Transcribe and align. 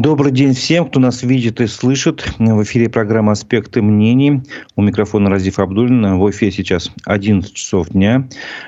Добрый 0.00 0.32
день 0.32 0.54
всем, 0.54 0.88
кто 0.88 0.98
нас 0.98 1.22
видит 1.22 1.60
и 1.60 1.66
слышит. 1.66 2.26
В 2.38 2.62
эфире 2.62 2.88
программа 2.88 3.32
«Аспекты 3.32 3.82
мнений». 3.82 4.40
У 4.74 4.80
микрофона 4.80 5.28
Разиф 5.28 5.58
Абдулин. 5.58 6.18
В 6.18 6.30
эфире 6.30 6.50
сейчас 6.52 6.90
11 7.04 7.52
часов 7.52 7.90
дня. 7.90 8.26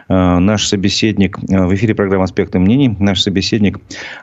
А, 0.08 0.40
наш 0.40 0.66
собеседник... 0.66 1.38
А, 1.50 1.66
в 1.66 1.74
эфире 1.74 1.94
программа 1.94 2.24
«Аспекты 2.24 2.58
мнений». 2.58 2.94
Наш 2.98 3.22
собеседник 3.22 3.78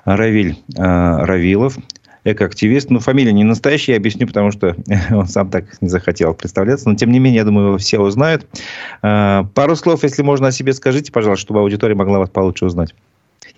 Равиль 0.06 0.56
а, 0.78 1.26
Равилов, 1.26 1.80
экоактивист. 2.26 2.92
Ну, 2.92 3.00
фамилия 3.00 3.34
не 3.34 3.44
настоящая, 3.44 3.94
я 3.94 3.98
объясню, 3.98 4.28
потому 4.28 4.52
что 4.52 4.76
он 5.10 5.26
сам 5.26 5.50
так 5.50 5.82
не 5.82 5.90
захотел 5.90 6.36
представляться. 6.36 6.88
Но, 6.88 6.94
тем 6.94 7.12
не 7.12 7.18
менее, 7.18 7.38
я 7.38 7.44
думаю, 7.44 7.80
все 7.80 8.00
узнают. 8.00 8.46
Пару 9.02 9.76
слов, 9.76 10.04
если 10.04 10.22
можно, 10.22 10.50
о 10.50 10.52
себе 10.52 10.74
скажите, 10.74 11.12
пожалуйста, 11.12 11.42
чтобы 11.42 11.62
аудитория 11.62 11.96
могла 11.96 12.20
вас 12.20 12.30
получше 12.30 12.66
узнать. 12.66 12.94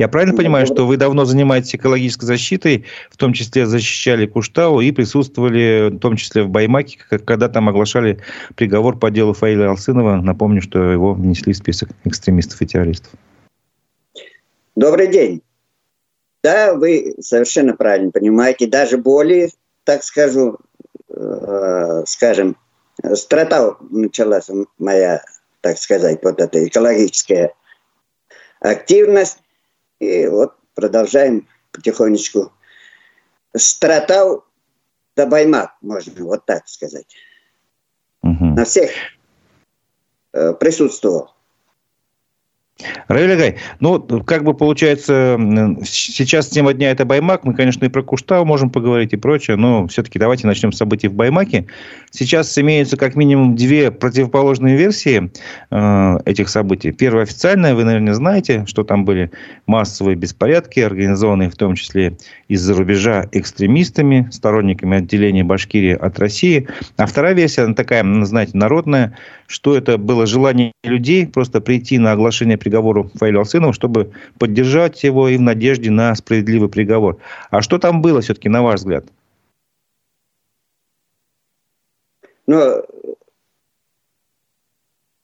Я 0.01 0.07
правильно 0.07 0.35
понимаю, 0.35 0.65
что 0.65 0.87
вы 0.87 0.97
давно 0.97 1.25
занимаетесь 1.25 1.75
экологической 1.75 2.25
защитой, 2.25 2.85
в 3.11 3.17
том 3.17 3.33
числе 3.33 3.67
защищали 3.67 4.25
Куштау 4.25 4.81
и 4.81 4.91
присутствовали, 4.91 5.91
в 5.91 5.99
том 5.99 6.15
числе 6.15 6.41
в 6.41 6.49
Баймаке, 6.49 6.97
когда 7.07 7.49
там 7.49 7.69
оглашали 7.69 8.19
приговор 8.55 8.97
по 8.97 9.11
делу 9.11 9.33
Фаиля 9.33 9.69
Алсынова. 9.69 10.15
Напомню, 10.15 10.59
что 10.63 10.79
его 10.91 11.13
внесли 11.13 11.53
в 11.53 11.57
список 11.57 11.89
экстремистов 12.03 12.59
и 12.63 12.65
террористов. 12.65 13.11
Добрый 14.75 15.05
день. 15.05 15.43
Да, 16.43 16.73
вы 16.73 17.13
совершенно 17.19 17.75
правильно 17.75 18.09
понимаете. 18.09 18.65
Даже 18.65 18.97
более, 18.97 19.51
так 19.83 20.03
скажу, 20.03 20.57
э, 21.09 22.03
скажем, 22.07 22.57
страта 23.13 23.75
началась 23.91 24.49
моя, 24.79 25.21
так 25.61 25.77
сказать, 25.77 26.23
вот 26.23 26.41
эта 26.41 26.65
экологическая 26.65 27.53
активность. 28.61 29.37
И 30.01 30.25
вот 30.25 30.55
продолжаем 30.73 31.47
потихонечку. 31.71 32.51
Стратал 33.55 34.45
до 35.15 35.27
Баймак, 35.27 35.75
можно 35.81 36.25
вот 36.25 36.43
так 36.45 36.67
сказать. 36.67 37.05
Угу. 38.23 38.45
На 38.45 38.65
всех 38.65 38.89
э, 40.33 40.53
присутствовал. 40.53 41.35
Равиль 43.07 43.33
Агай, 43.33 43.57
ну, 43.79 43.99
как 44.01 44.43
бы 44.43 44.53
получается, 44.53 45.37
сейчас 45.83 46.47
тема 46.47 46.73
дня– 46.73 46.91
это 46.91 47.05
Баймак. 47.05 47.43
Мы, 47.43 47.53
конечно, 47.53 47.85
и 47.85 47.89
про 47.89 48.03
Куштау 48.03 48.45
можем 48.45 48.69
поговорить 48.69 49.13
и 49.13 49.17
прочее, 49.17 49.57
но 49.57 49.87
все-таки 49.87 50.19
давайте 50.19 50.47
начнем 50.47 50.71
с 50.71 50.77
событий 50.77 51.07
в 51.07 51.13
Баймаке. 51.13 51.65
Сейчас 52.11 52.57
имеются 52.57 52.97
как 52.97 53.15
минимум 53.15 53.55
две 53.55 53.91
противоположные 53.91 54.75
версии 54.75 55.31
э, 55.69 56.17
этих 56.25 56.49
событий. 56.49 56.91
Первая 56.91 57.23
официальная, 57.23 57.75
вы, 57.75 57.83
наверное, 57.83 58.13
знаете, 58.13 58.65
что 58.67 58.83
там 58.83 59.05
были 59.05 59.31
массовые 59.67 60.15
беспорядки, 60.15 60.79
организованные 60.79 61.49
в 61.49 61.55
том 61.55 61.75
числе 61.75 62.17
из-за 62.47 62.73
рубежа 62.73 63.27
экстремистами, 63.31 64.27
сторонниками 64.31 64.97
отделения 64.97 65.43
Башкирии 65.43 65.93
от 65.93 66.19
России. 66.19 66.67
А 66.97 67.05
вторая 67.05 67.33
версия, 67.33 67.63
она 67.63 67.73
такая, 67.73 68.03
знаете, 68.25 68.51
народная, 68.57 69.17
что 69.47 69.75
это 69.75 69.97
было 69.97 70.25
желание 70.25 70.71
людей 70.83 71.27
просто 71.27 71.61
прийти 71.61 71.97
на 71.97 72.13
оглашение 72.13 72.57
приговору 72.71 73.11
Фаилю 73.15 73.39
Алсынову, 73.39 73.73
чтобы 73.73 74.11
поддержать 74.39 75.03
его 75.03 75.27
и 75.27 75.37
в 75.37 75.41
надежде 75.41 75.91
на 75.91 76.15
справедливый 76.15 76.69
приговор. 76.69 77.17
А 77.49 77.61
что 77.61 77.77
там 77.77 78.01
было 78.01 78.21
все-таки, 78.21 78.47
на 78.47 78.63
ваш 78.63 78.79
взгляд? 78.79 79.05
Ну, 82.47 82.83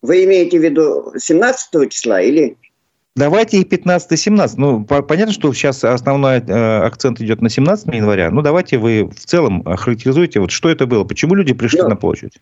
вы 0.01 0.25
имеете 0.25 0.59
в 0.59 0.63
виду 0.63 1.13
17 1.17 1.89
числа 1.89 2.21
или 2.21 2.57
Давайте 3.15 3.57
и 3.57 3.63
15-17. 3.63 4.53
Ну, 4.57 4.85
понятно, 4.85 5.33
что 5.33 5.51
сейчас 5.51 5.83
основной 5.83 6.37
э, 6.37 6.77
акцент 6.83 7.19
идет 7.19 7.41
на 7.41 7.49
17 7.49 7.87
января. 7.87 8.29
Ну, 8.29 8.43
давайте 8.43 8.77
вы 8.77 9.05
в 9.05 9.25
целом 9.25 9.63
характеризуете, 9.63 10.39
вот 10.39 10.51
что 10.51 10.69
это 10.69 10.85
было, 10.85 11.03
почему 11.03 11.33
люди 11.33 11.55
пришли 11.55 11.81
ну, 11.81 11.89
на 11.89 11.95
площадь? 11.95 12.39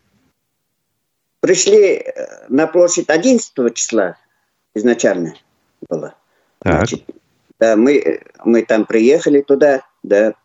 Пришли 1.40 1.94
э, 1.95 2.03
на 2.50 2.67
площадь 2.67 3.09
11 3.09 3.73
числа 3.73 4.18
изначально 4.75 5.34
было. 5.90 6.16
Так. 6.59 6.75
Значит, 6.75 7.06
да, 7.59 7.75
мы, 7.75 8.22
мы 8.44 8.63
там 8.63 8.86
приехали 8.86 9.41
туда, 9.41 9.86
да, 10.03 10.36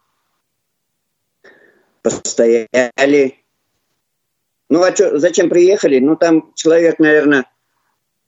постояли. 2.03 3.37
Ну, 4.69 4.83
а 4.83 4.93
чё, 4.93 5.19
зачем 5.19 5.51
приехали? 5.51 5.99
Ну, 5.99 6.17
там 6.17 6.53
человек, 6.55 6.99
наверное, 6.99 7.45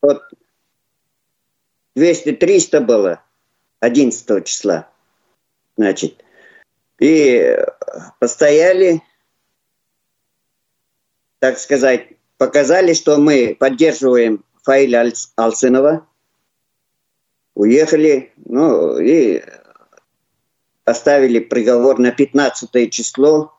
вот 0.02 0.22
200-300 1.96 2.80
было 2.80 3.22
11 3.80 4.44
числа. 4.44 4.88
Значит, 5.76 6.22
и 6.98 7.56
постояли, 8.19 9.02
так 11.38 11.58
сказать, 11.58 12.08
показали, 12.36 12.92
что 12.92 13.16
мы 13.19 13.56
поддерживаем 13.58 14.44
Фаиля 14.62 15.12
Алсынова. 15.36 16.06
Уехали, 17.54 18.32
ну, 18.36 18.98
и 18.98 19.42
оставили 20.84 21.38
приговор 21.38 21.98
на 21.98 22.10
15 22.10 22.90
число. 22.90 23.52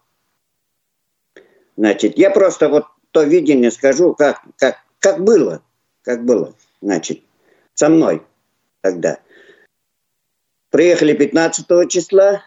Значит, 1.77 2.17
я 2.17 2.31
просто 2.31 2.69
вот 2.69 2.85
то 3.11 3.23
видение 3.23 3.71
скажу, 3.71 4.15
как, 4.15 4.41
как, 4.57 4.77
как 4.99 5.23
было, 5.23 5.61
как 6.01 6.25
было, 6.25 6.55
значит 6.81 7.21
со 7.75 7.89
мной 7.89 8.23
тогда. 8.81 9.19
Приехали 10.69 11.13
15 11.13 11.89
числа. 11.89 12.43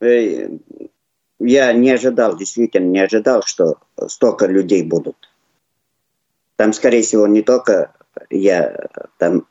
Э, 0.00 0.48
я 1.38 1.72
не 1.72 1.90
ожидал, 1.90 2.36
действительно 2.36 2.86
не 2.86 3.00
ожидал, 3.00 3.42
что 3.44 3.78
столько 4.08 4.46
людей 4.46 4.82
будут. 4.82 5.30
Там, 6.56 6.72
скорее 6.72 7.02
всего, 7.02 7.26
не 7.26 7.42
только 7.42 7.92
я, 8.30 8.88
там 9.18 9.46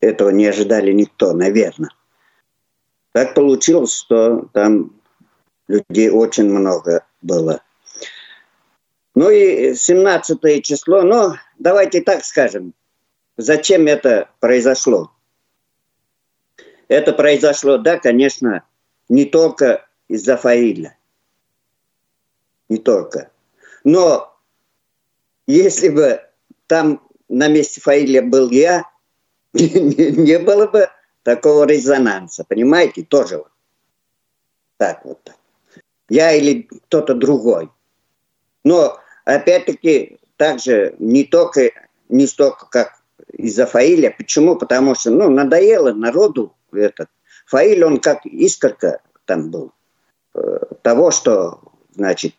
этого 0.00 0.30
не 0.30 0.46
ожидали 0.46 0.92
никто, 0.92 1.32
наверное. 1.32 1.90
Так 3.12 3.34
получилось, 3.34 3.94
что 3.94 4.48
там 4.52 4.92
людей 5.68 6.10
очень 6.10 6.48
много 6.50 7.04
было. 7.22 7.62
Ну 9.14 9.28
и 9.30 9.74
17 9.74 10.64
число, 10.64 11.02
ну, 11.02 11.34
давайте 11.58 12.00
так 12.00 12.24
скажем, 12.24 12.72
зачем 13.36 13.86
это 13.86 14.30
произошло? 14.38 15.10
Это 16.88 17.12
произошло, 17.12 17.78
да, 17.78 17.98
конечно, 17.98 18.64
не 19.08 19.24
только 19.24 19.86
из-за 20.08 20.36
Фаиля. 20.36 20.96
Не 22.68 22.78
только. 22.78 23.30
Но 23.84 24.29
если 25.50 25.88
бы 25.88 26.20
там 26.66 27.02
на 27.28 27.48
месте 27.48 27.80
Фаиля 27.80 28.22
был 28.22 28.50
я, 28.50 28.84
не 29.52 30.38
было 30.38 30.66
бы 30.66 30.88
такого 31.22 31.64
резонанса, 31.64 32.44
понимаете, 32.44 33.04
тоже 33.04 33.38
вот. 33.38 33.50
Так 34.76 35.04
вот. 35.04 35.32
Я 36.08 36.32
или 36.32 36.62
кто-то 36.86 37.14
другой. 37.14 37.70
Но, 38.64 38.98
опять-таки, 39.24 40.18
также 40.36 40.94
не 40.98 41.24
только, 41.24 41.70
не 42.08 42.26
столько, 42.26 42.66
как 42.66 43.00
из-за 43.32 43.66
Фаиля. 43.66 44.14
Почему? 44.16 44.56
Потому 44.56 44.94
что, 44.94 45.10
ну, 45.10 45.28
надоело 45.28 45.92
народу 45.92 46.56
этот. 46.72 47.08
Фаиль, 47.46 47.84
он 47.84 48.00
как 48.00 48.24
искорка 48.24 49.02
там 49.26 49.50
был 49.50 49.72
э, 50.34 50.60
того, 50.82 51.10
что, 51.10 51.60
значит, 51.94 52.34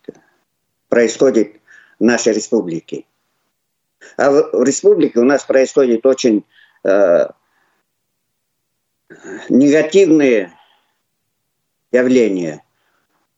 происходит 0.90 1.61
нашей 2.02 2.34
республике. 2.34 3.06
А 4.18 4.32
в, 4.32 4.64
республике 4.64 5.20
у 5.20 5.24
нас 5.24 5.44
происходит 5.44 6.06
очень 6.06 6.44
э, 6.84 7.28
негативные 9.50 10.54
явления 11.92 12.64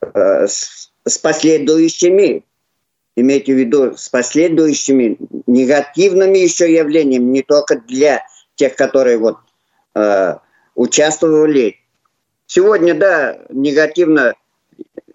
э, 0.02 0.48
с, 0.48 0.92
с 1.06 1.18
последующими 1.18 2.46
имейте 3.16 3.54
в 3.54 3.58
виду 3.58 3.96
с 3.96 4.10
последующими 4.10 5.18
негативными 5.48 6.38
еще 6.38 6.74
явлениями, 6.74 7.24
не 7.24 7.42
только 7.44 7.78
для 7.78 8.26
тех, 8.56 8.76
которые 8.76 9.18
вот 9.18 9.38
э, 9.96 10.36
участвовали. 10.76 11.78
Сегодня, 12.46 12.94
да, 12.94 13.40
негативное 13.50 14.36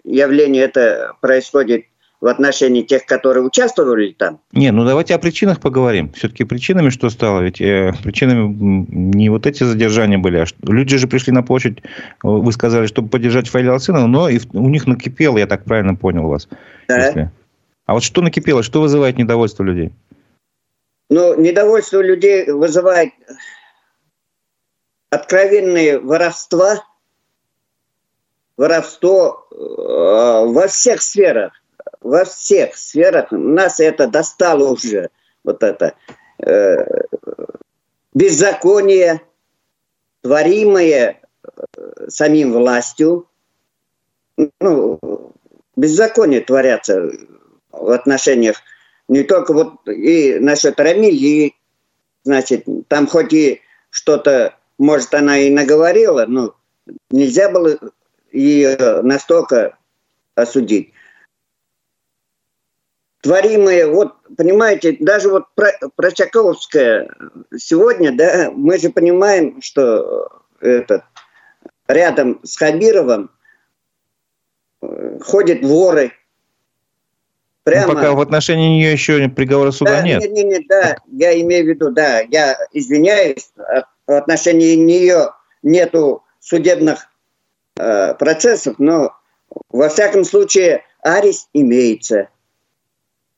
явление 0.03 0.63
это 0.63 1.13
происходит 1.21 1.85
в 2.21 2.27
отношении 2.27 2.81
тех, 2.81 3.05
которые 3.05 3.43
участвовали 3.43 4.11
там? 4.11 4.39
Не, 4.51 4.71
ну 4.71 4.85
давайте 4.85 5.15
о 5.15 5.19
причинах 5.19 5.59
поговорим. 5.59 6.11
Все-таки 6.13 6.43
причинами 6.43 6.89
что 6.89 7.09
стало? 7.09 7.41
Ведь 7.41 7.61
э, 7.61 7.93
причинами 8.03 8.53
не 8.89 9.29
вот 9.29 9.47
эти 9.47 9.63
задержания 9.63 10.17
были, 10.17 10.37
а 10.39 10.45
что, 10.45 10.57
люди 10.71 10.97
же 10.97 11.07
пришли 11.07 11.31
на 11.31 11.43
площадь, 11.43 11.79
вы 12.21 12.51
сказали, 12.51 12.87
чтобы 12.87 13.09
поддержать 13.09 13.47
Фаиля 13.47 13.73
Алсынова, 13.73 14.07
но 14.07 14.27
и 14.27 14.39
у 14.53 14.69
них 14.69 14.85
накипело, 14.85 15.37
я 15.37 15.47
так 15.47 15.63
правильно 15.63 15.95
понял 15.95 16.27
вас. 16.27 16.49
Да. 16.87 17.07
Если... 17.07 17.31
А 17.85 17.93
вот 17.93 18.03
что 18.03 18.21
накипело, 18.21 18.63
что 18.63 18.81
вызывает 18.81 19.17
недовольство 19.17 19.63
людей? 19.63 19.91
Ну, 21.09 21.39
недовольство 21.39 22.01
людей 22.01 22.51
вызывает 22.51 23.13
откровенные 25.09 25.99
воровства 25.99 26.83
воровство 28.57 29.47
э, 29.51 29.55
во 29.55 30.67
всех 30.67 31.01
сферах. 31.01 31.53
Во 32.01 32.25
всех 32.25 32.75
сферах 32.75 33.31
нас 33.31 33.79
это 33.79 34.07
достало 34.07 34.71
уже. 34.71 35.09
Вот 35.43 35.63
это 35.63 35.95
э, 36.39 36.85
беззаконие, 38.13 39.21
творимое 40.21 41.21
э, 41.43 42.07
самим 42.07 42.53
властью. 42.53 43.27
Ну, 44.59 44.99
беззаконие 45.75 46.41
творятся 46.41 47.11
в 47.71 47.91
отношениях 47.91 48.61
не 49.09 49.23
только 49.23 49.53
вот 49.53 49.87
и 49.87 50.37
насчет 50.39 50.79
Рамиль, 50.79 51.53
значит, 52.23 52.65
там 52.87 53.07
хоть 53.07 53.33
и 53.33 53.61
что-то, 53.89 54.55
может, 54.77 55.13
она 55.13 55.39
и 55.39 55.49
наговорила, 55.49 56.25
но 56.27 56.55
нельзя 57.09 57.49
было 57.49 57.77
ее 58.31 59.01
настолько 59.01 59.77
осудить. 60.35 60.93
Творимые, 63.21 63.87
вот, 63.87 64.13
понимаете, 64.37 64.95
даже 64.99 65.29
вот 65.29 65.45
про, 65.55 65.71
про 65.95 66.11
Чаковское 66.11 67.09
сегодня, 67.57 68.15
да, 68.15 68.49
мы 68.53 68.77
же 68.77 68.89
понимаем, 68.89 69.61
что 69.61 70.29
этот, 70.61 71.03
рядом 71.87 72.39
с 72.43 72.55
Хабировым 72.55 73.29
э, 74.81 75.19
ходят 75.21 75.61
воры, 75.61 76.13
Прямо... 77.69 77.87
Ну, 77.87 77.93
пока 77.93 78.13
в 78.13 78.21
отношении 78.21 78.79
нее 78.79 78.91
еще 78.93 79.29
приговора 79.29 79.71
суда 79.71 79.97
да, 79.97 80.01
нет. 80.01 80.21
Нет, 80.21 80.31
нет, 80.31 80.45
нет, 80.45 80.63
да, 80.67 80.95
я 81.11 81.39
имею 81.41 81.65
в 81.65 81.67
виду, 81.67 81.91
да, 81.91 82.21
я 82.21 82.57
извиняюсь, 82.73 83.51
а 83.57 83.83
в 84.07 84.11
отношении 84.11 84.75
нее 84.75 85.33
нету 85.61 86.23
судебных 86.39 87.09
э, 87.77 88.15
процессов, 88.15 88.75
но 88.79 89.13
во 89.69 89.89
всяком 89.89 90.23
случае 90.23 90.83
арест 91.03 91.49
имеется. 91.53 92.29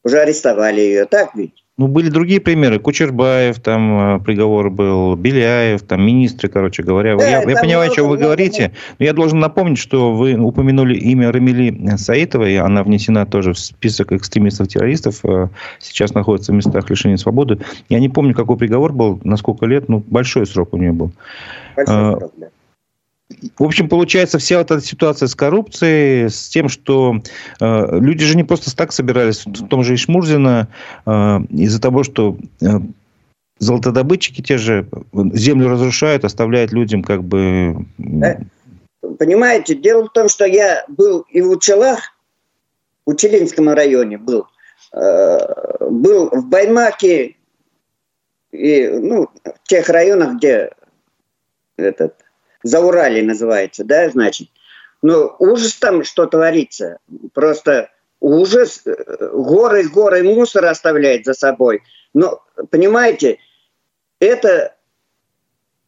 Уже 0.04 0.18
арестовали 0.18 0.80
ее, 0.80 1.04
так 1.06 1.34
ведь? 1.34 1.62
Ну, 1.78 1.88
были 1.88 2.10
другие 2.10 2.38
примеры. 2.40 2.78
Кучербаев, 2.78 3.58
там 3.60 4.16
э, 4.16 4.20
приговор 4.20 4.68
был, 4.68 5.16
Беляев, 5.16 5.82
там 5.82 6.04
министры, 6.04 6.50
короче 6.50 6.82
говоря. 6.82 7.16
Да, 7.16 7.26
я, 7.26 7.42
я 7.42 7.56
понимаю, 7.56 7.90
о 7.90 7.94
чем 7.94 8.08
вы 8.08 8.18
говорите, 8.18 8.72
но 8.98 9.06
я 9.06 9.14
должен 9.14 9.40
напомнить, 9.40 9.78
что 9.78 10.12
вы 10.12 10.34
упомянули 10.34 10.94
имя 10.94 11.32
Рамили 11.32 11.96
Саитовой. 11.96 12.58
Она 12.58 12.82
внесена 12.82 13.24
тоже 13.24 13.54
в 13.54 13.58
список 13.58 14.12
экстремистов-террористов. 14.12 15.24
Э, 15.24 15.48
сейчас 15.78 16.12
находится 16.12 16.52
в 16.52 16.56
местах 16.56 16.90
лишения 16.90 17.16
свободы. 17.16 17.58
Я 17.88 18.00
не 18.00 18.10
помню, 18.10 18.34
какой 18.34 18.58
приговор 18.58 18.92
был, 18.92 19.20
на 19.24 19.38
сколько 19.38 19.64
лет, 19.64 19.88
ну, 19.88 20.04
большой 20.06 20.46
срок 20.46 20.74
у 20.74 20.76
нее 20.76 20.92
был. 20.92 21.10
Большой 21.74 22.16
срок, 22.18 22.32
да. 22.36 22.48
В 23.58 23.64
общем, 23.64 23.88
получается 23.88 24.38
вся 24.38 24.58
вот 24.58 24.70
эта 24.70 24.80
ситуация 24.80 25.28
с 25.28 25.34
коррупцией, 25.34 26.28
с 26.28 26.48
тем, 26.48 26.68
что 26.68 27.22
э, 27.60 27.98
люди 27.98 28.24
же 28.24 28.36
не 28.36 28.44
просто 28.44 28.74
так 28.74 28.92
собирались, 28.92 29.44
в 29.46 29.68
том 29.68 29.84
же 29.84 29.94
Ишмурзино, 29.94 30.68
э, 31.06 31.38
из-за 31.50 31.80
того, 31.80 32.02
что 32.02 32.36
э, 32.60 32.66
золотодобытчики 33.58 34.42
те 34.42 34.58
же 34.58 34.86
землю 35.12 35.68
разрушают, 35.68 36.24
оставляют 36.24 36.72
людям 36.72 37.02
как 37.02 37.22
бы... 37.22 37.86
Понимаете, 39.18 39.74
дело 39.74 40.06
в 40.06 40.12
том, 40.12 40.28
что 40.28 40.44
я 40.44 40.84
был 40.88 41.26
и 41.30 41.40
в 41.40 41.50
Учелах, 41.50 42.16
в 43.04 43.10
Учелинском 43.10 43.68
районе 43.68 44.18
был, 44.18 44.46
э, 44.92 45.38
был 45.90 46.30
в 46.30 46.46
Баймаке, 46.46 47.36
и, 48.52 48.88
ну, 48.88 49.28
в 49.44 49.68
тех 49.68 49.88
районах, 49.88 50.36
где 50.36 50.70
этот 51.76 52.21
за 52.62 52.80
Урале 52.80 53.22
называется, 53.22 53.84
да, 53.84 54.08
значит. 54.10 54.48
Но 55.02 55.34
ужас 55.38 55.74
там, 55.74 56.04
что 56.04 56.26
творится. 56.26 56.98
Просто 57.34 57.90
ужас, 58.20 58.82
горы, 58.84 59.88
горы 59.88 60.22
мусора 60.22 60.70
оставляет 60.70 61.24
за 61.24 61.34
собой. 61.34 61.82
Но, 62.14 62.42
понимаете, 62.70 63.38
это 64.20 64.76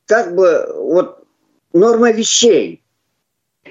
как 0.06 0.34
бы 0.34 0.66
вот 0.74 1.24
норма 1.72 2.10
вещей. 2.10 2.82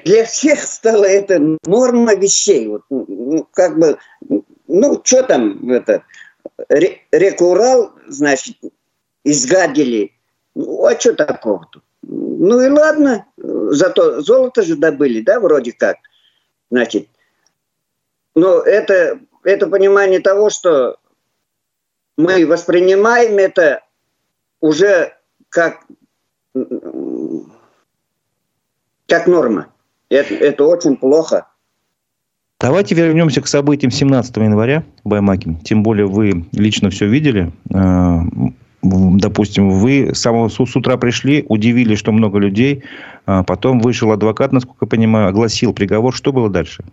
Для 0.06 0.26
всех 0.26 0.60
стало 0.62 1.06
это 1.06 1.40
норма 1.66 2.16
вещей. 2.16 2.68
Вот, 2.68 2.84
ну, 2.90 3.48
как 3.52 3.78
бы, 3.78 3.98
ну, 4.68 5.02
что 5.04 5.24
там, 5.24 5.70
это, 5.70 6.04
реку 6.70 7.52
Урал, 7.52 7.94
значит, 8.08 8.58
изгадили. 9.24 10.14
Ну, 10.56 10.86
а 10.86 11.00
что 11.00 11.14
такого 11.14 11.68
тут? 11.72 11.84
Ну 12.06 12.62
и 12.62 12.70
ладно, 12.70 13.26
зато 13.38 14.22
золото 14.22 14.62
же 14.62 14.76
добыли, 14.76 15.22
да, 15.22 15.40
вроде 15.40 15.72
как. 15.72 15.98
Значит, 16.70 17.08
но 18.36 18.60
это, 18.60 19.20
это 19.44 19.68
понимание 19.68 20.20
того, 20.20 20.50
что 20.50 20.98
мы 22.18 22.46
воспринимаем 22.46 23.38
это 23.38 23.82
уже 24.60 25.14
как, 25.50 25.86
как 29.08 29.28
норма. 29.28 29.68
Это, 30.10 30.34
это 30.34 30.66
очень 30.66 30.98
плохо. 30.98 31.48
Давайте 32.60 32.96
вернемся 32.96 33.42
к 33.42 33.48
событиям 33.48 33.92
17 33.92 34.36
января 34.38 34.84
в 35.04 35.10
Баймаке. 35.10 35.60
Тем 35.64 35.84
более 35.84 36.06
вы 36.08 36.46
лично 36.54 36.90
все 36.90 37.08
видели. 37.08 37.52
Э, 38.84 38.88
допустим, 39.18 39.70
вы 39.70 40.14
с 40.14 40.20
самого 40.20 40.50
с 40.50 40.60
утра 40.60 40.98
пришли, 40.98 41.46
удивили, 41.48 41.96
что 41.96 42.12
много 42.12 42.40
людей, 42.40 42.84
а 43.26 43.44
потом 43.44 43.80
вышел 43.80 44.12
адвокат, 44.12 44.52
насколько 44.52 44.86
я 44.86 44.90
понимаю, 44.90 45.30
огласил 45.30 45.74
приговор. 45.74 46.14
Что 46.14 46.32
было 46.32 46.50
дальше? 46.50 46.84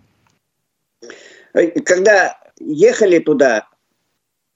Когда 1.85 2.37
ехали 2.59 3.19
туда, 3.19 3.67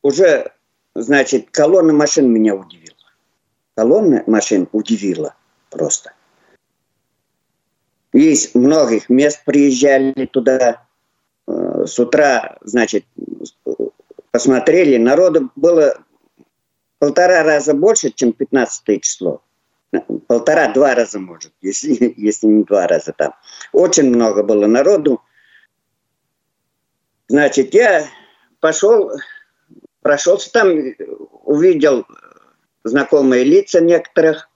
уже, 0.01 0.51
значит, 0.93 1.49
колонна 1.51 1.93
машин 1.93 2.31
меня 2.31 2.55
удивила. 2.55 2.95
Колонна 3.75 4.23
машин 4.27 4.67
удивила 4.71 5.35
просто. 5.69 6.13
Из 8.13 8.55
многих 8.55 9.09
мест 9.09 9.43
приезжали 9.43 10.25
туда. 10.25 10.83
Э, 11.47 11.83
с 11.85 11.99
утра, 11.99 12.57
значит, 12.61 13.03
посмотрели. 14.31 14.95
Народу 14.95 15.51
было 15.57 15.97
полтора 16.99 17.43
раза 17.43 17.73
больше, 17.73 18.11
чем 18.11 18.33
15 18.33 19.01
число. 19.01 19.41
Полтора-два 20.27 20.95
раза, 20.95 21.19
может, 21.19 21.53
если, 21.61 22.13
если 22.17 22.47
не 22.47 22.63
два 22.63 22.87
раза 22.87 23.13
там. 23.13 23.33
Очень 23.71 24.09
много 24.09 24.43
было 24.43 24.67
народу. 24.67 25.21
Значит, 27.27 27.73
я 27.73 28.07
пошел, 28.59 29.11
прошелся 30.01 30.51
там, 30.51 30.69
увидел 31.43 32.05
знакомые 32.83 33.43
лица 33.43 33.81
некоторых, 33.81 34.49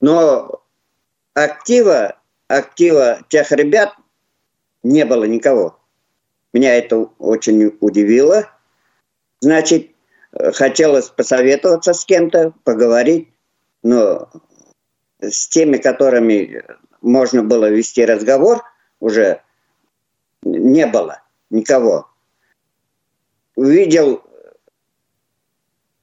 но 0.00 0.64
актива, 1.34 2.18
актива 2.48 3.20
тех 3.28 3.52
ребят 3.52 3.94
не 4.82 5.04
было 5.04 5.24
никого. 5.24 5.78
Меня 6.52 6.74
это 6.74 6.96
очень 7.18 7.76
удивило. 7.80 8.48
Значит, 9.40 9.93
хотелось 10.54 11.08
посоветоваться 11.08 11.92
с 11.92 12.04
кем-то, 12.04 12.52
поговорить, 12.64 13.28
но 13.82 14.30
с 15.20 15.48
теми, 15.48 15.76
которыми 15.76 16.64
можно 17.00 17.42
было 17.42 17.70
вести 17.70 18.04
разговор, 18.04 18.62
уже 19.00 19.42
не 20.42 20.86
было 20.86 21.22
никого. 21.50 22.08
Увидел 23.54 24.22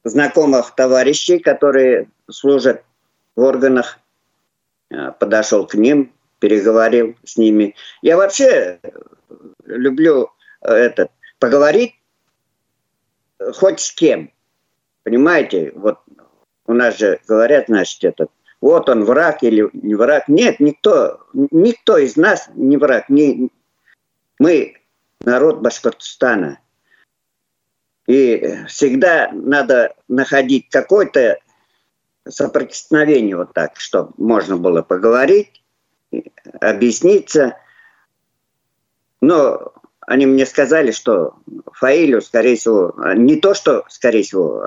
знакомых 0.04 0.74
товарищей, 0.76 1.40
которые 1.40 2.10
служат 2.30 2.84
в 3.36 3.42
органах, 3.42 4.00
э, 4.90 5.12
подошел 5.20 5.68
к 5.68 5.76
ним, 5.76 6.14
переговорил 6.40 7.16
с 7.24 7.38
ними. 7.38 7.76
Я 8.02 8.18
вообще 8.18 8.80
люблю 9.66 10.32
э, 10.62 10.74
этот, 10.74 11.12
поговорить 11.40 12.01
хоть 13.54 13.80
с 13.80 13.92
кем. 13.92 14.32
Понимаете, 15.04 15.72
вот 15.76 16.00
у 16.68 16.74
нас 16.74 16.98
же 16.98 17.20
говорят, 17.28 17.66
значит, 17.68 18.04
этот, 18.04 18.32
вот 18.62 18.90
он 18.90 19.04
враг 19.04 19.44
или 19.44 19.70
не 19.74 19.96
враг. 19.96 20.28
Нет, 20.28 20.60
никто, 20.60 21.28
никто 21.34 21.98
из 21.98 22.16
нас 22.16 22.50
не 22.54 22.78
враг. 22.78 23.10
Не, 23.10 23.50
мы 24.40 24.78
народ 25.22 25.60
Башкортостана. 25.60 26.60
И 28.08 28.58
всегда 28.68 29.32
надо 29.32 29.96
находить 30.08 30.70
какое-то 30.70 31.40
соприкосновение 32.28 33.38
вот 33.38 33.54
так, 33.54 33.80
чтобы 33.80 34.14
можно 34.18 34.58
было 34.58 34.82
поговорить, 34.82 35.64
объясниться. 36.60 37.58
Но 39.22 39.74
они 40.12 40.26
мне 40.26 40.46
сказали, 40.46 40.92
что 40.92 41.36
Фаилю, 41.72 42.22
скорее 42.22 42.58
всего, 42.58 42.94
не 43.16 43.38
то, 43.38 43.54
что, 43.54 43.86
скорее 43.88 44.24
всего, 44.24 44.62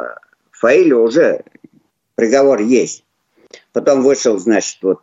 Фаилю 0.52 1.02
уже 1.02 1.44
приговор 2.14 2.62
есть. 2.62 3.04
Потом 3.74 4.02
вышел, 4.02 4.38
значит, 4.38 4.78
вот 4.80 5.02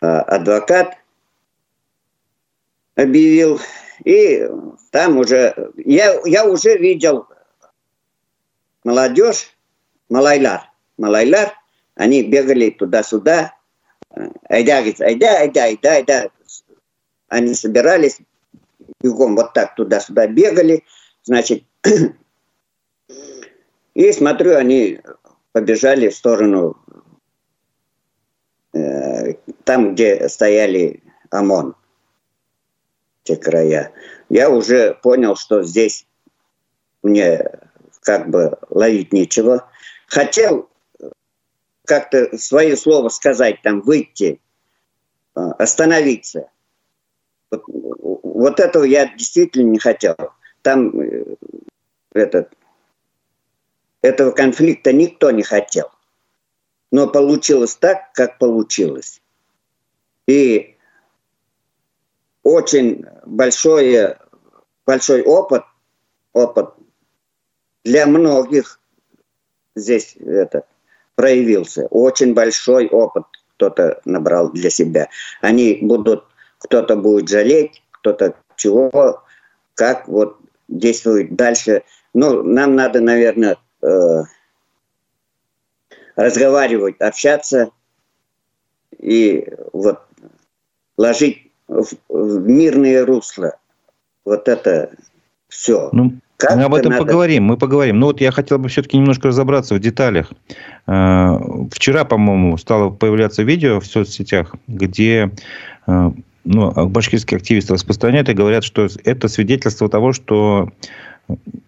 а, 0.00 0.22
адвокат, 0.22 0.96
объявил. 2.96 3.60
И 4.04 4.44
там 4.90 5.18
уже, 5.18 5.54
я, 5.76 6.20
я 6.24 6.46
уже 6.46 6.76
видел 6.76 7.28
молодежь, 8.82 9.56
Малайлар, 10.08 10.68
Малайлар, 10.98 11.54
они 11.94 12.24
бегали 12.24 12.70
туда-сюда, 12.70 13.54
айда, 14.48 14.78
айда, 14.78 15.38
айда, 15.38 15.62
айда, 15.62 15.92
айда. 15.92 16.30
Они 17.28 17.54
собирались, 17.54 18.18
бегом 19.00 19.36
вот 19.36 19.52
так 19.52 19.74
туда-сюда 19.74 20.26
бегали, 20.26 20.84
значит, 21.22 21.64
и 23.94 24.12
смотрю, 24.12 24.56
они 24.56 25.00
побежали 25.52 26.08
в 26.08 26.14
сторону 26.14 26.76
э, 28.72 29.34
там, 29.64 29.94
где 29.94 30.28
стояли 30.28 31.02
ОМОН, 31.30 31.74
те 33.24 33.36
края. 33.36 33.92
Я 34.28 34.50
уже 34.50 34.94
понял, 34.94 35.36
что 35.36 35.62
здесь 35.62 36.06
мне 37.02 37.44
как 38.02 38.28
бы 38.28 38.58
ловить 38.68 39.12
нечего. 39.12 39.68
Хотел 40.06 40.68
как-то 41.84 42.36
свое 42.38 42.76
слово 42.76 43.08
сказать, 43.08 43.62
там, 43.62 43.80
выйти, 43.80 44.40
э, 45.34 45.40
остановиться. 45.58 46.50
Вот, 47.50 48.60
этого 48.60 48.84
я 48.84 49.06
действительно 49.16 49.70
не 49.70 49.78
хотел. 49.78 50.16
Там 50.62 50.98
э, 51.00 51.36
этот, 52.12 52.52
этого 54.02 54.30
конфликта 54.30 54.92
никто 54.92 55.30
не 55.30 55.42
хотел. 55.42 55.90
Но 56.90 57.08
получилось 57.08 57.76
так, 57.76 58.12
как 58.12 58.38
получилось. 58.38 59.20
И 60.26 60.76
очень 62.42 63.04
большой, 63.26 64.16
большой 64.86 65.22
опыт, 65.22 65.62
опыт 66.32 66.70
для 67.84 68.06
многих 68.06 68.80
здесь 69.74 70.16
это, 70.16 70.64
проявился. 71.14 71.86
Очень 71.86 72.34
большой 72.34 72.88
опыт 72.88 73.24
кто-то 73.56 74.00
набрал 74.04 74.50
для 74.52 74.70
себя. 74.70 75.08
Они 75.40 75.78
будут, 75.82 76.24
кто-то 76.60 76.96
будет 76.96 77.28
жалеть, 77.28 77.82
кто-то 77.90 78.34
чего, 78.56 79.22
как 79.74 80.06
вот 80.08 80.38
действовать 80.68 81.34
дальше. 81.34 81.82
Ну, 82.14 82.42
нам 82.42 82.74
надо, 82.74 83.00
наверное, 83.00 83.56
э, 83.82 84.22
разговаривать, 86.16 87.00
общаться 87.00 87.70
и 88.98 89.48
вот 89.72 90.00
ложить 90.96 91.50
в, 91.66 91.86
в 92.08 92.48
мирные 92.48 93.04
русла. 93.04 93.56
Вот 94.24 94.48
это 94.48 94.90
все. 95.48 95.88
Ну, 95.92 96.12
как 96.36 96.56
мы 96.56 96.64
об 96.64 96.74
этом 96.74 96.92
надо... 96.92 97.04
поговорим, 97.04 97.44
мы 97.44 97.56
поговорим. 97.56 97.98
Но 97.98 98.06
вот 98.06 98.20
я 98.20 98.32
хотел 98.32 98.58
бы 98.58 98.68
все-таки 98.68 98.96
немножко 98.96 99.28
разобраться 99.28 99.74
в 99.74 99.80
деталях. 99.80 100.30
Э, 100.86 101.38
вчера, 101.72 102.04
по-моему, 102.04 102.56
стало 102.58 102.90
появляться 102.90 103.42
видео 103.42 103.80
в 103.80 103.86
соцсетях, 103.86 104.54
где 104.66 105.30
э, 105.86 106.10
ну, 106.44 106.72
а 106.74 106.86
башкирские 106.86 107.38
активисты 107.38 107.74
распространяют 107.74 108.28
и 108.28 108.34
говорят, 108.34 108.64
что 108.64 108.88
это 109.04 109.28
свидетельство 109.28 109.88
того, 109.88 110.12
что 110.12 110.70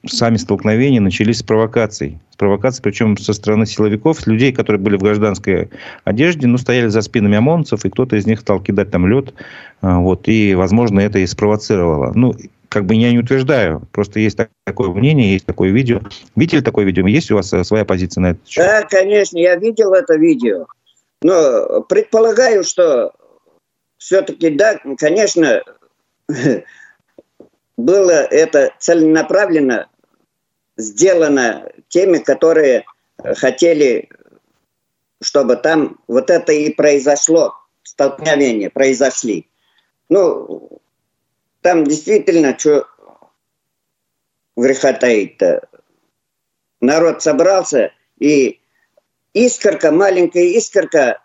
сами 0.06 0.36
столкновения 0.36 1.00
начались 1.00 1.38
с 1.38 1.42
провокаций. 1.42 2.18
С 2.30 2.36
провокаций, 2.36 2.82
причем 2.82 3.16
со 3.16 3.32
стороны 3.32 3.66
силовиков, 3.66 4.26
людей, 4.26 4.52
которые 4.52 4.80
были 4.80 4.96
в 4.96 5.02
гражданской 5.02 5.70
одежде, 6.04 6.46
но 6.46 6.58
стояли 6.58 6.88
за 6.88 7.02
спинами 7.02 7.36
ОМОНцев, 7.36 7.84
и 7.84 7.90
кто-то 7.90 8.16
из 8.16 8.26
них 8.26 8.40
стал 8.40 8.60
кидать 8.60 8.90
там 8.90 9.06
лед. 9.06 9.34
А, 9.80 10.00
вот, 10.00 10.28
и, 10.28 10.54
возможно, 10.54 11.00
это 11.00 11.18
и 11.18 11.26
спровоцировало. 11.26 12.12
Ну, 12.14 12.34
как 12.68 12.86
бы 12.86 12.94
я 12.94 13.12
не 13.12 13.18
утверждаю, 13.18 13.82
просто 13.92 14.18
есть 14.18 14.38
такое 14.64 14.88
мнение, 14.88 15.34
есть 15.34 15.46
такое 15.46 15.70
видео. 15.70 16.00
Видели 16.34 16.60
такое 16.60 16.84
видео? 16.86 17.06
Есть 17.06 17.30
у 17.30 17.36
вас 17.36 17.52
э, 17.52 17.62
своя 17.64 17.84
позиция 17.84 18.22
на 18.22 18.30
это? 18.30 18.40
Да, 18.56 18.82
конечно, 18.82 19.36
я 19.38 19.56
видел 19.56 19.92
это 19.92 20.16
видео. 20.16 20.66
Но 21.22 21.82
предполагаю, 21.82 22.64
что 22.64 23.12
все-таки, 24.02 24.50
да, 24.50 24.80
конечно, 24.98 25.62
было 27.76 28.10
это 28.10 28.74
целенаправленно 28.80 29.88
сделано 30.76 31.70
теми, 31.88 32.18
которые 32.18 32.84
хотели, 33.36 34.08
чтобы 35.22 35.54
там 35.54 36.00
вот 36.08 36.30
это 36.30 36.52
и 36.52 36.74
произошло, 36.74 37.54
столкновение 37.84 38.70
произошли. 38.70 39.48
Ну, 40.08 40.80
там 41.60 41.84
действительно, 41.84 42.58
что 42.58 42.88
греха 44.56 44.94
таить-то, 44.94 45.68
народ 46.80 47.22
собрался, 47.22 47.92
и 48.18 48.60
искорка, 49.32 49.92
маленькая 49.92 50.46
искорка 50.46 51.22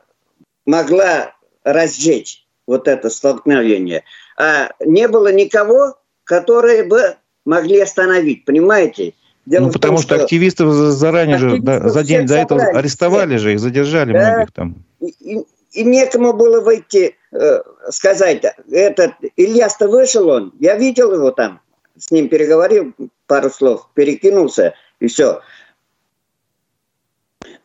могла 0.65 1.35
разжечь 1.63 2.46
вот 2.67 2.87
это 2.87 3.09
столкновение. 3.09 4.03
А 4.37 4.71
не 4.79 5.07
было 5.07 5.31
никого, 5.33 5.97
которые 6.25 6.83
бы 6.83 7.15
могли 7.45 7.79
остановить, 7.79 8.45
понимаете? 8.45 9.13
Дело 9.45 9.67
ну, 9.67 9.71
потому 9.71 9.95
том, 9.95 10.03
что, 10.03 10.15
что 10.15 10.23
активистов 10.25 10.73
заранее 10.73 11.37
же, 11.37 11.59
да, 11.59 11.87
за 11.87 12.03
день 12.03 12.27
до 12.27 12.35
этого 12.35 12.61
арестовали 12.61 13.29
всех. 13.29 13.39
же 13.39 13.53
их, 13.53 13.59
задержали 13.61 14.11
да, 14.11 14.33
многих 14.33 14.51
там. 14.51 14.75
И, 14.99 15.45
и 15.71 15.83
некому 15.83 16.33
было 16.33 16.59
выйти, 16.59 17.15
э, 17.31 17.61
сказать, 17.89 18.43
этот 18.69 19.13
Ильяс-то 19.37 19.87
вышел 19.87 20.27
он, 20.27 20.53
я 20.59 20.75
видел 20.75 21.13
его 21.13 21.31
там, 21.31 21.61
с 21.97 22.11
ним 22.11 22.27
переговорил, 22.27 22.93
пару 23.25 23.49
слов, 23.49 23.89
перекинулся, 23.93 24.73
и 24.99 25.07
все. 25.07 25.39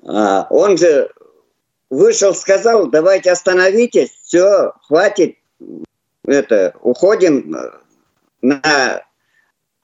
А, 0.07 0.47
он 0.51 0.79
же 0.79 1.11
вышел, 1.93 2.35
сказал, 2.35 2.87
давайте 2.87 3.31
остановитесь, 3.31 4.11
все, 4.23 4.73
хватит, 4.87 5.37
это, 6.25 6.75
уходим 6.81 7.55
на, 8.41 9.03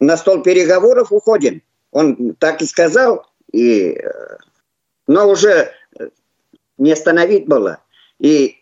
на 0.01 0.17
стол 0.17 0.43
переговоров, 0.43 1.13
уходим. 1.13 1.63
Он 1.91 2.35
так 2.37 2.63
и 2.63 2.67
сказал, 2.67 3.27
и, 3.53 4.01
но 5.07 5.29
уже 5.29 5.71
не 6.79 6.93
остановить 6.93 7.47
было. 7.47 7.83
И 8.19 8.57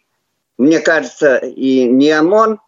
мне 0.58 0.80
кажется, 0.80 1.36
и 1.36 1.84
ни 1.84 2.08
ОМОН, 2.08 2.58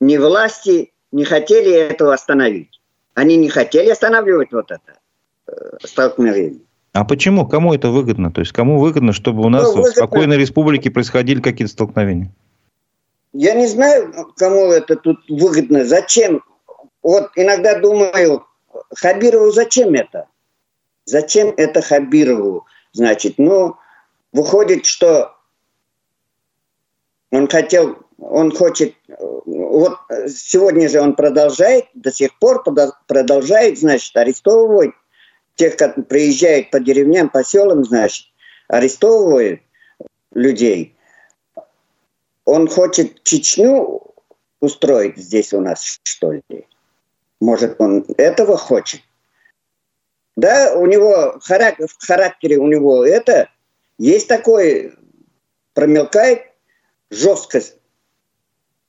ни 0.00 0.18
власти 0.18 0.92
не 1.10 1.24
хотели 1.24 1.72
этого 1.72 2.12
остановить. 2.12 2.82
Они 3.14 3.36
не 3.36 3.48
хотели 3.48 3.88
останавливать 3.88 4.52
вот 4.52 4.70
это 4.70 4.98
э, 5.46 5.78
столкновение. 5.84 6.60
А 6.92 7.04
почему? 7.04 7.46
Кому 7.46 7.72
это 7.72 7.90
выгодно? 7.90 8.32
То 8.32 8.40
есть, 8.40 8.52
кому 8.52 8.78
выгодно, 8.78 9.12
чтобы 9.12 9.44
у 9.44 9.48
нас 9.48 9.62
ну, 9.62 9.68
выгодно. 9.68 9.90
в 9.90 9.94
спокойной 9.94 10.36
республике 10.36 10.90
происходили 10.90 11.40
какие-то 11.40 11.72
столкновения? 11.72 12.32
Я 13.32 13.54
не 13.54 13.68
знаю, 13.68 14.12
кому 14.36 14.72
это 14.72 14.96
тут 14.96 15.20
выгодно. 15.28 15.84
Зачем? 15.84 16.42
Вот 17.02 17.30
иногда 17.36 17.78
думаю, 17.78 18.44
Хабирову 18.94 19.52
зачем 19.52 19.94
это? 19.94 20.26
Зачем 21.04 21.54
это 21.56 21.80
Хабирову? 21.80 22.66
Значит, 22.92 23.34
ну, 23.38 23.76
выходит, 24.32 24.84
что 24.84 25.32
он 27.30 27.46
хотел, 27.48 27.98
он 28.18 28.50
хочет, 28.50 28.94
вот 29.46 29.96
сегодня 30.26 30.88
же 30.88 31.00
он 31.00 31.14
продолжает, 31.14 31.86
до 31.94 32.10
сих 32.10 32.36
пор 32.40 32.64
продолжает, 33.06 33.78
значит, 33.78 34.16
арестовывать 34.16 34.90
тех, 35.60 35.76
кто 35.76 35.90
приезжает 36.02 36.70
по 36.70 36.80
деревням, 36.80 37.28
по 37.28 37.44
селам, 37.44 37.84
значит, 37.84 38.26
арестовывают 38.68 39.60
людей. 40.32 40.96
Он 42.46 42.66
хочет 42.66 43.22
Чечню 43.24 44.00
устроить 44.60 45.18
здесь 45.18 45.52
у 45.52 45.60
нас, 45.60 46.00
что 46.02 46.32
ли? 46.32 46.66
Может, 47.42 47.78
он 47.78 48.06
этого 48.16 48.56
хочет? 48.56 49.02
Да, 50.34 50.72
у 50.74 50.86
него 50.86 51.38
характер, 51.42 51.88
в 51.88 52.06
характере 52.06 52.56
у 52.56 52.66
него 52.66 53.04
это 53.04 53.50
есть 53.98 54.28
такой, 54.28 54.94
промелкает 55.74 56.40
жесткость 57.10 57.76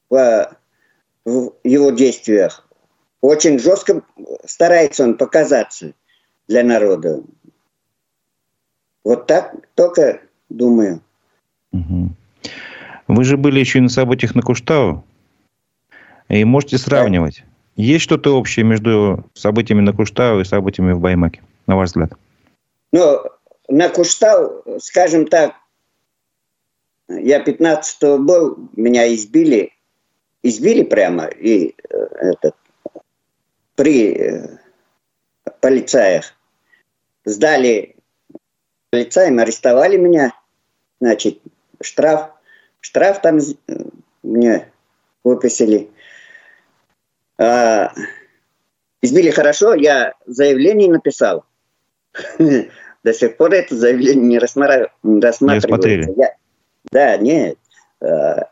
в, 0.09 0.57
в 1.25 1.53
его 1.65 1.89
действиях. 1.91 2.65
Очень 3.19 3.59
жестко 3.59 4.03
старается 4.45 5.03
он 5.03 5.17
показаться 5.17 5.93
для 6.51 6.63
народа. 6.63 7.21
Вот 9.05 9.25
так 9.25 9.55
только 9.75 10.19
думаю. 10.49 11.01
Вы 11.71 13.23
же 13.23 13.37
были 13.37 13.59
еще 13.59 13.79
и 13.79 13.81
на 13.81 13.89
событиях 13.89 14.35
на 14.35 14.41
Куштау. 14.41 15.03
И 16.27 16.43
можете 16.43 16.77
сравнивать. 16.77 17.43
Да. 17.43 17.83
Есть 17.83 18.03
что-то 18.03 18.37
общее 18.37 18.65
между 18.65 19.23
событиями 19.33 19.81
на 19.81 19.93
Куштау 19.93 20.41
и 20.41 20.45
событиями 20.45 20.91
в 20.91 20.99
Баймаке, 20.99 21.41
на 21.67 21.77
ваш 21.77 21.89
взгляд? 21.89 22.11
Ну, 22.91 23.21
на 23.69 23.87
Куштау, 23.87 24.63
скажем 24.79 25.27
так, 25.27 25.55
я 27.07 27.41
15-го 27.43 28.17
был, 28.17 28.69
меня 28.75 29.13
избили 29.13 29.71
избили 30.43 30.83
прямо, 30.83 31.25
и 31.27 31.75
э, 31.89 31.97
этот, 32.19 32.55
при 33.75 34.13
э, 34.13 34.57
полицаях 35.59 36.33
сдали 37.25 37.95
полицаям, 38.89 39.39
арестовали 39.39 39.97
меня, 39.97 40.33
значит, 40.99 41.39
штраф, 41.81 42.31
штраф 42.79 43.21
там 43.21 43.39
мне 44.23 44.71
выписали. 45.23 45.89
А, 47.37 47.91
избили 49.01 49.31
хорошо, 49.31 49.73
я 49.73 50.13
заявление 50.25 50.91
написал. 50.91 51.45
До 53.03 53.13
сих 53.13 53.37
пор 53.37 53.53
это 53.53 53.75
заявление 53.75 54.23
не 54.23 54.39
рассматривается. 54.39 54.93
Не 55.03 55.21
да, 56.91 57.17
нет. 57.17 57.57
А, 58.01 58.49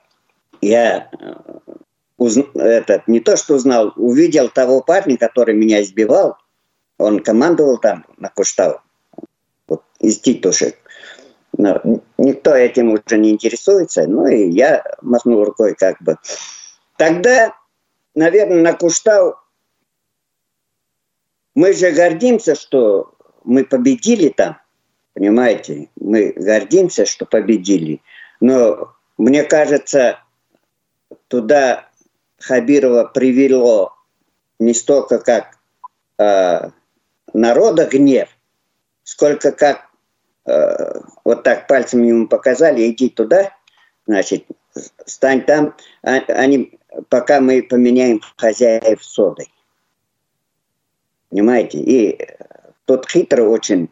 я 0.61 1.09
э, 1.11 1.33
узна, 2.17 2.43
этот, 2.55 3.07
не 3.07 3.19
то 3.19 3.37
что 3.37 3.55
узнал, 3.55 3.93
увидел 3.95 4.49
того 4.49 4.81
парня, 4.81 5.17
который 5.17 5.55
меня 5.55 5.81
избивал. 5.81 6.37
Он 6.99 7.21
командовал 7.21 7.79
там 7.79 8.05
на 8.17 8.29
Куштау, 8.29 8.81
вот, 9.67 9.83
из 9.99 10.19
титушек. 10.19 10.77
Но 11.57 11.81
никто 12.17 12.53
этим 12.53 12.91
уже 12.91 13.17
не 13.17 13.31
интересуется. 13.31 14.05
Ну 14.05 14.27
и 14.27 14.49
я 14.49 14.83
махнул 15.01 15.43
рукой 15.43 15.73
как 15.75 16.01
бы. 16.01 16.17
Тогда, 16.97 17.55
наверное, 18.13 18.61
на 18.61 18.73
Куштау 18.73 19.35
мы 21.55 21.73
же 21.73 21.91
гордимся, 21.91 22.55
что 22.55 23.13
мы 23.43 23.63
победили 23.63 24.29
там. 24.29 24.57
Понимаете? 25.13 25.89
Мы 25.95 26.33
гордимся, 26.35 27.05
что 27.05 27.25
победили. 27.25 28.01
Но 28.39 28.93
мне 29.17 29.43
кажется, 29.43 30.19
туда 31.27 31.89
Хабирова 32.39 33.05
привело 33.05 33.93
не 34.59 34.73
столько 34.73 35.19
как 35.19 35.57
э, 36.17 36.69
народа 37.33 37.85
гнев, 37.85 38.29
сколько 39.03 39.51
как 39.51 39.89
э, 40.45 41.01
вот 41.23 41.43
так 41.43 41.67
пальцем 41.67 42.03
ему 42.03 42.27
показали, 42.27 42.89
иди 42.89 43.09
туда, 43.09 43.51
значит, 44.05 44.45
стань 45.05 45.43
там, 45.45 45.75
а, 46.03 46.17
они, 46.27 46.79
пока 47.09 47.39
мы 47.39 47.63
поменяем 47.63 48.21
хозяев 48.37 49.03
содой. 49.03 49.51
Понимаете? 51.29 51.79
И 51.79 52.27
тут 52.85 53.09
хитро 53.09 53.43
очень 53.43 53.89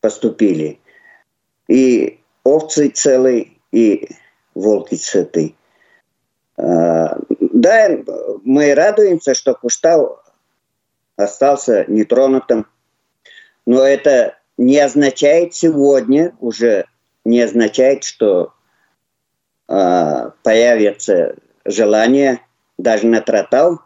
поступили. 0.00 0.80
И 1.68 2.20
овцы 2.44 2.88
целые, 2.88 3.52
и 3.72 4.08
волки 4.54 4.94
цветы. 4.94 5.54
А, 6.56 7.18
да, 7.28 7.98
мы 8.44 8.74
радуемся, 8.74 9.34
что 9.34 9.54
Куштау 9.54 10.20
остался 11.22 11.84
нетронутым, 11.88 12.66
но 13.66 13.82
это 13.82 14.38
не 14.56 14.78
означает 14.78 15.54
сегодня, 15.54 16.36
уже 16.40 16.86
не 17.24 17.40
означает, 17.40 18.04
что 18.04 18.54
э, 19.68 20.30
появится 20.42 21.36
желание 21.64 22.40
даже 22.78 23.06
на 23.06 23.20
Тротау, 23.20 23.80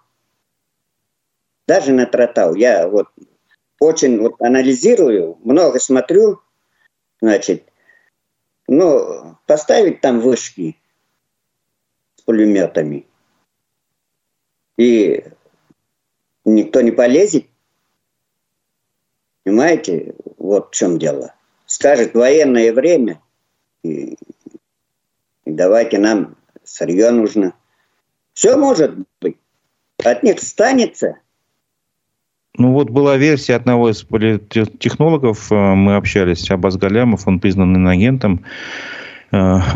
даже 1.66 1.92
на 1.92 2.06
Тротау. 2.06 2.54
Я 2.54 2.88
вот 2.88 3.08
очень 3.80 4.18
вот 4.18 4.40
анализирую, 4.40 5.38
много 5.44 5.78
смотрю, 5.78 6.40
значит, 7.20 7.68
ну, 8.66 9.36
поставить 9.46 10.00
там 10.00 10.20
вышки 10.20 10.76
с 12.16 12.22
пулеметами, 12.22 13.06
и 14.76 15.24
никто 16.44 16.80
не 16.80 16.90
полезет, 16.90 17.46
понимаете, 19.44 20.14
вот 20.38 20.70
в 20.70 20.74
чем 20.74 20.98
дело. 20.98 21.34
Скажет 21.66 22.14
военное 22.14 22.72
время, 22.72 23.20
и, 23.82 24.16
и 25.44 25.50
давайте 25.50 25.98
нам 25.98 26.36
сырье 26.62 27.10
нужно. 27.10 27.54
Все 28.32 28.56
может 28.56 28.94
быть. 29.20 29.36
От 30.04 30.22
них 30.22 30.40
станется– 30.40 31.18
ну 32.56 32.72
вот 32.72 32.88
была 32.88 33.16
версия 33.16 33.56
одного 33.56 33.90
из 33.90 34.04
политтехнологов, 34.04 35.50
э, 35.50 35.54
мы 35.74 35.96
общались, 35.96 36.48
Абаз 36.52 36.76
Галямов, 36.76 37.26
он 37.26 37.40
признан 37.40 37.74
иноагентом. 37.74 38.44
Э, 38.44 39.03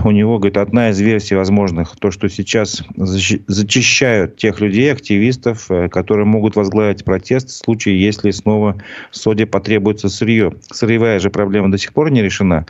у 0.05 0.11
него, 0.12 0.38
говорит, 0.38 0.57
одна 0.57 0.90
из 0.90 1.01
версий 1.01 1.35
возможных, 1.35 1.97
то, 1.97 2.11
что 2.12 2.29
сейчас 2.29 2.83
зачищают 2.97 4.37
тех 4.37 4.61
людей, 4.61 4.92
активистов, 4.92 5.68
э, 5.71 5.88
которые 5.88 6.27
могут 6.27 6.55
возглавить 6.55 7.05
протест 7.05 7.49
в 7.49 7.55
случае, 7.55 8.01
если 8.01 8.31
снова 8.31 8.77
в 9.11 9.16
СОДе 9.16 9.47
потребуется 9.47 10.09
сырье. 10.09 10.53
Сырьевая 10.71 11.18
же 11.18 11.31
проблема 11.31 11.73
до 11.73 11.79
сих 11.79 11.92
пор 11.92 12.11
не 12.11 12.23
решена. 12.23 12.66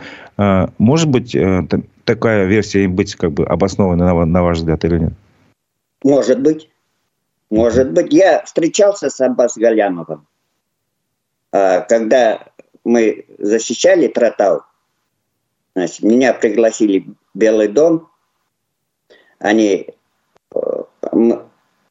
Может 0.78 1.08
быть, 1.08 1.36
такая 2.04 2.46
версия 2.46 2.86
быть 2.86 3.16
как 3.16 3.32
бы 3.32 3.44
обоснованной, 3.44 4.26
на 4.26 4.42
ваш 4.42 4.58
взгляд, 4.58 4.84
или 4.84 4.98
нет? 4.98 5.12
Может 6.04 6.40
быть. 6.40 6.70
Может 7.50 7.92
быть, 7.92 8.12
я 8.12 8.44
встречался 8.44 9.10
с 9.10 9.20
Аббас 9.20 9.56
Галямовым, 9.56 10.26
когда 11.50 12.46
мы 12.84 13.24
защищали 13.38 14.06
Тротау. 14.06 14.62
Значит, 15.78 16.02
меня 16.02 16.34
пригласили 16.34 17.06
в 17.32 17.38
Белый 17.38 17.68
дом. 17.68 18.10
Они, 19.38 19.86
э, 20.52 20.82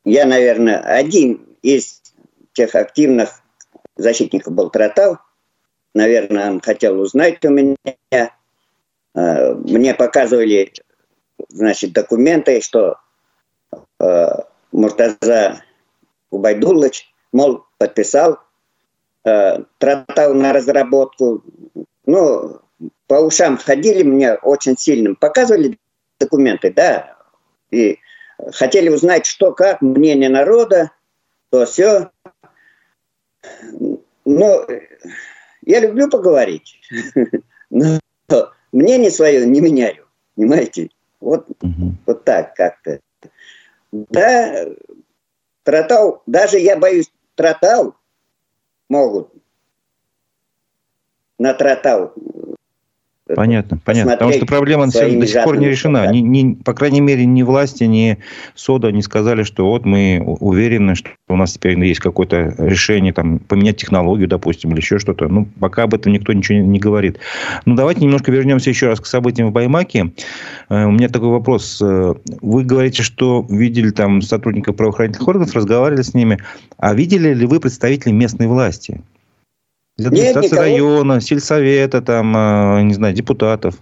я, 0.03 0.25
наверное, 0.25 0.79
один 0.79 1.47
из 1.61 2.01
тех 2.51 2.75
активных 2.75 3.41
защитников 3.95 4.51
был 4.51 4.69
Тротау. 4.71 5.19
Наверное, 5.93 6.51
он 6.51 6.59
хотел 6.59 6.99
узнать 6.99 7.45
у 7.45 7.49
меня. 7.49 7.77
А, 9.15 9.53
мне 9.53 9.93
показывали, 9.93 10.73
значит, 11.47 11.93
документы, 11.93 12.59
что 12.59 12.97
э, 14.01 14.27
Муртаза 14.73 15.63
Убайдулович, 16.29 17.09
мол, 17.31 17.63
подписал, 17.77 18.39
э, 19.23 19.63
тротал 19.77 20.33
на 20.33 20.51
разработку. 20.51 21.41
Ну, 22.05 22.61
по 23.07 23.15
ушам 23.15 23.57
ходили 23.57 24.03
мне 24.03 24.33
очень 24.35 24.77
сильным, 24.77 25.15
показывали 25.15 25.79
документы, 26.19 26.71
да, 26.73 27.17
и 27.71 27.99
хотели 28.53 28.89
узнать, 28.89 29.25
что 29.25 29.53
как, 29.53 29.81
мнение 29.81 30.29
народа, 30.29 30.91
то 31.49 31.65
все. 31.65 32.11
Но 34.25 34.67
я 35.61 35.79
люблю 35.79 36.09
поговорить, 36.09 36.79
но 37.69 37.99
мнение 38.71 39.11
свое 39.11 39.45
не 39.45 39.61
меняю, 39.61 40.07
понимаете? 40.35 40.89
Вот, 41.19 41.47
угу. 41.61 41.93
вот 42.05 42.23
так 42.25 42.55
как-то. 42.55 42.99
Да, 43.91 44.65
тротал, 45.63 46.21
даже 46.25 46.59
я 46.59 46.77
боюсь, 46.77 47.11
тротал 47.35 47.95
могут 48.89 49.31
на 51.37 51.53
тротал 51.53 52.13
Понятно, 53.35 53.77
понятно. 53.83 54.13
Потому 54.13 54.33
что 54.33 54.45
проблема 54.45 54.85
до 54.87 54.91
сих 55.27 55.43
пор 55.43 55.57
не 55.57 55.67
решена. 55.67 56.11
Ни, 56.11 56.19
ни, 56.19 56.53
по 56.53 56.73
крайней 56.73 57.01
мере, 57.01 57.25
ни 57.25 57.43
власти, 57.43 57.83
ни 57.83 58.17
СОДА 58.55 58.91
не 58.91 59.01
сказали, 59.01 59.43
что 59.43 59.67
вот 59.67 59.85
мы 59.85 60.21
уверены, 60.25 60.95
что 60.95 61.09
у 61.27 61.35
нас 61.35 61.53
теперь 61.53 61.77
есть 61.83 61.99
какое-то 61.99 62.55
решение 62.57 63.13
там, 63.13 63.39
поменять 63.39 63.77
технологию, 63.77 64.27
допустим, 64.27 64.71
или 64.71 64.77
еще 64.77 64.99
что-то. 64.99 65.27
Ну, 65.27 65.47
пока 65.59 65.83
об 65.83 65.93
этом 65.93 66.13
никто 66.13 66.33
ничего 66.33 66.59
не 66.59 66.79
говорит. 66.79 67.19
Ну, 67.65 67.75
давайте 67.75 68.01
немножко 68.01 68.31
вернемся 68.31 68.69
еще 68.69 68.87
раз 68.87 68.99
к 68.99 69.05
событиям 69.05 69.49
в 69.49 69.51
Баймаке. 69.51 70.11
Э, 70.69 70.85
у 70.85 70.91
меня 70.91 71.09
такой 71.09 71.29
вопрос. 71.29 71.81
Э, 71.81 72.13
вы 72.41 72.63
говорите, 72.63 73.03
что 73.03 73.45
видели 73.49 73.91
там 73.91 74.21
сотрудников 74.21 74.75
правоохранительных 74.75 75.27
органов, 75.27 75.53
разговаривали 75.53 76.01
с 76.01 76.13
ними. 76.13 76.39
А 76.77 76.93
видели 76.93 77.33
ли 77.33 77.45
вы 77.45 77.59
представителей 77.59 78.13
местной 78.13 78.47
власти? 78.47 79.01
Из 79.97 80.05
администрации 80.05 80.49
Нет, 80.51 80.59
района, 80.59 81.21
сельсовета, 81.21 82.01
там, 82.03 82.33
а, 82.35 82.81
не 82.83 82.93
знаю, 82.93 83.15
депутатов. 83.15 83.75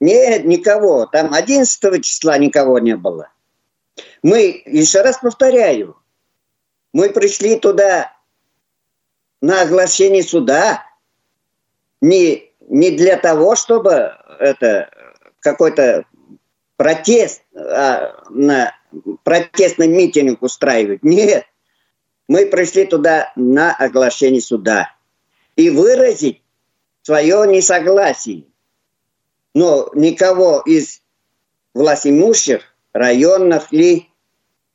Нет, 0.00 0.44
никого. 0.44 1.06
Там 1.06 1.32
11 1.32 2.04
числа 2.04 2.36
никого 2.36 2.80
не 2.80 2.96
было. 2.96 3.28
Мы, 4.22 4.62
еще 4.66 5.02
раз 5.02 5.18
повторяю, 5.18 5.96
мы 6.92 7.10
пришли 7.10 7.56
туда 7.56 8.12
на 9.40 9.62
оглашение 9.62 10.24
суда 10.24 10.84
не, 12.00 12.50
не 12.68 12.90
для 12.90 13.16
того, 13.16 13.54
чтобы 13.54 14.12
это 14.40 14.90
какой-то 15.38 16.06
протест, 16.76 17.42
а, 17.54 18.20
на 18.30 18.74
протестный 19.22 19.86
митинг 19.86 20.42
устраивать. 20.42 21.04
Нет. 21.04 21.44
Мы 22.26 22.46
пришли 22.46 22.84
туда 22.84 23.32
на 23.36 23.74
оглашение 23.74 24.40
суда 24.40 24.90
и 25.56 25.70
выразить 25.70 26.42
свое 27.02 27.46
несогласие. 27.46 28.44
Но 29.54 29.90
никого 29.94 30.60
из 30.60 31.02
властимущих 31.74 32.62
районных 32.92 33.72
ли, 33.72 34.08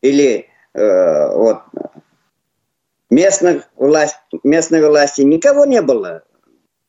или 0.01 0.49
э, 0.73 1.35
вот 1.35 1.61
местных 3.09 3.69
власть, 3.75 4.17
местной 4.43 4.87
власти 4.87 5.21
никого 5.21 5.65
не 5.65 5.81
было. 5.81 6.23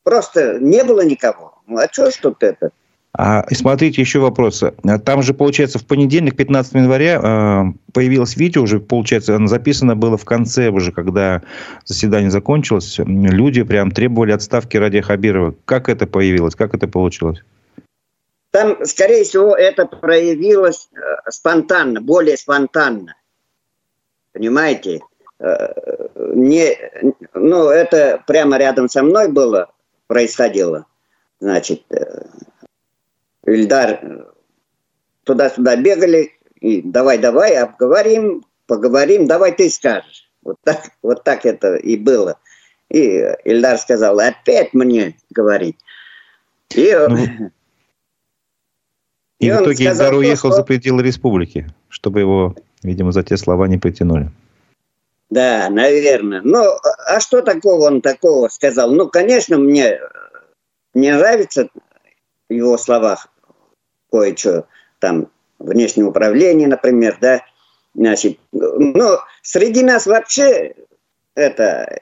Просто 0.03 0.59
не 0.59 0.83
было 0.83 1.01
никого. 1.01 1.61
Ну, 1.67 1.77
а 1.77 1.87
что 1.91 2.11
ж 2.11 2.15
тут 2.15 2.43
это? 2.43 2.71
А 3.13 3.43
смотрите, 3.51 4.01
еще 4.01 4.19
вопрос. 4.19 4.63
Там 5.03 5.23
же, 5.23 5.33
получается, 5.33 5.79
в 5.79 5.85
понедельник, 5.85 6.35
15 6.35 6.75
января, 6.75 7.19
э, 7.21 7.63
появилось 7.91 8.37
видео, 8.37 8.61
уже, 8.61 8.79
получается, 8.79 9.35
оно 9.35 9.47
записано 9.47 9.95
было 9.95 10.17
в 10.17 10.25
конце 10.25 10.69
уже, 10.69 10.91
когда 10.91 11.41
заседание 11.83 12.29
закончилось. 12.29 12.99
Люди 12.99 13.63
прям 13.63 13.89
требовали 13.89 14.33
отставки 14.33 14.77
Ради 14.77 15.01
Хабирова. 15.01 15.55
Как 15.65 15.89
это 15.89 16.05
появилось? 16.05 16.53
Как 16.53 16.75
это 16.75 16.87
получилось? 16.87 17.41
Там, 18.51 18.85
скорее 18.85 19.23
всего, 19.23 19.55
это 19.55 19.87
проявилось 19.87 20.89
э, 20.93 21.31
спонтанно, 21.31 22.01
более 22.01 22.37
спонтанно. 22.37 23.15
Понимаете? 24.31 25.01
Э, 25.39 25.73
не, 26.35 26.77
ну, 27.33 27.69
это 27.69 28.21
прямо 28.27 28.57
рядом 28.57 28.89
со 28.89 29.01
мной 29.01 29.31
было, 29.31 29.71
происходило. 30.05 30.85
Значит, 31.39 31.83
Ильдар 33.47 33.99
э, 34.01 34.25
туда-сюда 35.23 35.77
бегали, 35.77 36.33
и 36.59 36.81
давай-давай, 36.81 37.57
обговорим, 37.57 38.45
поговорим, 38.65 39.25
давай 39.25 39.55
ты 39.55 39.69
скажешь. 39.69 40.29
Вот 40.43 40.57
так, 40.63 40.91
вот 41.01 41.23
так 41.23 41.45
это 41.45 41.75
и 41.75 41.97
было. 41.97 42.39
И 42.89 43.23
Ильдар 43.45 43.77
сказал, 43.77 44.19
опять 44.19 44.73
мне 44.73 45.17
говорить. 45.29 45.77
И, 46.75 46.93
ну, 46.93 47.17
и, 49.39 49.47
и 49.47 49.51
в 49.51 49.55
итоге 49.55 49.85
сказал, 49.85 50.07
Ильдар 50.07 50.13
уехал 50.19 50.49
что... 50.49 50.57
за 50.57 50.63
пределы 50.63 51.03
республики, 51.03 51.67
чтобы 51.89 52.19
его, 52.19 52.55
видимо, 52.83 53.11
за 53.11 53.23
те 53.23 53.37
слова 53.37 53.67
не 53.67 53.77
притянули. 53.77 54.29
Да, 55.29 55.69
наверное. 55.69 56.41
Ну, 56.41 56.63
а 57.05 57.19
что 57.19 57.41
такого 57.41 57.87
он 57.87 58.01
такого 58.01 58.47
сказал? 58.47 58.91
Ну, 58.91 59.09
конечно, 59.09 59.57
мне 59.57 59.99
не 60.93 61.11
нравится 61.11 61.69
в 62.49 62.53
его 62.53 62.77
словах 62.77 63.27
кое-что 64.11 64.67
там 64.99 65.29
внешнее 65.59 66.05
управление, 66.05 66.67
например, 66.67 67.17
да, 67.21 67.41
значит, 67.93 68.39
ну, 68.51 69.17
среди 69.41 69.83
нас 69.83 70.05
вообще 70.05 70.75
это 71.35 71.99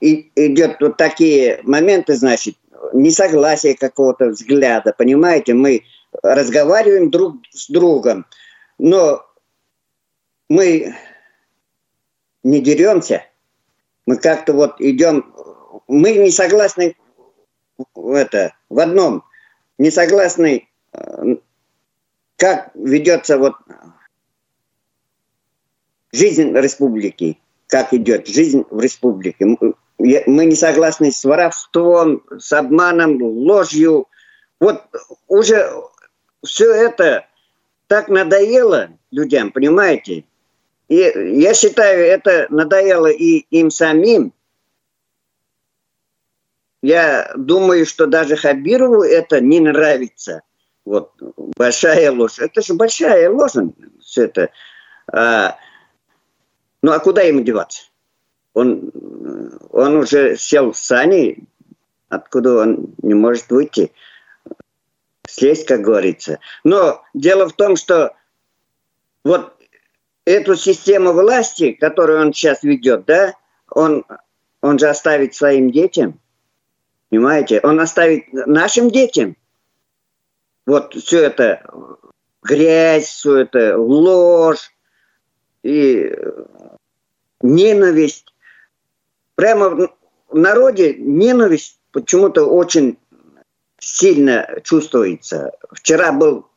и, 0.00 0.30
идет 0.34 0.76
вот 0.80 0.96
такие 0.96 1.60
моменты, 1.62 2.14
значит, 2.14 2.56
несогласие 2.92 3.76
какого-то 3.76 4.26
взгляда, 4.26 4.94
понимаете, 4.96 5.54
мы 5.54 5.82
разговариваем 6.22 7.10
друг 7.10 7.36
с 7.50 7.68
другом, 7.68 8.26
но 8.78 9.24
мы 10.48 10.94
не 12.42 12.60
деремся, 12.60 13.24
мы 14.06 14.16
как-то 14.16 14.52
вот 14.52 14.80
идем, 14.80 15.34
мы 15.88 16.12
не 16.12 16.30
согласны 16.30 16.96
это, 17.94 18.54
в 18.68 18.78
одном, 18.78 19.24
не 19.78 19.90
согласны 19.90 20.68
э, 20.92 21.36
как 22.36 22.70
ведется 22.74 23.38
вот 23.38 23.54
жизнь 26.12 26.52
республики, 26.54 27.38
как 27.66 27.92
идет 27.92 28.26
жизнь 28.26 28.64
в 28.70 28.80
республике. 28.80 29.56
Мы 29.98 30.44
не 30.44 30.54
согласны 30.54 31.10
с 31.10 31.24
воровством, 31.24 32.22
с 32.38 32.52
обманом, 32.52 33.20
ложью. 33.22 34.06
Вот 34.60 34.82
уже 35.28 35.70
все 36.44 36.72
это 36.72 37.26
так 37.86 38.08
надоело 38.08 38.90
людям, 39.10 39.50
понимаете? 39.52 40.24
И 40.88 40.96
я 40.96 41.54
считаю, 41.54 42.04
это 42.04 42.46
надоело 42.50 43.08
и 43.10 43.46
им 43.50 43.70
самим. 43.70 44.32
Я 46.82 47.32
думаю, 47.36 47.86
что 47.86 48.06
даже 48.06 48.36
Хабирову 48.36 49.02
это 49.02 49.40
не 49.40 49.60
нравится. 49.60 50.42
Вот 50.86 51.12
большая 51.56 52.12
ложь. 52.12 52.38
Это 52.38 52.62
же 52.62 52.74
большая 52.74 53.28
ложь, 53.28 53.52
все 54.00 54.24
это. 54.24 54.50
А, 55.12 55.56
ну 56.80 56.92
а 56.92 57.00
куда 57.00 57.22
ему 57.22 57.40
деваться? 57.40 57.82
Он, 58.54 58.92
он 59.70 59.96
уже 59.96 60.36
сел 60.36 60.70
в 60.70 60.78
сани, 60.78 61.38
откуда 62.08 62.62
он 62.62 62.94
не 63.02 63.14
может 63.14 63.50
выйти, 63.50 63.90
слезть, 65.26 65.66
как 65.66 65.80
говорится. 65.80 66.38
Но 66.62 67.02
дело 67.12 67.48
в 67.48 67.52
том, 67.54 67.74
что 67.74 68.14
вот 69.24 69.54
эту 70.24 70.54
систему 70.54 71.12
власти, 71.12 71.72
которую 71.72 72.20
он 72.20 72.32
сейчас 72.32 72.62
ведет, 72.62 73.06
да, 73.06 73.34
он, 73.68 74.04
он 74.62 74.78
же 74.78 74.86
оставит 74.86 75.34
своим 75.34 75.72
детям, 75.72 76.20
понимаете? 77.10 77.60
Он 77.64 77.80
оставит 77.80 78.32
нашим 78.32 78.88
детям– 78.88 79.36
вот 80.66 80.94
все 80.94 81.22
это 81.24 81.62
грязь, 82.42 83.06
все 83.06 83.38
это 83.38 83.78
ложь 83.78 84.72
и 85.62 86.16
ненависть. 87.40 88.34
Прямо 89.36 89.70
в 89.70 90.36
народе 90.36 90.94
ненависть 90.94 91.80
почему-то 91.92 92.44
очень 92.46 92.98
сильно 93.78 94.60
чувствуется. 94.64 95.52
Вчера 95.70 96.12
был 96.12 96.48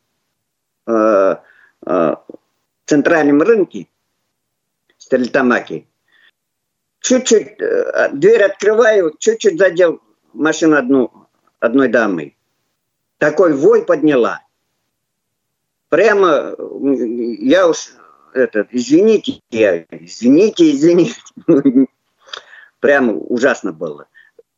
э, 0.88 0.91
э, 0.91 1.36
в 1.86 2.17
центральном 2.86 3.41
рынке 3.41 3.88
Стерлитамаки. 4.98 5.88
Чуть-чуть 7.02 7.62
э, 7.62 8.10
дверь 8.13 8.43
открываю, 8.43 9.15
чуть-чуть 9.19 9.60
задел 9.60 10.02
машину 10.34 10.78
одну, 10.78 11.28
одной 11.60 11.89
дамой 11.89 12.38
такой 13.20 13.54
вой 13.54 13.86
подняла. 13.86 14.42
Прямо, 15.90 16.56
я 17.40 17.68
уж, 17.68 17.92
это, 18.34 18.68
извините, 18.72 19.42
я, 19.52 19.86
извините, 19.92 20.72
извините. 20.72 21.16
Прямо 22.80 23.14
ужасно 23.14 23.74
было. 23.74 24.08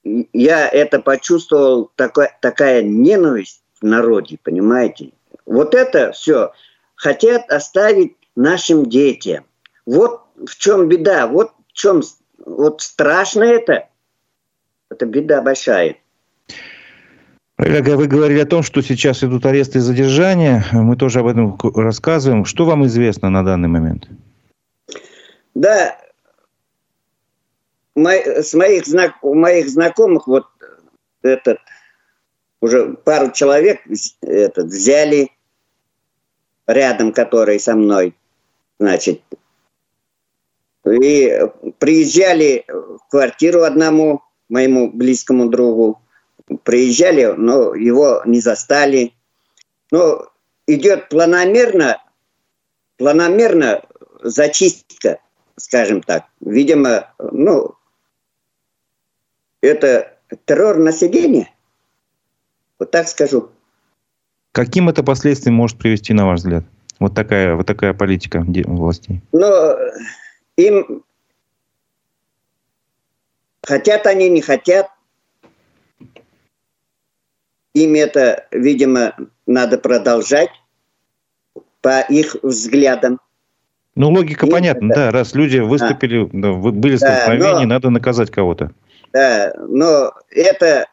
Я 0.04 0.68
это 0.68 1.00
почувствовал, 1.00 1.92
такой, 1.96 2.30
такая 2.42 2.82
ненависть 2.82 3.64
в 3.82 3.86
народе, 3.86 4.40
понимаете? 4.42 5.12
Вот 5.46 5.74
это 5.74 6.12
все 6.12 6.54
хотят 6.96 7.50
оставить 7.52 8.16
нашим 8.36 8.86
детям. 8.86 9.46
Вот 9.86 10.22
в 10.36 10.56
чем 10.58 10.88
беда, 10.88 11.28
вот 11.28 11.52
в 11.70 11.74
чем 11.74 12.02
вот 12.46 12.82
страшно 12.82 13.44
это. 13.44 13.90
Это 14.90 15.06
беда 15.06 15.42
большая. 15.42 16.01
Вы 17.62 18.08
говорили 18.08 18.40
о 18.40 18.48
том, 18.48 18.64
что 18.64 18.82
сейчас 18.82 19.24
идут 19.24 19.46
аресты 19.46 19.78
и 19.78 19.82
задержания. 19.82 20.66
Мы 20.72 20.98
тоже 20.98 21.20
об 21.20 21.28
этом 21.28 21.60
рассказываем. 21.76 22.44
Что 22.44 22.66
вам 22.66 22.88
известно 22.88 23.30
на 23.30 23.46
данный 23.46 23.70
момент? 23.70 24.08
Да, 25.54 25.96
с 27.96 28.54
моих, 28.56 28.84
у 29.22 29.36
моих 29.36 29.70
знакомых 29.70 30.26
вот 30.26 30.48
этот 31.22 31.60
уже 32.62 32.96
пару 32.96 33.32
человек 33.32 33.82
этот, 34.22 34.66
взяли 34.66 35.30
рядом, 36.66 37.14
которые 37.14 37.60
со 37.60 37.76
мной, 37.76 38.16
значит, 38.80 39.22
и 40.84 41.42
приезжали 41.78 42.66
в 42.68 43.08
квартиру 43.12 43.62
одному 43.62 44.24
моему 44.50 44.92
близкому 44.92 45.48
другу, 45.48 46.01
приезжали, 46.64 47.26
но 47.26 47.76
его 47.76 48.22
не 48.26 48.40
застали. 48.40 49.14
Но 49.92 50.28
идет 50.68 51.10
планомерно, 51.10 52.02
планомерно 52.98 53.84
зачистка, 54.22 55.20
скажем 55.58 56.02
так. 56.02 56.26
Видимо, 56.40 57.14
ну, 57.20 57.76
это 59.62 60.18
террор 60.46 60.78
населения. 60.78 61.54
Вот 62.80 62.92
так 62.92 63.08
скажу. 63.08 63.50
Каким 64.52 64.90
это 64.90 65.04
последствием 65.04 65.56
может 65.56 65.78
привести, 65.78 66.14
на 66.14 66.26
ваш 66.26 66.40
взгляд? 66.40 66.66
Вот 67.00 67.16
такая, 67.16 67.56
вот 67.56 67.66
такая 67.66 67.94
политика 67.94 68.44
властей. 68.46 69.22
Ну, 69.32 69.76
им 70.56 71.04
хотят 73.64 74.06
они, 74.06 74.30
не 74.30 74.42
хотят, 74.42 74.90
им 77.74 77.96
это, 77.96 78.48
видимо, 78.52 79.16
надо 79.46 79.78
продолжать 79.78 80.50
по 81.82 82.02
их 82.02 82.36
взглядам. 82.44 83.20
Ну, 83.96 84.10
логика 84.10 84.46
Им 84.46 84.52
понятна, 84.52 84.92
это... 84.92 84.96
да. 84.96 85.12
Раз 85.12 85.34
люди 85.34 85.58
выступили, 85.58 86.24
а. 86.24 86.54
были 86.72 86.96
столкновения, 86.96 87.54
да, 87.54 87.60
но... 87.60 87.66
надо 87.66 87.90
наказать 87.90 88.32
кого-то. 88.32 88.72
Да, 89.12 89.54
но 89.68 90.14
это 90.30 90.88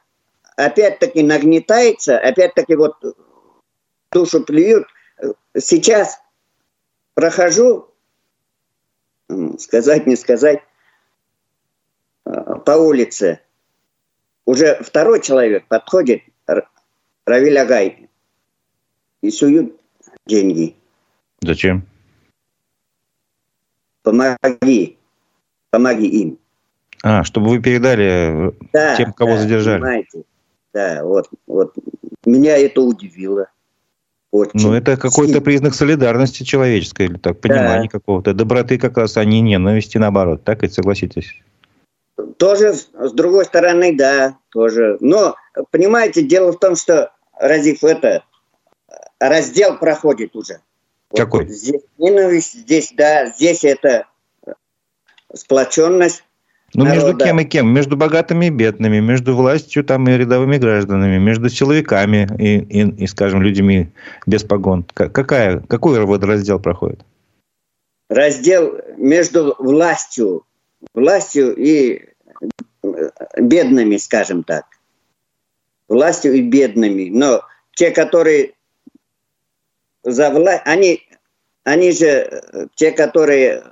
опять-таки 0.56 1.22
нагнетается, 1.22 2.18
опять-таки 2.18 2.74
вот 2.74 2.96
душу 4.10 4.42
плюют. 4.42 4.86
Сейчас 5.56 6.20
прохожу, 7.14 7.88
сказать, 9.58 10.06
не 10.06 10.16
сказать, 10.16 10.60
э, 12.26 12.54
по 12.64 12.72
улице, 12.72 13.40
уже 14.44 14.80
второй 14.82 15.20
человек 15.20 15.66
подходит, 15.68 16.22
Равиль 17.28 17.58
Агай, 17.58 18.08
и 19.20 19.30
суют 19.30 19.78
деньги. 20.26 20.74
Зачем? 21.42 21.82
Помоги, 24.02 24.96
помоги 25.70 26.06
им. 26.06 26.38
А, 27.02 27.24
чтобы 27.24 27.50
вы 27.50 27.60
передали 27.60 28.54
да, 28.72 28.96
тем, 28.96 29.12
кого 29.12 29.32
да, 29.32 29.42
задержали. 29.42 29.80
Понимаете? 29.80 30.22
Да, 30.72 31.04
вот, 31.04 31.28
вот. 31.46 31.74
Меня 32.24 32.56
это 32.56 32.80
удивило. 32.80 33.48
Очень 34.30 34.60
ну, 34.60 34.72
это 34.72 34.96
какой-то 34.96 35.42
признак 35.42 35.74
солидарности 35.74 36.44
человеческой, 36.44 37.06
или 37.06 37.18
так, 37.18 37.40
понимания 37.40 37.90
да. 37.92 37.98
какого-то. 37.98 38.32
Доброты 38.32 38.78
как 38.78 38.96
раз, 38.96 39.18
а 39.18 39.24
не 39.26 39.42
ненависти, 39.42 39.98
наоборот. 39.98 40.44
Так 40.44 40.62
ведь 40.62 40.72
согласитесь? 40.72 41.34
Тоже, 42.38 42.72
с 42.72 43.12
другой 43.12 43.44
стороны, 43.44 43.94
да, 43.94 44.38
тоже. 44.50 44.96
Но, 45.00 45.36
понимаете, 45.70 46.22
дело 46.22 46.52
в 46.52 46.58
том, 46.58 46.74
что 46.74 47.12
Разив 47.38 47.84
это, 47.84 48.24
раздел 49.20 49.78
проходит 49.78 50.34
уже. 50.36 50.60
Какой? 51.14 51.44
Вот 51.44 51.54
здесь 51.54 51.82
ненависть, 51.96 52.54
здесь, 52.54 52.92
да, 52.96 53.26
здесь 53.26 53.64
это 53.64 54.06
сплоченность, 55.34 56.24
ну, 56.74 56.84
между 56.84 57.16
кем 57.16 57.40
и 57.40 57.44
кем? 57.44 57.72
Между 57.72 57.96
богатыми 57.96 58.46
и 58.46 58.50
бедными, 58.50 59.00
между 59.00 59.34
властью 59.34 59.84
там, 59.84 60.06
и 60.08 60.12
рядовыми 60.12 60.58
гражданами, 60.58 61.18
между 61.18 61.48
силовиками 61.48 62.28
и, 62.38 62.58
и, 62.58 63.04
и 63.04 63.06
скажем, 63.06 63.42
людьми 63.42 63.88
без 64.26 64.44
погон. 64.44 64.84
Какая, 64.94 65.60
какой 65.60 66.04
раздел 66.20 66.60
проходит? 66.60 67.00
Раздел 68.10 68.78
между 68.98 69.54
властью, 69.58 70.44
властью 70.94 71.54
и 71.56 72.10
бедными, 73.38 73.96
скажем 73.96 74.44
так. 74.44 74.66
Властью 75.88 76.34
и 76.34 76.42
бедными. 76.42 77.08
Но 77.10 77.42
те, 77.72 77.90
которые 77.90 78.54
за 80.02 80.30
власть, 80.30 80.62
они, 80.64 81.02
они 81.64 81.92
же 81.92 82.68
те, 82.76 82.92
которые 82.92 83.64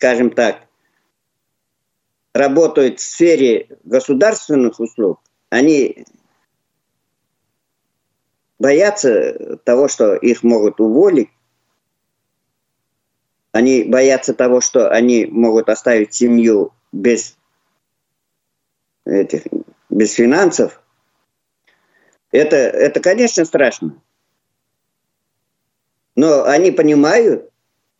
скажем 0.00 0.30
так, 0.30 0.66
работают 2.32 3.00
в 3.00 3.02
сфере 3.02 3.68
государственных 3.84 4.80
услуг, 4.80 5.20
они 5.50 6.06
боятся 8.58 9.58
того, 9.64 9.88
что 9.88 10.14
их 10.14 10.42
могут 10.42 10.80
уволить, 10.80 11.28
они 13.52 13.84
боятся 13.84 14.32
того, 14.32 14.62
что 14.62 14.90
они 14.90 15.26
могут 15.26 15.68
оставить 15.68 16.14
семью 16.14 16.72
без 16.92 17.36
этих, 19.10 19.42
без 19.88 20.12
финансов. 20.12 20.80
Это, 22.30 22.56
это, 22.56 23.00
конечно, 23.00 23.44
страшно. 23.44 24.00
Но 26.16 26.44
они 26.44 26.70
понимают, 26.70 27.50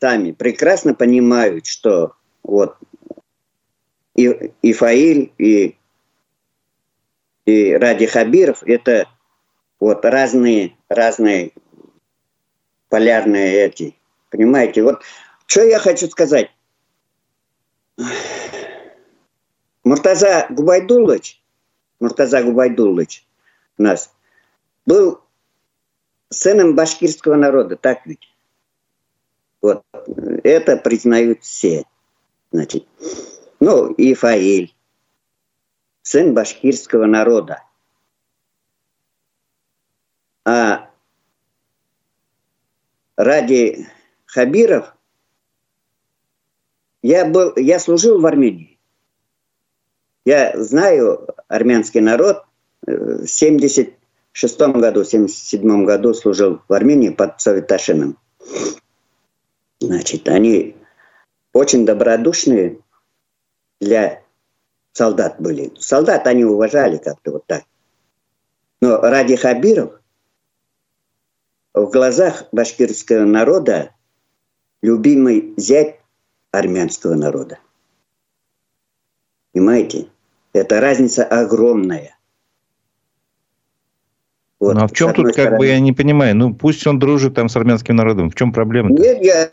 сами 0.00 0.32
прекрасно 0.32 0.94
понимают, 0.94 1.66
что 1.66 2.14
вот 2.42 2.76
и, 4.14 4.52
и 4.62 4.72
Фаиль, 4.72 5.32
и, 5.38 5.76
и 7.46 7.72
Ради 7.74 8.06
Хабиров– 8.06 8.62
это 8.66 9.08
вот 9.78 10.04
разные, 10.04 10.76
разные 10.88 11.52
полярные 12.88 13.64
эти. 13.64 13.96
Понимаете? 14.30 14.82
Вот 14.82 15.02
что 15.46 15.62
я 15.62 15.78
хочу 15.78 16.06
сказать. 16.08 16.50
Муртаза 19.90 20.46
Губайдулович, 20.50 21.42
Муртаза 21.98 22.44
Губайдулович 22.44 23.26
у 23.76 23.82
нас 23.82 24.14
был 24.86 25.20
сыном 26.28 26.76
башкирского 26.76 27.34
народа, 27.34 27.74
так 27.74 28.06
ведь? 28.06 28.32
Вот 29.60 29.84
это 30.44 30.76
признают 30.76 31.42
все. 31.42 31.86
Значит, 32.52 32.86
ну, 33.58 33.90
и 33.94 34.14
Фаиль, 34.14 34.72
сын 36.02 36.34
башкирского 36.34 37.06
народа. 37.06 37.64
А 40.44 40.88
ради 43.16 43.88
Хабиров 44.26 44.94
я, 47.02 47.24
был, 47.24 47.56
я 47.56 47.80
служил 47.80 48.20
в 48.20 48.26
Армении. 48.26 48.69
Я 50.30 50.52
знаю 50.54 51.26
армянский 51.48 52.00
народ. 52.00 52.44
В 52.86 53.26
76 53.26 54.60
году, 54.60 55.02
в 55.02 55.08
77 55.08 55.84
году 55.84 56.14
служил 56.14 56.60
в 56.68 56.72
Армении 56.72 57.08
под 57.08 57.40
Советашином. 57.40 58.16
Значит, 59.80 60.28
они 60.28 60.76
очень 61.52 61.84
добродушные 61.84 62.78
для 63.80 64.22
солдат 64.92 65.40
были. 65.40 65.72
Солдат 65.80 66.28
они 66.28 66.44
уважали 66.44 66.98
как-то 66.98 67.32
вот 67.32 67.46
так. 67.46 67.64
Но 68.80 69.00
ради 69.00 69.34
Хабиров 69.34 70.00
в 71.74 71.90
глазах 71.90 72.44
башкирского 72.52 73.24
народа 73.24 73.96
любимый 74.80 75.54
зять 75.56 75.98
армянского 76.52 77.16
народа. 77.16 77.58
Понимаете? 79.52 80.06
Это 80.52 80.80
разница 80.80 81.24
огромная. 81.24 82.16
Вот, 84.58 84.74
ну 84.74 84.82
а 84.82 84.88
в 84.88 84.92
чем 84.92 85.14
тут, 85.14 85.32
стороны... 85.32 85.50
как 85.50 85.58
бы, 85.58 85.66
я 85.66 85.80
не 85.80 85.92
понимаю, 85.92 86.36
ну 86.36 86.54
пусть 86.54 86.86
он 86.86 86.98
дружит 86.98 87.34
там 87.34 87.48
с 87.48 87.56
армянским 87.56 87.96
народом, 87.96 88.30
в 88.30 88.34
чем 88.34 88.52
проблема? 88.52 88.90
-то? 88.90 89.00
Нет, 89.00 89.22
я, 89.22 89.48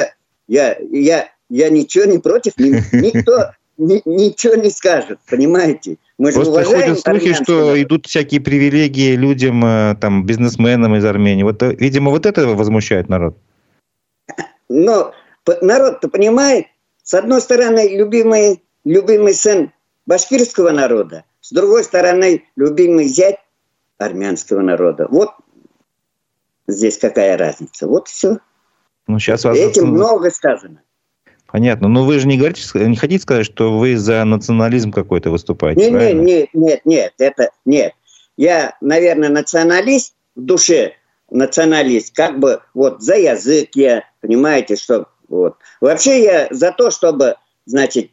я, 0.48 0.78
я, 0.92 1.30
я 1.50 1.70
ничего 1.70 2.06
не 2.06 2.18
против, 2.20 2.58
никто 2.58 3.52
ничего 3.78 4.56
не 4.56 4.70
скажет, 4.70 5.20
понимаете? 5.30 5.98
Мы 6.18 6.32
же 6.32 6.42
Просто 6.42 6.64
ходят 6.64 7.00
слухи, 7.00 7.34
что 7.34 7.82
идут 7.82 8.08
всякие 8.08 8.42
привилегии 8.42 9.16
людям, 9.16 9.64
э, 9.64 9.96
там, 10.02 10.26
бизнесменам 10.26 10.96
из 10.96 11.06
Армении. 11.06 11.44
Вот, 11.44 11.62
э, 11.62 11.76
видимо, 11.76 12.10
вот 12.10 12.26
это 12.26 12.48
возмущает 12.48 13.08
народ. 13.08 13.38
Но 14.68 15.14
народ-то 15.62 16.10
понимает, 16.10 16.66
с 17.04 17.14
одной 17.14 17.40
стороны, 17.40 17.96
любимый, 17.96 18.64
любимый 18.84 19.36
сын 19.36 19.72
башкирского 20.08 20.72
народа, 20.72 21.26
с 21.42 21.52
другой 21.52 21.84
стороны, 21.84 22.46
любимый 22.56 23.06
зять 23.06 23.38
армянского 24.00 24.62
народа. 24.62 25.08
Вот 25.10 25.30
здесь 26.68 26.98
какая 26.98 27.38
разница. 27.38 27.88
Вот 27.88 28.08
все. 28.08 28.40
Ну, 29.06 29.20
сейчас 29.20 29.44
вас... 29.44 29.56
Этим 29.58 29.90
много 29.90 30.32
сказано. 30.32 30.82
Понятно. 31.46 31.88
Но 31.88 32.04
вы 32.06 32.20
же 32.20 32.28
не 32.28 32.38
говорите, 32.38 32.62
не 32.74 32.96
хотите 32.96 33.22
сказать, 33.22 33.46
что 33.46 33.78
вы 33.78 33.96
за 33.96 34.24
национализм 34.26 34.92
какой-то 34.92 35.30
выступаете? 35.30 35.90
Нет, 35.90 36.16
нет, 36.16 36.16
нет, 36.16 36.50
нет, 36.54 36.82
нет, 36.86 37.14
это 37.20 37.52
нет. 37.64 37.94
Я, 38.36 38.76
наверное, 38.82 39.30
националист 39.30 40.16
в 40.36 40.42
душе, 40.42 40.94
националист, 41.32 42.16
как 42.16 42.40
бы 42.40 42.62
вот 42.74 43.02
за 43.02 43.16
язык 43.16 43.70
я, 43.76 44.04
понимаете, 44.22 44.76
что 44.76 45.08
вот. 45.30 45.58
Вообще 45.82 46.24
я 46.24 46.48
за 46.52 46.72
то, 46.72 46.92
чтобы, 46.92 47.36
значит, 47.66 48.12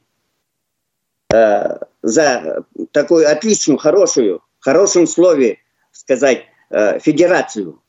э, 1.34 1.78
за 2.02 2.64
такую 2.92 3.30
отличную, 3.30 3.78
хорошую, 3.78 4.42
в 4.60 4.64
хорошем 4.64 5.06
слове 5.06 5.58
сказать, 5.92 6.44
э, 6.70 6.98
федерацию 7.00 7.80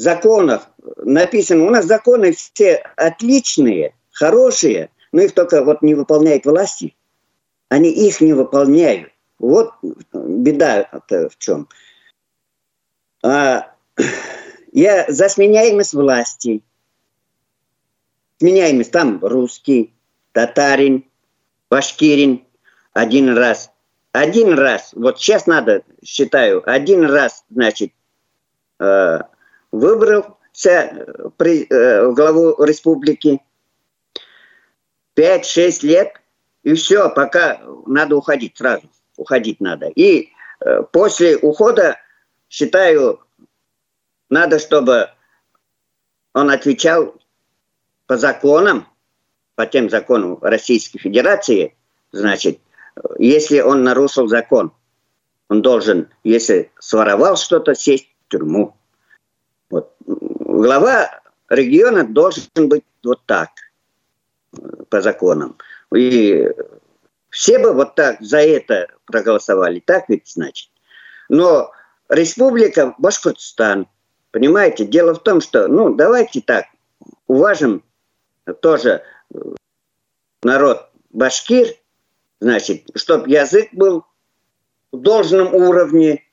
законов 0.00 0.66
написано, 0.96 1.66
у 1.66 1.70
нас 1.70 1.84
законы 1.84 2.32
все 2.32 2.76
отличные, 2.96 3.94
хорошие, 4.12 4.90
но 5.12 5.20
их 5.20 5.32
только 5.32 5.62
вот 5.62 5.82
не 5.82 5.94
выполняют 5.94 6.46
власти. 6.46 6.96
Они 7.68 7.90
их 7.90 8.20
не 8.22 8.32
выполняют. 8.32 9.12
Вот 9.38 9.72
беда 10.12 10.88
в 11.08 11.36
чем. 11.38 11.68
А, 13.22 13.74
я 14.72 15.04
за 15.08 15.28
сменяемость 15.28 15.92
власти. 15.92 16.62
Сменяемость 18.38 18.92
там 18.92 19.22
русский, 19.22 19.92
татарин, 20.32 21.09
башкирин 21.70 22.44
один 22.92 23.36
раз. 23.36 23.70
Один 24.12 24.58
раз, 24.58 24.90
вот 24.94 25.20
сейчас 25.20 25.46
надо, 25.46 25.84
считаю, 26.04 26.68
один 26.68 27.04
раз, 27.04 27.44
значит, 27.48 27.92
э, 28.80 29.20
выбрался 29.70 31.06
при, 31.36 31.64
э, 31.70 32.06
в 32.08 32.14
главу 32.14 32.62
республики. 32.64 33.40
5-6 35.14 35.84
лет, 35.84 36.20
и 36.64 36.74
все, 36.74 37.08
пока 37.10 37.60
надо 37.86 38.16
уходить 38.16 38.56
сразу. 38.56 38.90
Уходить 39.16 39.60
надо. 39.60 39.86
И 39.86 40.30
э, 40.60 40.82
после 40.90 41.36
ухода, 41.36 41.96
считаю, 42.48 43.20
надо, 44.28 44.58
чтобы 44.58 45.10
он 46.32 46.50
отвечал 46.50 47.14
по 48.06 48.16
законам, 48.16 48.88
по 49.60 49.66
тем 49.66 49.90
законам 49.90 50.38
Российской 50.40 50.98
Федерации, 50.98 51.76
значит, 52.12 52.60
если 53.18 53.60
он 53.60 53.84
нарушил 53.84 54.26
закон, 54.26 54.72
он 55.50 55.60
должен, 55.60 56.08
если 56.24 56.72
своровал 56.78 57.36
что-то, 57.36 57.74
сесть 57.74 58.08
в 58.24 58.30
тюрьму. 58.30 58.74
Вот. 59.68 59.94
Глава 60.06 61.10
региона 61.50 62.04
должен 62.04 62.70
быть 62.70 62.84
вот 63.04 63.20
так, 63.26 63.50
по 64.88 65.02
законам. 65.02 65.58
И 65.94 66.48
все 67.28 67.58
бы 67.58 67.74
вот 67.74 67.96
так 67.96 68.16
за 68.22 68.38
это 68.38 68.88
проголосовали, 69.04 69.80
так 69.80 70.08
ведь 70.08 70.26
значит. 70.26 70.70
Но 71.28 71.70
республика 72.08 72.94
Башкортостан, 72.96 73.88
понимаете, 74.30 74.86
дело 74.86 75.14
в 75.14 75.22
том, 75.22 75.42
что, 75.42 75.68
ну, 75.68 75.94
давайте 75.94 76.40
так, 76.40 76.64
уважим 77.26 77.84
тоже 78.62 79.02
народ 80.42 80.90
башкир, 81.10 81.68
значит, 82.40 82.90
чтобы 82.94 83.28
язык 83.28 83.68
был 83.72 84.04
в 84.92 84.98
должном 84.98 85.54
уровне, 85.54 86.24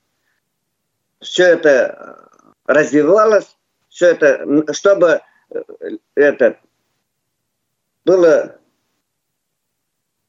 все 1.20 1.44
это 1.44 2.30
развивалось, 2.66 3.56
все 3.88 4.08
это, 4.12 4.72
чтобы 4.72 5.20
это 6.14 6.58
было 8.04 8.58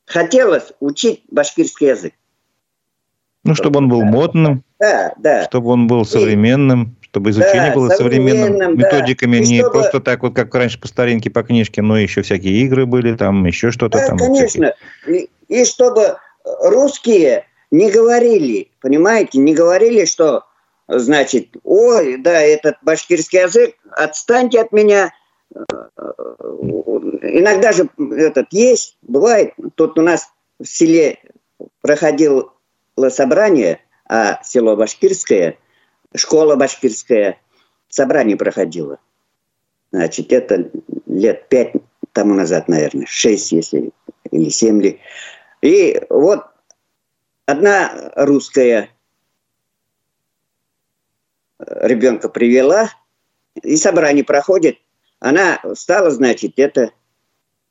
хотелось 0.05 0.73
учить 0.79 1.23
башкирский 1.29 1.89
язык. 1.89 2.13
Ну, 3.43 3.55
чтобы 3.55 3.77
он 3.77 3.89
был 3.89 4.03
модным, 4.03 4.63
да, 4.79 5.13
да. 5.17 5.45
чтобы 5.45 5.69
он 5.69 5.87
был 5.87 6.03
современным, 6.05 6.97
чтобы 7.09 7.31
изучение 7.31 7.69
да, 7.69 7.75
было 7.75 7.89
современным, 7.89 8.77
методиками, 8.77 9.39
да. 9.39 9.45
не 9.45 9.59
чтобы... 9.59 9.71
просто 9.71 9.99
так 9.99 10.21
вот, 10.21 10.35
как 10.35 10.53
раньше 10.53 10.79
по 10.79 10.87
старинке, 10.87 11.29
по 11.29 11.43
книжке, 11.43 11.81
но 11.81 11.97
еще 11.97 12.21
всякие 12.21 12.63
игры 12.63 12.85
были, 12.85 13.15
там 13.15 13.45
еще 13.45 13.71
что-то 13.71 13.97
да, 13.97 14.07
там. 14.07 14.17
конечно. 14.17 14.73
И, 15.07 15.29
и 15.47 15.65
чтобы 15.65 16.17
русские 16.43 17.45
не 17.71 17.89
говорили, 17.89 18.69
понимаете, 18.79 19.39
не 19.39 19.55
говорили, 19.55 20.05
что, 20.05 20.43
значит, 20.87 21.49
ой, 21.63 22.17
да, 22.17 22.41
этот 22.41 22.75
башкирский 22.83 23.41
язык, 23.41 23.75
отстаньте 23.91 24.61
от 24.61 24.71
меня, 24.71 25.11
иногда 27.21 27.71
же 27.71 27.89
этот 27.97 28.47
есть, 28.51 28.97
бывает. 29.01 29.53
Тут 29.75 29.97
у 29.97 30.03
нас 30.03 30.29
в 30.59 30.65
селе 30.65 31.17
проходило 31.81 32.51
собрание, 33.09 33.79
а 34.07 34.39
село 34.43 34.75
Башкирское, 34.75 35.57
школа 36.15 36.55
Башкирская, 36.55 37.39
собрание 37.87 38.37
проходило. 38.37 38.99
Значит, 39.91 40.31
это 40.31 40.69
лет 41.07 41.49
пять 41.49 41.73
тому 42.13 42.33
назад, 42.33 42.67
наверное, 42.67 43.05
шесть, 43.07 43.51
если, 43.51 43.91
или 44.31 44.49
семь 44.49 44.81
ли. 44.81 44.99
И 45.61 46.01
вот 46.09 46.45
одна 47.45 48.11
русская 48.15 48.89
ребенка 51.59 52.29
привела, 52.29 52.89
и 53.61 53.75
собрание 53.75 54.23
проходит, 54.23 54.77
она 55.19 55.59
стала, 55.75 56.11
значит, 56.11 56.53
это 56.57 56.91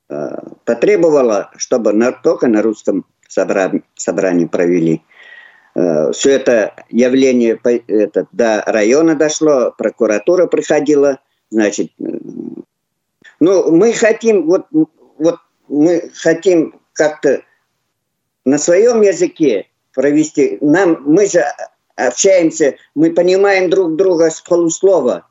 э, 0.08 0.28
потребовала, 0.64 1.50
чтобы 1.56 1.92
на, 1.92 2.12
только 2.12 2.46
на 2.46 2.62
русском 2.62 3.06
собрании, 3.26 3.82
собрании 3.94 4.44
провели. 4.44 5.02
Э, 5.78 6.10
все 6.10 6.32
это 6.32 6.74
явление 6.90 7.56
это, 7.86 8.26
до 8.32 8.64
района 8.66 9.14
дошло, 9.14 9.72
прокуратура 9.78 10.48
приходила, 10.48 11.20
значит, 11.50 11.92
ну, 13.38 13.70
мы 13.70 13.92
хотим, 13.92 14.46
вот, 14.46 14.66
вот 15.18 15.36
мы 15.68 16.10
хотим 16.14 16.80
как-то 16.94 17.42
на 18.44 18.58
своем 18.58 19.02
языке 19.02 19.68
провести. 19.94 20.58
Нам, 20.60 21.00
мы 21.04 21.26
же 21.26 21.44
общаемся, 21.94 22.74
мы 22.96 23.12
понимаем 23.12 23.70
друг 23.70 23.94
друга 23.94 24.30
с 24.30 24.40
полуслова. 24.40 25.26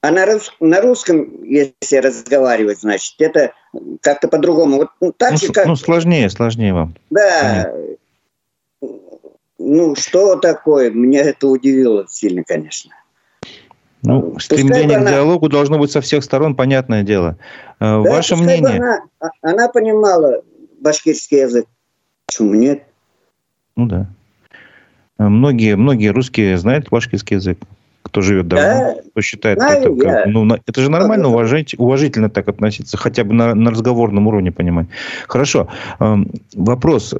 А 0.00 0.10
на, 0.12 0.26
рус, 0.26 0.52
на 0.60 0.80
русском, 0.80 1.42
если 1.42 1.96
разговаривать, 1.96 2.82
значит, 2.82 3.14
это 3.18 3.52
как-то 4.00 4.28
по-другому. 4.28 4.76
Вот, 4.76 4.88
ну, 5.00 5.12
так 5.12 5.32
ну, 5.32 5.38
же, 5.38 5.48
как... 5.52 5.66
ну, 5.66 5.74
сложнее, 5.74 6.30
сложнее 6.30 6.72
вам. 6.72 6.94
Да. 7.10 7.40
Понятно. 7.72 7.94
Ну, 9.66 9.94
что 9.96 10.36
такое? 10.36 10.90
Меня 10.90 11.22
это 11.22 11.48
удивило 11.48 12.06
сильно, 12.08 12.44
конечно. 12.44 12.92
Ну, 14.02 14.38
стремление 14.38 14.98
она... 14.98 15.10
к 15.10 15.14
диалогу 15.14 15.48
должно 15.48 15.78
быть 15.78 15.90
со 15.90 16.02
всех 16.02 16.22
сторон, 16.22 16.54
понятное 16.54 17.02
дело. 17.02 17.38
Э, 17.80 18.02
да, 18.02 18.10
Ваше 18.10 18.36
мнение? 18.36 18.76
Она, 18.76 19.00
а, 19.20 19.28
она 19.40 19.68
понимала 19.68 20.42
башкирский 20.80 21.40
язык. 21.40 21.66
Почему 22.26 22.52
нет? 22.52 22.82
Ну 23.76 23.86
да. 23.86 24.06
Э, 25.18 25.28
многие, 25.28 25.76
многие 25.76 26.08
русские 26.08 26.58
знают 26.58 26.90
башкирский 26.90 27.36
язык 27.36 27.58
кто 28.02 28.20
живет 28.20 28.46
давно, 28.46 28.94
да, 28.94 29.02
кто 29.10 29.20
считает 29.22 29.58
знаю, 29.58 29.78
это, 29.80 30.04
как, 30.04 30.26
ну, 30.26 30.46
это 30.54 30.80
же 30.80 30.88
нормально 30.88 31.28
уважать, 31.28 31.74
уважительно 31.76 32.30
так 32.30 32.46
относиться, 32.46 32.96
хотя 32.96 33.24
бы 33.24 33.32
на, 33.32 33.54
на 33.54 33.70
разговорном 33.72 34.28
уровне 34.28 34.52
понимать. 34.52 34.86
Хорошо. 35.26 35.68
Эм, 35.98 36.30
вопрос. 36.54 37.14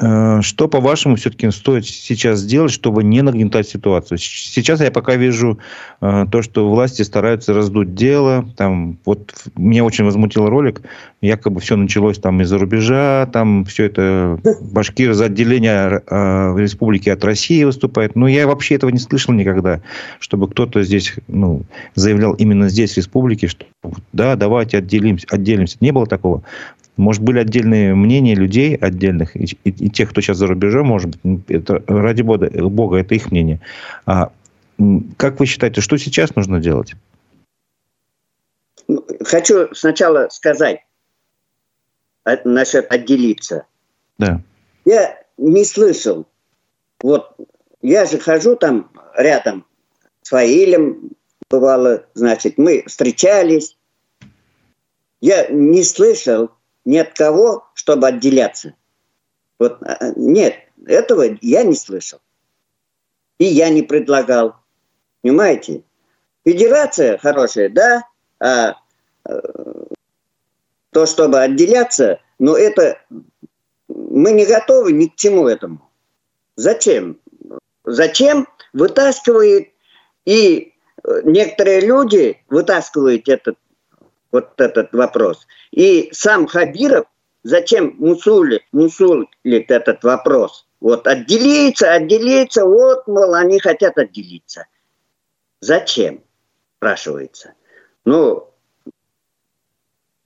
Э, 0.00 0.40
что, 0.42 0.68
по-вашему, 0.68 1.16
все-таки 1.16 1.50
стоит 1.50 1.84
сейчас 1.84 2.40
сделать, 2.40 2.70
чтобы 2.70 3.02
не 3.02 3.22
нагнетать 3.22 3.68
ситуацию? 3.68 4.18
Сейчас 4.18 4.80
я 4.80 4.92
пока 4.92 5.16
вижу 5.16 5.58
э, 6.00 6.26
то, 6.30 6.42
что 6.42 6.70
власти 6.70 7.02
стараются 7.02 7.52
раздуть 7.52 7.94
дело. 7.94 8.48
Там, 8.56 8.98
вот 9.04 9.34
меня 9.56 9.84
очень 9.84 10.04
возмутил 10.04 10.46
ролик. 10.48 10.82
Якобы 11.20 11.60
все 11.60 11.76
началось 11.76 12.18
там 12.18 12.40
из-за 12.42 12.58
рубежа. 12.58 13.28
Там 13.32 13.64
все 13.64 13.84
это 13.84 14.38
башкир 14.60 15.14
за 15.14 15.24
отделение 15.24 16.02
э, 16.06 16.54
республики 16.56 17.08
от 17.08 17.24
России 17.24 17.64
выступает. 17.64 18.14
Но 18.14 18.28
я 18.28 18.46
вообще 18.46 18.76
этого 18.76 18.90
не 18.90 19.00
слышал 19.00 19.34
никогда, 19.34 19.80
чтобы 20.20 20.48
кто-то 20.48 20.82
здесь 20.82 21.14
ну, 21.26 21.62
заявлял 21.96 22.34
именно 22.34 22.68
здесь, 22.68 22.94
в 22.94 22.96
республике, 22.98 23.48
что 23.48 23.66
да, 24.12 24.36
давайте 24.36 24.78
отделимся, 24.78 25.26
отделимся. 25.30 25.76
Не 25.80 25.90
было 25.90 26.06
такого. 26.06 26.44
Может, 26.98 27.22
были 27.22 27.38
отдельные 27.38 27.94
мнения 27.94 28.34
людей 28.34 28.74
отдельных, 28.74 29.36
и, 29.36 29.44
и, 29.64 29.70
и 29.70 29.88
тех, 29.88 30.10
кто 30.10 30.20
сейчас 30.20 30.36
за 30.36 30.48
рубежом, 30.48 30.88
может 30.88 31.10
быть, 31.10 31.20
ну, 31.22 31.40
это, 31.48 31.82
ради 31.86 32.22
бога, 32.22 32.50
бога, 32.68 32.96
это 32.98 33.14
их 33.14 33.30
мнение. 33.30 33.60
А 34.04 34.32
как 35.16 35.38
вы 35.38 35.46
считаете, 35.46 35.80
что 35.80 35.96
сейчас 35.96 36.34
нужно 36.34 36.60
делать? 36.60 36.94
Хочу 39.24 39.72
сначала 39.74 40.28
сказать 40.30 40.80
насчет 42.44 42.90
отделиться. 42.92 43.64
Да. 44.18 44.42
Я 44.84 45.22
не 45.36 45.64
слышал. 45.64 46.26
Вот 47.00 47.36
я 47.80 48.06
же 48.06 48.18
хожу 48.18 48.56
там 48.56 48.90
рядом 49.16 49.64
с 50.22 50.30
Фаилем, 50.30 51.12
бывало, 51.48 52.04
значит, 52.14 52.58
мы 52.58 52.82
встречались. 52.86 53.76
Я 55.20 55.46
не 55.48 55.82
слышал, 55.84 56.50
ни 56.88 56.96
от 56.96 57.12
кого, 57.12 57.68
чтобы 57.74 58.08
отделяться. 58.08 58.74
Вот 59.58 59.82
а, 59.82 59.98
а, 60.00 60.12
нет, 60.16 60.54
этого 60.86 61.36
я 61.42 61.62
не 61.62 61.74
слышал. 61.74 62.18
И 63.38 63.44
я 63.44 63.68
не 63.68 63.82
предлагал. 63.82 64.56
Понимаете? 65.20 65.82
Федерация 66.46 67.18
хорошая, 67.18 67.68
да, 67.68 68.04
а 68.40 68.76
э, 69.28 69.40
то, 70.90 71.04
чтобы 71.04 71.40
отделяться, 71.40 72.20
но 72.38 72.56
это 72.56 72.98
мы 73.88 74.32
не 74.32 74.46
готовы 74.46 74.92
ни 74.92 75.08
к 75.08 75.16
чему 75.16 75.46
этому. 75.46 75.90
Зачем? 76.56 77.20
Зачем 77.84 78.48
вытаскивают 78.72 79.68
и 80.24 80.72
э, 81.04 81.20
некоторые 81.24 81.80
люди 81.80 82.42
вытаскивают 82.48 83.28
этот 83.28 83.58
вот 84.32 84.60
этот 84.60 84.92
вопрос. 84.92 85.46
И 85.70 86.10
сам 86.12 86.46
Хабиров 86.46 87.06
зачем 87.42 87.94
мусулит, 87.98 88.62
мусулит 88.72 89.70
этот 89.70 90.04
вопрос? 90.04 90.66
Вот 90.80 91.06
отделиться, 91.06 91.92
отделиться, 91.92 92.64
вот, 92.64 93.06
мол, 93.08 93.34
они 93.34 93.58
хотят 93.58 93.98
отделиться. 93.98 94.66
Зачем? 95.60 96.22
Спрашивается. 96.76 97.54
Ну, 98.04 98.48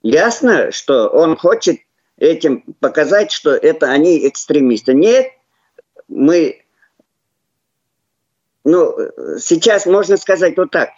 ясно, 0.03 0.71
что 0.71 1.07
он 1.07 1.35
хочет 1.35 1.79
этим 2.17 2.61
показать, 2.79 3.31
что 3.31 3.51
это 3.51 3.87
они 3.87 4.27
экстремисты. 4.27 4.93
Нет, 4.93 5.31
мы, 6.07 6.63
ну, 8.63 8.95
сейчас 9.39 9.87
можно 9.87 10.17
сказать 10.17 10.55
вот 10.55 10.69
так. 10.69 10.91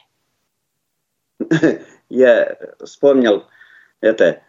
я 2.09 2.57
вспомнил 2.83 3.45
это. 4.01 4.41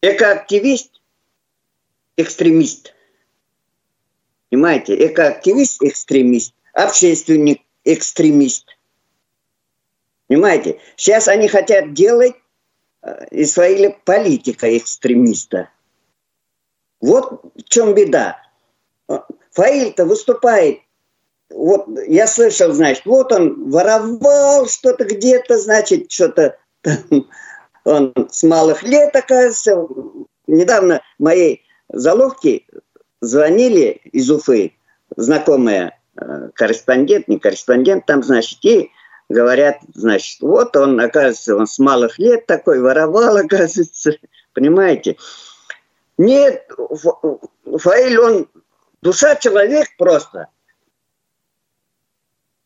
Экоактивист, 0.00 1.00
экстремист. 2.16 2.94
Понимаете, 4.50 5.06
экоактивист, 5.06 5.82
экстремист, 5.82 6.54
общественник, 6.72 7.62
экстремист. 7.84 8.76
Понимаете? 10.26 10.80
Сейчас 10.96 11.28
они 11.28 11.48
хотят 11.48 11.92
делать 11.94 12.34
э, 13.02 13.26
Исраиля 13.30 13.96
политика 14.04 14.76
экстремиста. 14.76 15.70
Вот 17.00 17.42
в 17.54 17.62
чем 17.64 17.94
беда. 17.94 18.42
Фаиль-то 19.52 20.04
выступает 20.06 20.80
вот 21.54 21.86
я 22.06 22.26
слышал, 22.26 22.72
значит, 22.72 23.04
вот 23.06 23.32
он 23.32 23.70
воровал 23.70 24.68
что-то 24.68 25.04
где-то, 25.04 25.58
значит, 25.58 26.10
что-то 26.10 26.58
он 27.84 28.14
с 28.30 28.42
малых 28.42 28.82
лет, 28.82 29.14
оказывается. 29.14 29.86
Недавно 30.46 31.02
моей 31.18 31.62
заловки 31.88 32.66
звонили 33.20 34.00
из 34.12 34.30
Уфы, 34.30 34.74
знакомые 35.16 35.98
э, 36.16 36.48
корреспондент, 36.54 37.28
не 37.28 37.38
корреспондент, 37.38 38.06
там, 38.06 38.22
значит, 38.22 38.58
и 38.64 38.90
говорят, 39.28 39.78
значит, 39.94 40.40
вот 40.40 40.76
он, 40.76 41.00
оказывается, 41.00 41.56
он 41.56 41.66
с 41.66 41.78
малых 41.78 42.18
лет 42.18 42.46
такой 42.46 42.80
воровал, 42.80 43.36
оказывается, 43.44 44.16
понимаете. 44.52 45.16
Нет, 46.18 46.68
Фаиль, 47.78 48.18
он 48.18 48.48
душа 49.00 49.36
человек 49.36 49.88
просто. 49.96 50.48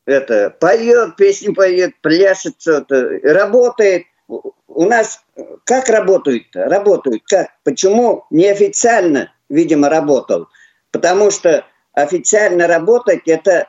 Это, 0.07 0.51
поет, 0.51 1.17
песни 1.17 1.53
поет, 1.53 2.01
пляшет 2.01 2.55
что-то, 2.59 3.19
работает. 3.25 4.05
У 4.29 4.85
нас 4.85 5.21
как 5.65 5.89
работают-то? 5.89 6.67
Работают 6.67 7.23
как? 7.27 7.49
Почему 7.65 8.25
неофициально, 8.31 9.33
видимо, 9.49 9.89
работал? 9.89 10.49
Потому 10.93 11.33
что 11.33 11.65
официально 11.93 12.69
работать, 12.69 13.27
это, 13.27 13.69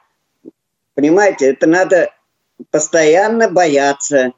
понимаете, 0.94 1.52
это 1.52 1.68
надо 1.68 2.14
постоянно 2.70 3.50
бояться. 3.50 4.34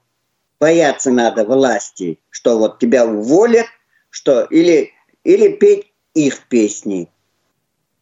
Бояться 0.60 1.12
надо 1.12 1.46
власти, 1.46 2.20
что 2.30 2.60
вот 2.60 2.80
тебя 2.80 3.06
уволят, 3.06 3.68
что 4.10 4.44
или, 4.44 4.92
или 5.24 5.54
петь 5.54 5.94
их 6.14 6.48
песни. 6.48 7.10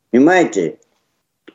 Понимаете? 0.09 0.79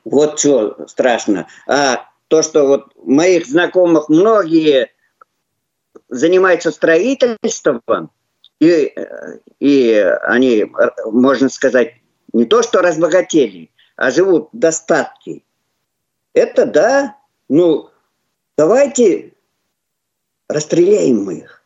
Вот 0.04 0.38
что 0.38 0.86
страшно. 0.86 1.48
А 1.66 2.08
то, 2.32 2.40
что 2.40 2.66
вот 2.66 2.86
моих 2.96 3.46
знакомых 3.46 4.08
многие 4.08 4.90
занимаются 6.08 6.70
строительством, 6.70 7.82
и, 8.58 8.94
и 9.60 9.92
они, 10.22 10.64
можно 11.04 11.50
сказать, 11.50 11.96
не 12.32 12.46
то 12.46 12.62
что 12.62 12.80
разбогатели, 12.80 13.70
а 13.96 14.10
живут 14.10 14.48
в 14.50 14.58
достатке. 14.58 15.42
Это 16.32 16.64
да, 16.64 17.18
ну, 17.50 17.90
давайте 18.56 19.34
расстреляем 20.48 21.24
мы 21.24 21.34
их. 21.40 21.62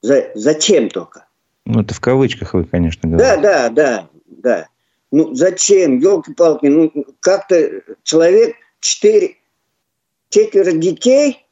За, 0.00 0.30
зачем 0.36 0.90
только? 0.90 1.26
Ну, 1.64 1.82
это 1.82 1.92
в 1.92 2.00
кавычках 2.00 2.54
вы, 2.54 2.66
конечно, 2.66 3.10
говорите. 3.10 3.42
Да, 3.42 3.68
да, 3.68 3.68
да, 3.68 4.08
да. 4.26 4.68
Ну, 5.10 5.34
зачем, 5.34 5.98
елки-палки, 5.98 6.66
ну, 6.66 6.92
как-то 7.18 7.82
человек 8.04 8.54
четыре, 8.78 9.38
четверо 10.32 10.72
детей, 10.72 11.46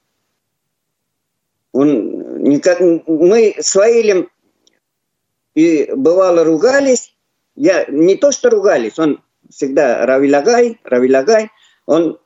он 1.72 2.42
никак, 2.42 2.80
мы 2.80 3.54
с 3.58 3.74
Ваилем 3.74 4.30
и 5.54 5.92
бывало 5.94 6.44
ругались, 6.44 7.14
я 7.54 7.84
не 7.86 8.16
то 8.16 8.32
что 8.32 8.48
ругались, 8.48 8.98
он 8.98 9.22
всегда 9.50 10.06
равилагай, 10.06 10.80
равилагай, 10.82 11.50
он, 11.84 12.18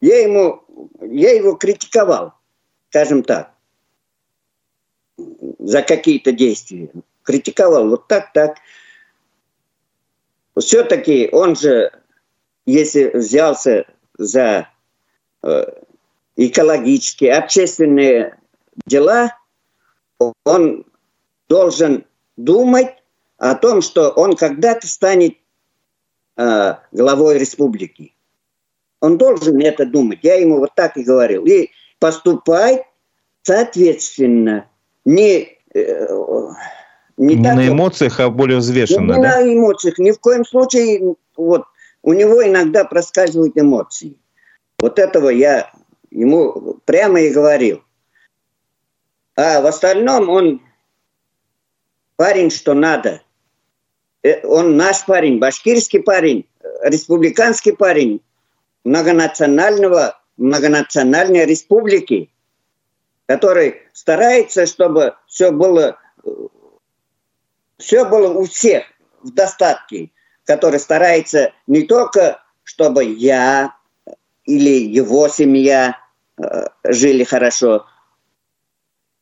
я 0.00 0.20
ему, 0.20 0.62
я 1.00 1.32
его 1.32 1.54
критиковал, 1.54 2.34
скажем 2.90 3.22
так, 3.22 3.54
за 5.58 5.82
какие-то 5.82 6.32
действия. 6.32 6.90
Критиковал 7.22 7.88
вот 7.88 8.08
так, 8.08 8.32
так. 8.32 8.58
Все-таки 10.58 11.28
он 11.32 11.56
же, 11.56 11.92
если 12.66 13.10
взялся 13.16 13.86
за 14.18 14.68
экологические, 16.36 17.34
общественные 17.34 18.38
дела, 18.86 19.36
он 20.44 20.84
должен 21.48 22.04
думать 22.36 22.94
о 23.38 23.54
том, 23.54 23.82
что 23.82 24.10
он 24.10 24.36
когда-то 24.36 24.86
станет 24.86 25.36
э, 26.36 26.74
главой 26.92 27.38
республики. 27.38 28.14
Он 29.00 29.16
должен 29.16 29.60
это 29.60 29.86
думать. 29.86 30.20
Я 30.22 30.34
ему 30.34 30.58
вот 30.58 30.74
так 30.74 30.96
и 30.96 31.02
говорил. 31.02 31.44
И 31.46 31.70
поступать 31.98 32.84
соответственно. 33.42 34.66
Не, 35.04 35.58
э, 35.74 36.06
не, 37.16 37.34
не 37.34 37.44
так, 37.44 37.56
на 37.56 37.68
эмоциях, 37.68 38.20
а 38.20 38.28
более 38.28 38.58
взвешенно. 38.58 39.14
Не 39.14 39.22
да? 39.22 39.40
на 39.40 39.54
эмоциях. 39.54 39.98
Ни 39.98 40.10
в 40.10 40.20
коем 40.20 40.44
случае 40.44 41.16
вот, 41.36 41.64
у 42.02 42.12
него 42.12 42.46
иногда 42.46 42.84
проскальзывают 42.84 43.56
эмоции. 43.56 44.16
Вот 44.80 44.98
этого 44.98 45.28
я 45.28 45.70
ему 46.10 46.78
прямо 46.84 47.20
и 47.20 47.30
говорил. 47.30 47.84
А 49.36 49.60
в 49.60 49.66
остальном 49.66 50.28
он 50.28 50.62
парень, 52.16 52.50
что 52.50 52.74
надо. 52.74 53.22
Э, 54.22 54.46
он 54.46 54.76
наш 54.76 55.04
парень, 55.04 55.38
башкирский 55.38 56.02
парень, 56.02 56.46
республиканский 56.82 57.74
парень 57.74 58.22
многонационального, 58.84 60.18
многонациональной 60.36 61.44
республики, 61.44 62.30
который 63.26 63.82
старается, 63.92 64.66
чтобы 64.66 65.14
все 65.26 65.52
было, 65.52 65.98
все 67.76 68.04
было 68.04 68.32
у 68.32 68.44
всех 68.46 68.84
в 69.22 69.32
достатке, 69.32 70.10
который 70.44 70.80
старается 70.80 71.52
не 71.66 71.82
только, 71.82 72.42
чтобы 72.64 73.04
я 73.04 73.74
или 74.44 74.84
его 74.84 75.28
семья 75.28 75.98
э, 76.38 76.66
жили 76.84 77.24
хорошо, 77.24 77.86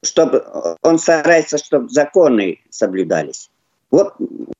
чтобы 0.02 0.44
он 0.82 0.98
старается, 0.98 1.58
чтобы 1.58 1.88
законы 1.88 2.60
соблюдались. 2.70 3.50
Вот 3.90 4.14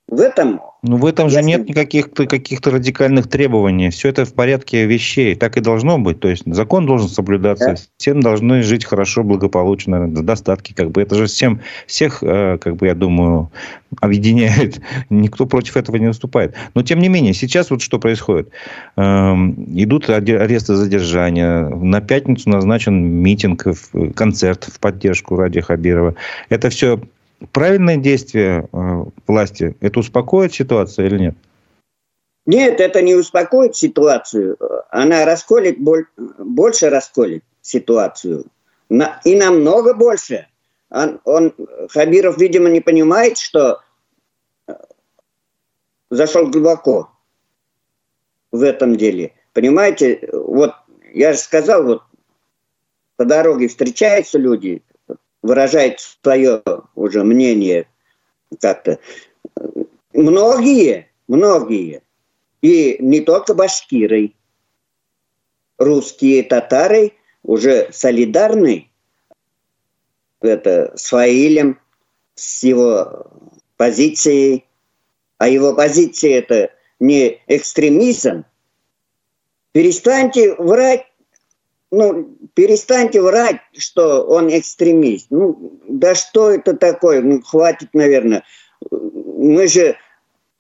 в 0.09 0.21
этом... 0.21 0.61
Ну, 0.83 0.97
в 0.97 1.05
этом 1.05 1.29
же 1.29 1.43
нет 1.43 1.69
никаких 1.69 2.13
каких-то 2.13 2.71
радикальных 2.71 3.29
требований. 3.29 3.91
Все 3.91 4.09
это 4.09 4.25
в 4.25 4.33
порядке 4.33 4.87
вещей. 4.87 5.35
Так 5.35 5.59
и 5.59 5.61
должно 5.61 5.99
быть. 5.99 6.19
То 6.19 6.29
есть 6.29 6.45
закон 6.47 6.87
должен 6.87 7.09
соблюдаться. 7.09 7.73
Да. 7.73 7.77
Все 7.99 8.15
должны 8.15 8.63
жить 8.63 8.87
хорошо, 8.87 9.23
благополучно, 9.23 10.07
в 10.07 10.23
достатке. 10.23 10.75
Как 10.75 10.91
бы. 10.91 11.03
Это 11.03 11.15
же 11.15 11.27
всем, 11.27 11.61
всех, 11.87 12.23
э, 12.23 12.57
как 12.59 12.77
бы, 12.77 12.87
я 12.87 12.95
думаю, 12.95 13.51
объединяет. 14.01 14.81
Никто 15.11 15.45
против 15.45 15.77
этого 15.77 15.97
не 15.97 16.07
выступает. 16.07 16.55
Но, 16.75 16.83
тем 16.83 17.01
не 17.01 17.09
менее, 17.09 17.35
сейчас 17.35 17.71
вот 17.71 17.83
что 17.83 17.99
происходит. 17.99 18.49
Эм, 18.97 19.67
идут 19.77 20.09
аресты 20.09 20.75
задержания. 20.75 21.69
На 21.69 22.01
пятницу 22.01 22.49
назначен 22.49 22.95
митинг, 22.95 23.67
концерт 24.15 24.65
в 24.65 24.81
поддержку 24.81 25.37
Ради 25.37 25.61
Хабирова. 25.61 26.15
Это 26.49 26.71
все 26.71 26.99
правильное 27.53 27.97
действие 27.97 28.69
э, 28.73 29.05
власти, 29.27 29.77
это 29.81 30.01
успокоит 30.01 30.55
ситуацию 30.55 31.07
или 31.07 31.19
нет? 31.19 31.35
Нет, 32.47 32.81
это 32.81 33.03
не 33.03 33.15
успокоит 33.15 33.77
ситуацию. 33.77 34.57
Она 34.91 35.25
расколет, 35.27 35.77
больше 35.79 36.89
расколет 36.89 37.45
ситуацию. 37.61 38.47
И 39.25 39.37
намного 39.37 39.93
больше. 39.95 40.47
Он, 40.91 41.21
он, 41.25 41.55
Хабиров, 41.91 42.39
видимо, 42.39 42.71
не 42.71 42.81
понимает, 42.81 43.37
что 43.37 43.83
э, 44.67 44.73
зашел 46.09 46.47
глубоко 46.47 47.11
в 48.51 48.63
этом 48.63 48.97
деле. 48.97 49.35
Понимаете, 49.53 50.27
вот 50.33 50.73
я 51.13 51.35
же 51.35 51.39
сказал, 51.39 51.85
вот 51.85 52.03
по 53.17 53.27
дороге 53.27 53.69
встречаются 53.69 54.39
люди, 54.39 54.83
выражает 55.43 56.01
свое 56.01 56.63
уже 56.95 57.25
мнение 57.25 57.89
как-то. 58.61 58.99
Многие, 60.13 61.11
многие, 61.27 62.03
и 62.63 62.97
не 63.01 63.21
только 63.21 63.55
башкиры, 63.55 64.33
русские 65.77 66.43
татары 66.43 67.13
уже 67.43 67.91
солидарны 67.93 68.91
это, 70.41 70.93
с 70.97 71.09
Фаилем, 71.09 71.81
с 72.35 72.63
его 72.63 73.27
позицией, 73.77 74.65
а 75.39 75.49
его 75.49 75.75
позиция 75.75 76.39
это 76.39 76.73
не 77.01 77.41
экстремизм. 77.47 78.45
Перестаньте 79.73 80.55
врать 80.55 81.07
ну, 81.91 82.37
перестаньте 82.55 83.23
врать, 83.23 83.61
что 83.77 84.23
он 84.25 84.49
экстремист. 84.51 85.29
Ну, 85.31 85.81
да 85.89 86.15
что 86.15 86.51
это 86.51 86.75
такое? 86.75 87.23
Ну, 87.23 87.41
хватит, 87.43 87.89
наверное. 87.95 88.45
Мы 88.91 89.67
же 89.69 89.97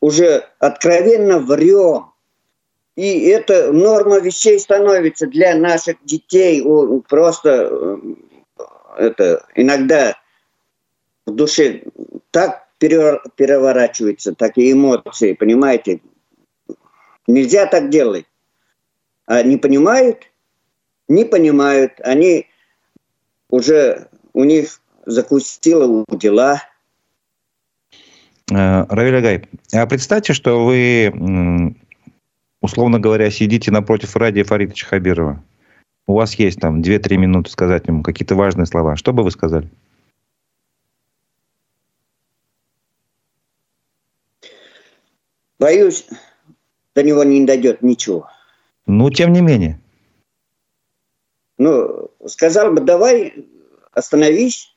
уже 0.00 0.44
откровенно 0.58 1.38
врем. 1.38 2.12
и 2.96 3.26
это 3.26 3.72
норма 3.72 4.20
вещей 4.20 4.58
становится 4.58 5.26
для 5.26 5.54
наших 5.54 5.96
детей. 6.04 6.64
Просто 7.08 7.68
э, 7.70 7.96
это 8.98 9.46
иногда 9.54 10.16
в 11.26 11.32
душе 11.32 11.82
так 12.30 12.68
переворачивается, 12.78 14.34
такие 14.34 14.72
эмоции, 14.72 15.34
понимаете? 15.34 16.00
Нельзя 17.26 17.66
так 17.66 17.90
делать. 17.90 18.24
А 19.26 19.42
не 19.42 19.58
понимают? 19.58 20.30
Не 21.08 21.24
понимают. 21.24 21.92
Они 22.04 22.46
уже, 23.48 24.08
у 24.34 24.44
них 24.44 24.80
закусило 25.06 26.04
у 26.06 26.16
дела. 26.16 26.62
Э, 28.50 28.84
Равиль 28.88 29.16
Агай, 29.16 29.48
а 29.72 29.86
представьте, 29.86 30.32
что 30.34 30.64
вы, 30.64 31.74
условно 32.60 33.00
говоря, 33.00 33.30
сидите 33.30 33.70
напротив 33.70 34.16
Радия 34.16 34.44
Фаридовича 34.44 34.86
Хабирова. 34.86 35.42
У 36.06 36.14
вас 36.14 36.34
есть 36.34 36.60
там 36.60 36.80
2-3 36.80 37.16
минуты 37.16 37.50
сказать 37.50 37.86
ему 37.86 38.02
какие-то 38.02 38.34
важные 38.34 38.66
слова. 38.66 38.96
Что 38.96 39.12
бы 39.12 39.22
вы 39.22 39.30
сказали? 39.30 39.68
Боюсь, 45.58 46.06
до 46.94 47.02
него 47.02 47.24
не 47.24 47.44
дойдет 47.44 47.82
ничего. 47.82 48.28
Ну, 48.86 49.10
тем 49.10 49.32
не 49.32 49.40
менее. 49.40 49.78
Ну, 51.58 52.10
сказал 52.26 52.72
бы, 52.72 52.80
давай 52.80 53.46
остановись, 53.92 54.74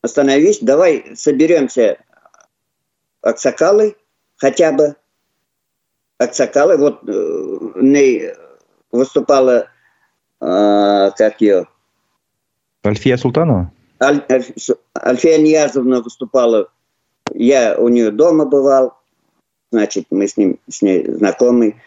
остановись, 0.00 0.58
давай 0.60 1.14
соберемся 1.14 1.98
Аксакалы 3.20 3.96
хотя 4.36 4.72
бы. 4.72 4.96
Аксакалы, 6.18 6.76
вот 6.76 7.08
э, 7.08 8.34
выступала, 8.90 9.68
э, 10.40 11.10
как 11.16 11.40
ее? 11.40 11.68
Альфия 12.84 13.16
Султанова? 13.16 13.70
Аль, 14.00 14.24
Альфия 14.98 15.38
Ниязовна 15.38 16.00
выступала, 16.00 16.68
я 17.32 17.76
у 17.78 17.88
нее 17.88 18.10
дома 18.10 18.46
бывал, 18.46 18.98
значит, 19.70 20.06
мы 20.10 20.26
с, 20.26 20.36
ним, 20.36 20.58
с 20.68 20.82
ней 20.82 21.08
знакомы. 21.08 21.80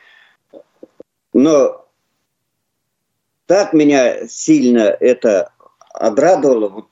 Но 1.34 1.85
так 3.46 3.74
меня 3.74 4.28
сильно 4.28 4.80
это 5.00 5.52
обрадовало, 5.94 6.88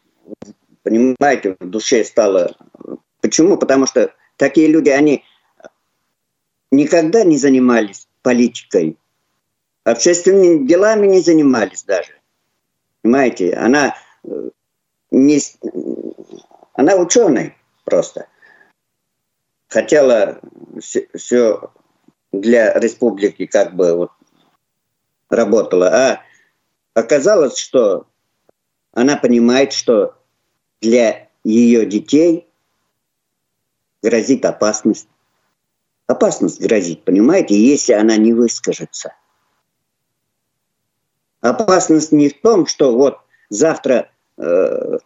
понимаете, 0.83 1.55
в 1.59 1.69
душе 1.69 2.03
стало. 2.03 2.55
Почему? 3.21 3.57
Потому 3.57 3.85
что 3.85 4.13
такие 4.37 4.67
люди, 4.67 4.89
они 4.89 5.23
никогда 6.71 7.23
не 7.23 7.37
занимались 7.37 8.07
политикой, 8.21 8.97
общественными 9.83 10.67
делами 10.67 11.07
не 11.07 11.19
занимались 11.19 11.83
даже. 11.83 12.13
Понимаете, 13.01 13.53
она 13.53 13.95
э, 14.23 14.49
не, 15.11 15.39
она 16.73 16.95
ученый 16.95 17.55
просто 17.83 18.27
хотела 19.67 20.39
все 20.79 21.71
для 22.31 22.73
республики 22.79 23.45
как 23.45 23.75
бы 23.75 23.95
вот 23.95 24.11
работала, 25.29 25.87
а 25.87 26.21
оказалось, 26.93 27.57
что 27.57 28.07
она 28.91 29.17
понимает, 29.17 29.73
что 29.73 30.15
для 30.81 31.29
ее 31.43 31.85
детей 31.85 32.47
грозит 34.01 34.45
опасность. 34.45 35.07
Опасность 36.07 36.61
грозит, 36.61 37.03
понимаете, 37.05 37.55
если 37.55 37.93
она 37.93 38.17
не 38.17 38.33
выскажется. 38.33 39.15
Опасность 41.41 42.11
не 42.11 42.29
в 42.29 42.39
том, 42.41 42.67
что 42.67 42.95
вот 42.95 43.19
завтра 43.49 44.09
э, 44.37 44.97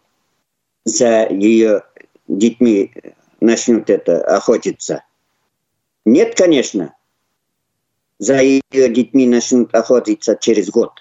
за 0.84 1.26
ее 1.26 1.84
детьми 2.26 2.92
начнут 3.40 3.90
это 3.90 4.22
охотиться. 4.24 5.04
Нет, 6.04 6.36
конечно. 6.36 6.94
За 8.18 8.40
ее 8.40 8.62
детьми 8.88 9.26
начнут 9.26 9.74
охотиться 9.74 10.36
через 10.36 10.70
год. 10.70 10.92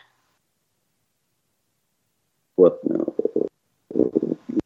Вот. 2.57 2.81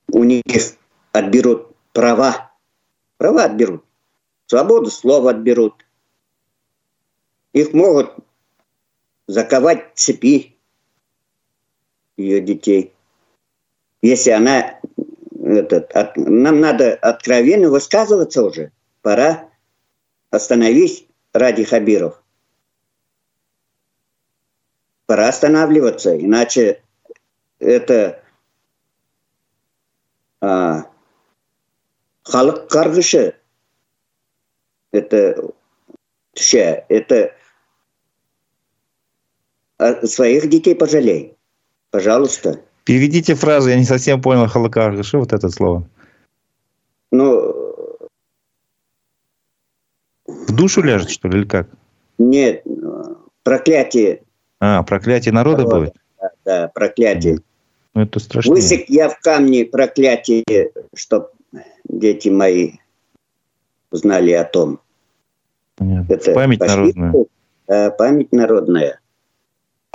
У 0.08 0.24
них 0.24 0.44
отберут 1.12 1.76
права. 1.94 2.52
Права 3.18 3.44
отберут. 3.44 3.84
Свободу 4.48 4.90
слова 4.90 5.32
отберут. 5.32 5.86
Их 7.54 7.74
могут 7.74 8.16
заковать 9.28 9.92
цепи 9.96 10.58
ее 12.18 12.42
детей. 12.42 12.94
Если 14.02 14.32
она 14.32 14.80
этот, 15.44 15.92
от, 15.92 16.16
нам 16.18 16.60
надо 16.60 16.96
откровенно 16.96 17.70
высказываться 17.70 18.44
уже. 18.44 18.72
Пора. 19.02 19.50
Остановись 20.30 21.06
ради 21.34 21.66
Хабиров. 21.66 22.24
Пора 25.06 25.28
останавливаться, 25.28 26.18
иначе 26.18 26.82
это 27.62 28.24
а, 30.42 30.86
халық 32.24 32.68
каргышы 32.68 33.36
это 34.92 35.52
все 36.34 36.86
это 36.90 37.34
а, 39.78 40.06
своих 40.06 40.50
детей 40.50 40.76
пожалей 40.76 41.38
пожалуйста 41.92 42.62
Переведите 42.84 43.36
фразу, 43.36 43.70
я 43.70 43.78
не 43.78 43.86
совсем 43.86 44.22
понял 44.22 44.48
халакар. 44.48 45.04
Что 45.04 45.20
вот 45.20 45.34
это 45.34 45.50
слово? 45.50 45.88
Ну... 47.12 47.56
В 50.26 50.56
душу 50.56 50.82
ляжет, 50.82 51.10
что 51.10 51.28
ли, 51.28 51.40
или 51.40 51.48
как? 51.48 51.68
Нет, 52.18 52.64
проклятие. 53.44 54.24
А, 54.60 54.84
проклятие 54.84 55.34
народа, 55.34 55.64
народа. 55.64 55.80
будет? 55.80 55.94
Да, 56.20 56.32
да, 56.44 56.68
проклятие. 56.70 57.40
Ну, 57.94 58.02
это 58.02 58.20
страшно. 58.20 58.54
Высек 58.54 58.90
я 58.90 59.10
в 59.10 59.20
камне 59.20 59.66
проклятие, 59.66 60.44
чтоб 60.96 61.32
дети 61.88 62.30
мои 62.30 62.74
знали 63.92 64.32
о 64.32 64.46
том. 64.46 64.80
Понятно. 65.76 66.14
Это 66.14 66.34
память 66.34 66.60
почти, 66.60 66.76
народная. 66.76 67.26
Да, 67.68 67.92
память 67.92 68.32
народная. 68.32 69.00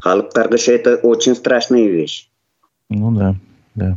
Халк 0.02 0.32
Таргаша– 0.32 0.72
это 0.74 0.96
очень 0.96 1.34
страшная 1.34 1.86
вещь. 1.86 2.28
Ну 2.90 3.10
да, 3.12 3.34
да. 3.74 3.96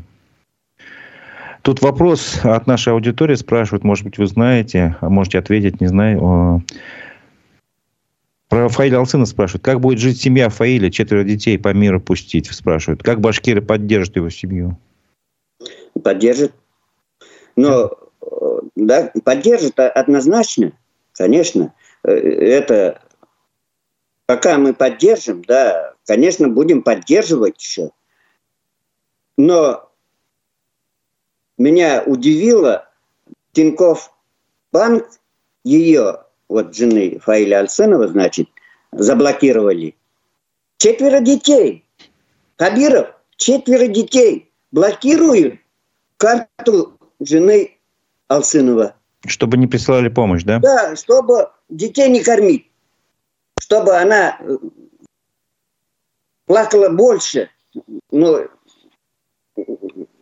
Тут 1.61 1.81
вопрос 1.81 2.39
от 2.43 2.67
нашей 2.67 2.93
аудитории 2.93 3.35
спрашивают, 3.35 3.83
может 3.83 4.05
быть, 4.05 4.17
вы 4.17 4.27
знаете, 4.27 4.95
а 5.01 5.09
можете 5.09 5.39
ответить, 5.39 5.81
не 5.81 5.87
знаю. 5.87 6.63
Про 8.49 8.67
Фаиля 8.67 8.97
Алсына 8.97 9.27
спрашивают, 9.27 9.63
как 9.63 9.79
будет 9.79 9.99
жить 9.99 10.19
семья 10.19 10.49
Фаиля, 10.49 10.89
четверо 10.89 11.23
детей 11.23 11.59
по 11.59 11.71
миру 11.71 12.01
пустить, 12.01 12.51
спрашивают. 12.51 13.03
Как 13.03 13.21
башкиры 13.21 13.61
поддержат 13.61 14.15
его 14.15 14.31
семью? 14.31 14.77
Поддержит. 16.03 16.51
Но, 17.55 17.91
да, 18.75 19.11
поддержит 19.23 19.79
однозначно, 19.79 20.71
конечно. 21.13 21.75
Э, 22.03 22.11
это 22.11 23.01
пока 24.25 24.57
мы 24.57 24.73
поддержим, 24.73 25.43
да, 25.43 25.93
конечно, 26.07 26.49
будем 26.49 26.81
поддерживать 26.81 27.61
еще. 27.61 27.91
Но 29.37 29.91
меня 31.59 32.01
удивило, 32.03 32.89
Тиньков 33.51 34.11
банк, 34.71 35.07
ее, 35.63 36.23
вот 36.49 36.75
жены 36.75 37.19
Фаиля 37.19 37.59
Альсенова, 37.59 38.07
значит, 38.07 38.49
заблокировали. 38.91 39.95
Четверо 40.77 41.19
детей. 41.19 41.85
Хабиров, 42.57 43.15
четверо 43.37 43.87
детей 43.87 44.51
блокируют 44.71 45.59
карту 46.17 46.97
жены 47.19 47.77
Алсынова. 48.27 48.95
Чтобы 49.25 49.57
не 49.57 49.67
присылали 49.67 50.09
помощь, 50.09 50.43
да? 50.43 50.59
Да, 50.59 50.95
чтобы 50.95 51.51
детей 51.69 52.09
не 52.09 52.21
кормить. 52.21 52.69
Чтобы 53.59 53.95
она 53.95 54.37
э, 54.39 54.57
плакала 56.45 56.89
больше. 56.89 57.49
Ну, 58.11 58.47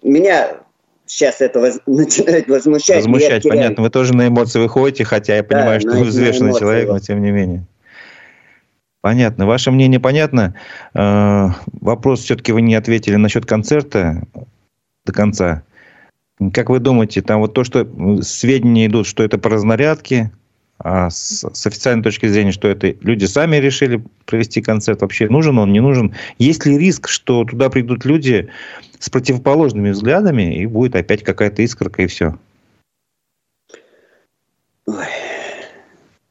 меня 0.02 0.64
сейчас 1.08 1.41
это 1.41 1.60
воз... 1.60 1.80
начинает 1.88 2.47
возмущать. 2.47 2.97
Возмущать, 2.97 3.43
понятно. 3.43 3.84
Вы 3.84 3.89
тоже 3.89 4.14
на 4.16 4.28
эмоции 4.28 4.60
выходите, 4.60 5.03
хотя 5.03 5.36
я 5.36 5.43
понимаю, 5.43 5.82
да, 5.82 5.89
что 5.89 5.99
вы 5.99 6.05
взвешенный 6.05 6.58
человек, 6.58 6.89
но 6.89 6.99
тем 6.99 7.22
не 7.22 7.32
менее. 7.32 7.66
Понятно. 9.01 9.45
Ваше 9.45 9.72
мнение 9.72 9.99
понятно. 9.99 10.55
Э, 10.93 11.47
вопрос 11.82 12.22
все-таки 12.22 12.51
вы 12.51 12.62
не 12.62 12.76
ответили 12.76 13.16
насчет 13.16 13.45
концерта 13.45 14.24
до 15.05 15.14
конца. 15.14 15.64
Как 16.53 16.70
вы 16.70 16.80
думаете, 16.80 17.22
там 17.22 17.39
вот 17.39 17.53
то, 17.53 17.64
что 17.64 17.88
сведения 18.22 18.86
идут, 18.86 19.08
что 19.08 19.24
это 19.24 19.38
по 19.38 19.49
разнарядке, 19.49 20.32
А 20.80 21.10
с, 21.10 21.44
с 21.52 21.68
официальной 21.68 22.04
точки 22.04 22.28
зрения, 22.28 22.52
что 22.52 22.68
это 22.68 22.96
люди 23.02 23.26
сами 23.26 23.58
решили 23.58 24.04
провести 24.26 24.62
концерт, 24.62 25.02
вообще 25.02 25.28
нужен 25.28 25.58
он, 25.58 25.74
не 25.74 25.80
нужен? 25.80 26.16
Есть 26.38 26.66
ли 26.66 26.78
риск, 26.78 27.08
что 27.08 27.44
туда 27.46 27.70
придут 27.70 28.06
люди 28.06 28.50
с 29.00 29.10
противоположными 29.10 29.90
взглядами, 29.90 30.56
и 30.56 30.66
будет 30.68 30.96
опять 30.96 31.24
какая-то 31.24 31.64
искорка, 31.64 32.04
и 32.04 32.08
все? 32.08 32.38
Ой. 34.86 35.06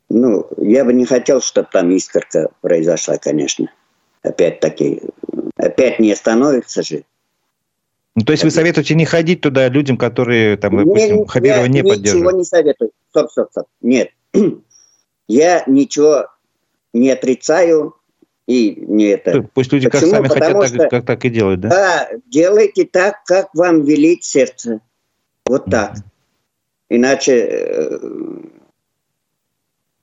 Ну, 0.08 0.46
я 0.58 0.84
бы 0.84 0.92
не 0.92 1.04
хотел, 1.04 1.40
чтобы 1.40 1.68
там 1.72 1.90
искорка 1.90 2.48
произошла, 2.60 3.18
конечно. 3.18 3.70
Опять-таки, 4.22 5.02
опять 5.56 5.98
не 5.98 6.12
остановится 6.12 6.82
же. 6.82 7.04
Ну, 8.14 8.24
то 8.24 8.32
есть 8.32 8.44
вы 8.44 8.50
советуете 8.50 8.94
не 8.94 9.04
ходить 9.04 9.42
туда 9.42 9.68
людям, 9.68 9.98
которые, 9.98 10.56
там, 10.56 10.76
допустим, 10.76 11.18
не, 11.18 11.26
Хабирова 11.26 11.66
не 11.66 11.82
поддерживают? 11.82 12.24
ничего 12.24 12.30
не 12.30 12.44
советую. 12.44 12.90
Стоп, 13.10 13.30
стоп, 13.30 13.50
стоп. 13.50 13.66
Нет. 13.82 14.10
Я 15.28 15.64
ничего 15.66 16.26
не 16.92 17.10
отрицаю 17.10 17.96
и 18.46 18.76
не 18.86 19.06
это. 19.06 19.42
Пусть 19.54 19.72
люди 19.72 19.88
Почему? 19.88 20.10
как 20.10 20.10
сами 20.10 20.28
Потому 20.28 20.60
хотят, 20.60 20.68
что, 20.68 20.78
так, 20.78 20.90
как 20.90 21.06
так 21.06 21.24
и 21.24 21.30
делают, 21.30 21.60
да? 21.60 21.68
Да, 21.68 22.08
делайте 22.26 22.84
так, 22.84 23.24
как 23.24 23.48
вам 23.54 23.82
велит 23.82 24.24
сердце. 24.24 24.80
Вот 25.46 25.64
так. 25.66 25.96
Иначе 26.88 27.32
э, 27.32 27.98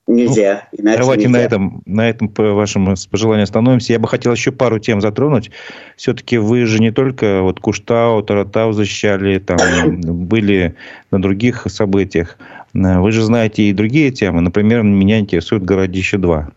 Нельзя. 0.06 0.68
Ну, 0.76 0.96
давайте 0.96 1.24
нельзя. 1.24 1.38
на 1.38 1.42
этом, 1.42 1.82
на 1.86 2.08
этом 2.08 2.28
по 2.28 2.52
вашему 2.52 2.94
пожеланию 3.10 3.44
остановимся. 3.44 3.94
Я 3.94 3.98
бы 3.98 4.06
хотел 4.06 4.32
еще 4.32 4.52
пару 4.52 4.78
тем 4.78 5.00
затронуть. 5.00 5.50
Все-таки 5.96 6.36
вы 6.36 6.66
же 6.66 6.78
не 6.78 6.90
только 6.90 7.40
вот 7.40 7.58
Куштау, 7.58 8.22
Таратау 8.22 8.72
защищали, 8.72 9.38
там 9.38 9.58
были 10.26 10.74
на 11.10 11.22
других 11.22 11.66
событиях. 11.68 12.36
Вы 12.74 13.12
же 13.12 13.22
знаете 13.22 13.62
и 13.62 13.72
другие 13.72 14.10
темы. 14.10 14.40
Например, 14.40 14.82
меня 14.82 15.20
интересует 15.20 15.64
Городище 15.64 16.18
2. 16.18 16.50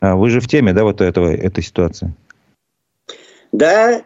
А 0.00 0.16
вы 0.16 0.30
же 0.30 0.40
в 0.40 0.48
теме, 0.48 0.72
да, 0.72 0.84
вот 0.84 1.00
этого, 1.00 1.32
этой 1.32 1.62
ситуации? 1.62 2.12
Да. 3.52 4.02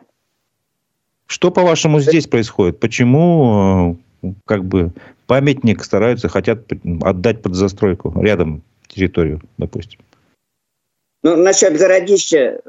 Что, 1.27 1.51
по-вашему, 1.51 2.01
здесь 2.01 2.27
происходит? 2.27 2.79
Почему 2.79 3.97
э, 4.23 4.29
как 4.45 4.65
бы 4.65 4.93
памятник 5.27 5.85
стараются, 5.85 6.29
хотят 6.29 6.61
отдать 7.03 7.43
под 7.43 7.55
застройку 7.55 8.13
рядом 8.21 8.63
территорию, 8.89 9.41
допустим. 9.59 10.01
Ну, 11.23 11.37
насчет 11.37 11.77
городища, 11.79 12.61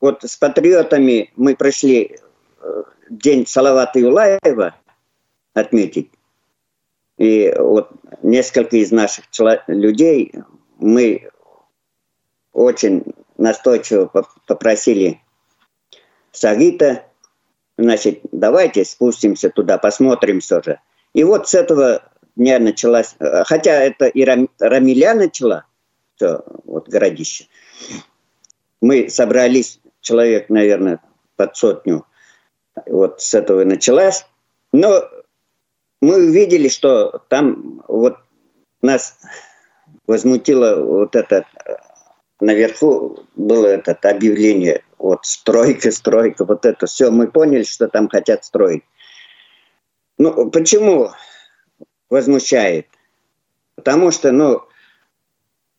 вот 0.00 0.22
с 0.22 0.36
патриотами 0.36 1.30
мы 1.36 1.56
пришли 1.56 2.18
э, 2.60 2.82
день 3.08 3.46
Салавата 3.46 3.98
Юлаева 3.98 4.74
отметить. 5.54 6.10
И 7.20 7.52
вот 7.54 7.90
несколько 8.22 8.78
из 8.78 8.90
наших 8.92 9.26
людей 9.66 10.32
мы 10.78 11.28
очень 12.54 13.04
настойчиво 13.36 14.10
попросили 14.46 15.20
Сагита, 16.32 17.04
значит, 17.76 18.20
давайте 18.32 18.86
спустимся 18.86 19.50
туда, 19.50 19.76
посмотрим 19.76 20.40
все 20.40 20.62
же. 20.62 20.80
И 21.12 21.22
вот 21.22 21.46
с 21.46 21.52
этого 21.52 22.02
дня 22.36 22.58
началась, 22.58 23.14
хотя 23.44 23.72
это 23.72 24.06
и 24.06 24.24
Рам, 24.24 24.48
Рамиля 24.58 25.12
начала, 25.12 25.66
то 26.16 26.42
вот 26.64 26.88
городище. 26.88 27.48
Мы 28.80 29.10
собрались, 29.10 29.78
человек, 30.00 30.48
наверное, 30.48 31.02
под 31.36 31.54
сотню, 31.54 32.06
вот 32.86 33.20
с 33.20 33.34
этого 33.34 33.60
и 33.60 33.66
началась. 33.66 34.24
Но 34.72 35.04
мы 36.00 36.16
увидели, 36.16 36.68
что 36.68 37.22
там 37.28 37.82
вот 37.88 38.16
нас 38.82 39.18
возмутило 40.06 40.82
вот 40.82 41.14
это, 41.14 41.46
наверху 42.40 43.24
было 43.36 43.66
это 43.66 43.92
объявление, 44.08 44.82
вот 44.98 45.24
стройка, 45.24 45.90
стройка, 45.90 46.44
вот 46.44 46.64
это 46.64 46.86
все. 46.86 47.10
Мы 47.10 47.28
поняли, 47.28 47.62
что 47.62 47.88
там 47.88 48.08
хотят 48.08 48.44
строить. 48.44 48.84
Ну, 50.18 50.50
почему 50.50 51.10
возмущает? 52.08 52.86
Потому 53.74 54.10
что, 54.10 54.32
ну, 54.32 54.62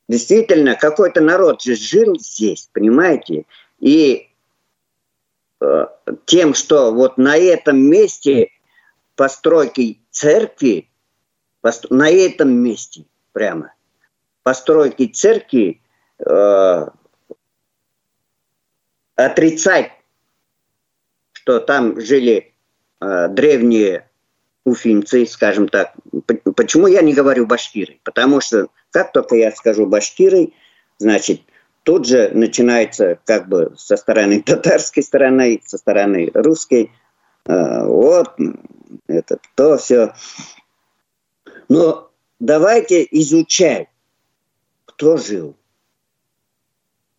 действительно, 0.08 0.76
какой-то 0.76 1.22
народ 1.22 1.62
же 1.62 1.76
жил 1.76 2.18
здесь, 2.20 2.70
понимаете? 2.74 3.46
И 3.80 4.28
э, 5.60 5.88
тем, 6.26 6.54
что 6.54 6.92
вот 6.92 7.18
на 7.18 7.38
этом 7.38 7.80
месте 7.80 8.50
постройки 9.22 10.02
церкви, 10.10 10.90
на 11.92 12.10
этом 12.10 12.52
месте 12.54 13.06
прямо, 13.34 13.72
постройки 14.42 15.06
церкви 15.06 15.80
э, 16.26 16.88
отрицать, 19.16 19.92
что 21.34 21.60
там 21.60 22.02
жили 22.02 22.56
э, 23.00 23.28
древние 23.28 24.10
уфимцы, 24.64 25.28
скажем 25.28 25.68
так. 25.68 25.94
Почему 26.56 26.88
я 26.88 27.04
не 27.04 27.14
говорю 27.14 27.46
башкиры? 27.46 28.00
Потому 28.04 28.42
что 28.42 28.70
как 28.90 29.12
только 29.12 29.36
я 29.36 29.52
скажу 29.52 29.86
башкиры, 29.86 30.54
значит, 30.98 31.42
тут 31.84 32.08
же 32.08 32.32
начинается 32.34 33.20
как 33.26 33.48
бы 33.48 33.76
со 33.78 33.98
стороны 33.98 34.42
татарской 34.46 35.04
стороны, 35.04 35.62
со 35.64 35.78
стороны 35.78 36.32
русской, 36.34 36.92
э, 37.46 37.86
вот, 37.86 38.36
это 39.08 39.40
то, 39.56 39.78
все. 39.78 40.14
Но 41.70 42.12
давайте 42.40 43.08
изучать, 43.12 43.88
кто 44.86 45.18
жил, 45.18 45.56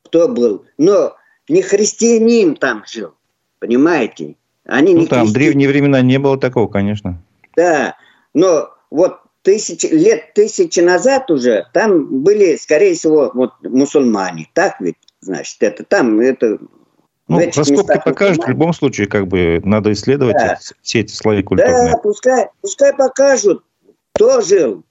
кто 0.04 0.28
был. 0.28 0.66
Но 0.78 1.16
не 1.48 1.62
христианин 1.62 2.56
там 2.56 2.84
жил, 2.86 3.14
понимаете? 3.58 4.36
Они 4.64 4.94
ну, 4.94 5.00
не 5.00 5.06
там 5.06 5.26
в 5.26 5.32
древние 5.32 5.68
времена 5.68 6.00
не 6.02 6.18
было 6.18 6.38
такого, 6.38 6.68
конечно. 6.68 7.22
Да, 7.56 7.96
но 8.32 8.70
вот 8.90 9.20
тысячи, 9.42 9.86
лет 9.86 10.34
тысячи 10.34 10.80
назад 10.80 11.30
уже 11.30 11.66
там 11.72 12.22
были, 12.22 12.56
скорее 12.56 12.94
всего, 12.94 13.30
вот 13.34 13.52
мусульмане. 13.62 14.48
Так 14.54 14.80
ведь, 14.80 14.96
значит, 15.20 15.62
это 15.62 15.84
там, 15.84 16.20
это... 16.20 16.58
Ну, 17.28 17.38
раскопки 17.38 18.00
покажут, 18.04 18.44
в 18.44 18.48
любом 18.48 18.72
случае, 18.72 19.06
как 19.06 19.28
бы, 19.28 19.60
надо 19.64 19.92
исследовать 19.92 20.36
да. 20.36 20.58
все 20.82 21.00
эти 21.00 21.12
слои 21.12 21.42
культурные. 21.42 21.92
Да, 21.92 21.98
пускай, 21.98 22.48
пускай 22.60 22.92
покажут, 22.94 23.62
кто 24.12 24.40
жил, 24.40 24.84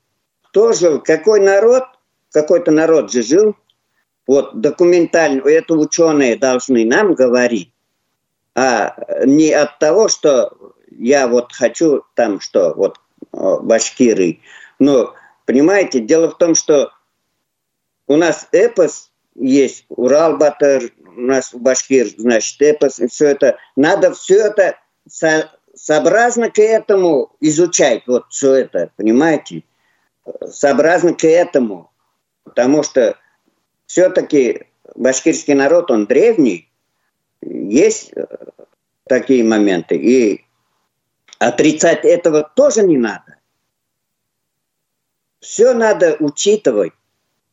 кто 0.43 0.71
жил, 0.71 1.01
какой 1.01 1.39
народ, 1.41 1.83
какой-то 2.31 2.71
народ 2.71 3.11
же 3.11 3.21
жил. 3.21 3.55
Вот 4.27 4.59
документально, 4.59 5.47
это 5.47 5.73
ученые 5.73 6.37
должны 6.37 6.85
нам 6.85 7.15
говорить, 7.15 7.73
а 8.55 8.95
не 9.25 9.51
от 9.51 9.77
того, 9.79 10.07
что 10.07 10.53
я 10.97 11.27
вот 11.27 11.51
хочу 11.51 12.03
там 12.15 12.39
что, 12.39 12.73
вот 12.75 12.97
башкиры. 13.31 14.39
Но, 14.79 15.13
понимаете, 15.45 15.99
дело 15.99 16.29
в 16.29 16.37
том, 16.37 16.55
что 16.55 16.91
у 18.07 18.15
нас 18.15 18.47
эпос 18.51 19.11
есть, 19.35 19.85
Урал-Батыр, 19.89 20.91
у 21.23 21.27
нас 21.27 21.53
башкир, 21.53 22.07
значит, 22.17 22.61
эпос, 22.61 22.99
и 22.99 23.07
все 23.07 23.27
это. 23.27 23.57
Надо 23.75 24.13
все 24.13 24.47
это 24.47 24.77
со, 25.07 25.51
сообразно 25.75 26.49
к 26.49 26.59
этому 26.59 27.35
изучать, 27.39 28.03
вот 28.07 28.25
все 28.29 28.53
это, 28.55 28.91
понимаете? 28.95 29.63
Сообразно 30.49 31.13
к 31.13 31.23
этому. 31.23 31.91
Потому 32.43 32.83
что 32.83 33.17
все-таки 33.85 34.67
башкирский 34.95 35.53
народ, 35.53 35.91
он 35.91 36.05
древний, 36.05 36.69
есть 37.41 38.13
такие 39.07 39.43
моменты. 39.43 39.95
И 39.95 40.45
Отрицать 41.41 42.05
этого 42.05 42.43
тоже 42.55 42.83
не 42.83 42.97
надо. 42.97 43.39
Все 45.39 45.73
надо 45.73 46.15
учитывать. 46.19 46.93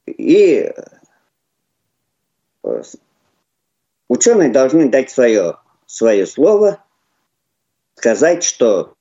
И 0.04 0.70
э, 2.62 2.82
ученые 4.08 4.50
должны 4.50 4.88
дать 4.88 5.10
свое, 5.10 5.56
свое 5.86 6.26
слово, 6.26 6.82
сказать, 7.94 8.44
что 8.44 8.94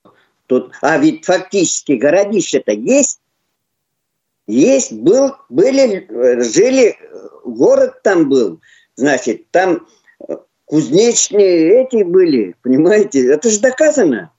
тут... 0.46 0.74
А 0.82 0.98
ведь 0.98 1.26
фактически 1.26 1.94
городище-то 1.94 2.72
есть. 2.72 3.20
Есть, 4.46 4.94
был, 4.94 5.36
были, 5.50 6.08
жили, 6.42 6.98
город 7.44 8.02
там 8.02 8.30
был. 8.30 8.62
Значит, 8.96 9.52
там 9.52 9.86
кузнечные 10.66 11.84
эти 11.84 12.04
были, 12.04 12.56
понимаете? 12.62 13.30
Это 13.34 13.50
же 13.50 13.60
доказано. 13.60 14.32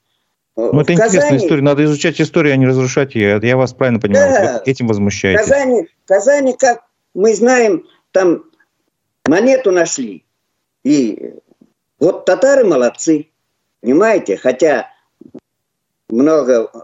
Ну, 0.56 0.80
это 0.80 0.92
интересная 0.92 1.20
Казани... 1.20 1.44
история. 1.44 1.62
Надо 1.62 1.84
изучать 1.84 2.20
историю, 2.20 2.54
а 2.54 2.56
не 2.56 2.66
разрушать 2.66 3.14
ее. 3.14 3.38
Я 3.42 3.56
вас 3.56 3.72
правильно 3.74 4.00
понимаю. 4.00 4.32
Да. 4.32 4.62
Вы 4.64 4.70
этим 4.70 4.88
возмущаетесь. 4.88 5.46
В 5.46 5.48
Казани, 5.48 5.88
Казани, 6.06 6.56
как 6.58 6.84
мы 7.14 7.34
знаем, 7.34 7.86
там 8.10 8.44
монету 9.26 9.70
нашли. 9.70 10.24
И 10.88 11.34
вот 12.00 12.24
татары 12.24 12.64
молодцы. 12.64 13.28
Понимаете? 13.82 14.38
Хотя 14.38 14.90
много 16.08 16.70
э, 16.72 16.78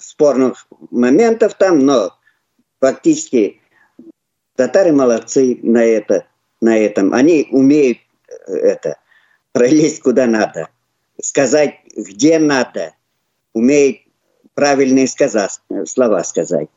спорных 0.00 0.66
моментов 0.90 1.54
там, 1.54 1.80
но 1.80 2.14
фактически 2.80 3.60
татары 4.56 4.92
молодцы 4.92 5.58
на 5.62 5.84
это, 5.84 6.26
на 6.62 6.78
этом. 6.78 7.12
Они 7.12 7.48
умеют 7.50 7.98
э, 8.46 8.54
это 8.54 8.96
пролезть 9.52 10.00
куда 10.00 10.24
надо, 10.24 10.70
сказать 11.20 11.80
где 11.94 12.38
надо, 12.38 12.94
умеют 13.52 13.98
правильные 14.54 15.06
сказать, 15.06 15.60
слова 15.84 16.24
сказать. 16.24 16.68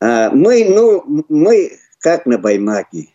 А 0.00 0.30
мы, 0.30 0.64
ну, 0.64 1.24
мы 1.28 1.78
как 1.98 2.24
на 2.24 2.38
Баймаке. 2.38 3.08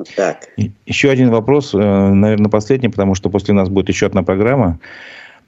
Вот 0.00 0.08
так. 0.16 0.48
Еще 0.86 1.10
один 1.10 1.28
вопрос, 1.28 1.74
э, 1.74 1.78
наверное, 1.78 2.48
последний, 2.48 2.88
потому 2.88 3.14
что 3.14 3.28
после 3.28 3.52
нас 3.52 3.68
будет 3.68 3.90
еще 3.90 4.06
одна 4.06 4.22
программа. 4.22 4.78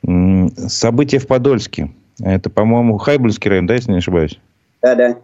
События 0.04 1.18
в 1.18 1.26
Подольске. 1.26 1.90
Это, 2.22 2.50
по-моему, 2.50 2.98
Хайбульский 2.98 3.48
район, 3.48 3.66
да, 3.66 3.76
если 3.76 3.92
не 3.92 3.96
ошибаюсь? 3.96 4.38
Да, 4.82 4.94
да. 4.94 5.16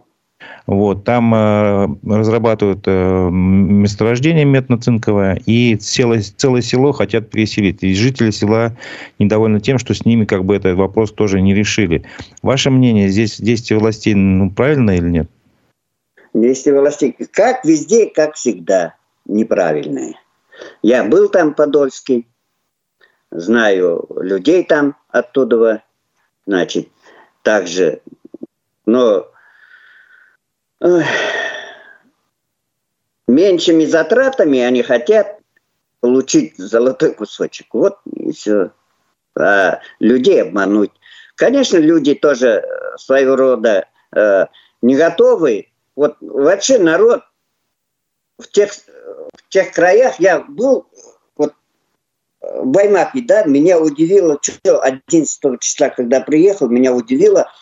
Вот, 0.65 1.03
там 1.03 1.31
э, 1.35 1.87
разрабатывают 2.07 2.81
э, 2.87 3.29
месторождение 3.29 4.45
медно-цинковое, 4.45 5.39
и 5.45 5.75
целое, 5.75 6.21
целое 6.21 6.63
село 6.63 6.91
хотят 6.91 7.29
переселить. 7.29 7.83
И 7.83 7.93
жители 7.93 8.31
села 8.31 8.75
недовольны 9.19 9.59
тем, 9.59 9.77
что 9.77 9.93
с 9.93 10.05
ними 10.05 10.25
как 10.25 10.43
бы 10.43 10.55
этот 10.55 10.75
вопрос 10.75 11.11
тоже 11.11 11.39
не 11.39 11.53
решили. 11.53 12.01
Ваше 12.41 12.71
мнение, 12.71 13.09
здесь 13.09 13.39
действия 13.39 13.77
властей 13.77 14.15
ну, 14.15 14.49
правильно 14.49 14.89
или 14.97 15.07
нет? 15.07 15.29
Действия 16.33 16.73
властей, 16.73 17.15
как 17.31 17.63
везде, 17.63 18.07
как 18.07 18.33
всегда, 18.33 18.95
неправильные. 19.29 20.19
Я 20.81 21.03
был 21.03 21.29
там, 21.29 21.53
Подольский, 21.53 22.27
знаю 23.31 24.07
людей 24.19 24.63
там 24.63 24.97
оттуда, 25.09 25.83
значит, 26.45 26.89
также, 27.43 28.01
но 28.85 29.31
меньшими 33.27 33.85
затратами 33.85 34.59
они 34.59 34.83
хотят 34.83 35.39
получить 35.99 36.57
золотой 36.57 37.13
кусочек. 37.13 37.67
Вот 37.73 37.99
и 38.05 38.31
все. 38.31 38.71
А 39.37 39.79
людей 39.99 40.41
обмануть. 40.41 40.91
Конечно, 41.35 41.77
люди 41.77 42.15
тоже 42.15 42.47
э, 42.47 42.97
своего 42.97 43.35
рода 43.35 43.87
э, 44.13 44.45
не 44.81 44.95
готовы. 44.95 45.71
Вот 45.95 46.17
вообще 46.19 46.79
народ 46.79 47.21
в 48.37 48.47
тех, 48.47 48.71
в 49.45 49.49
тех 49.49 49.71
краях, 49.71 50.19
я 50.19 50.39
был 50.39 50.87
вот 51.35 51.53
в 52.41 52.65
Баймаке, 52.65 53.21
да, 53.21 53.43
меня 53.43 53.79
удивило, 53.79 54.39
что 54.41 54.81
11 54.81 55.59
числа, 55.59 55.89
когда 55.89 56.21
приехал, 56.21 56.69
меня 56.69 56.93
удивило– 56.93 57.51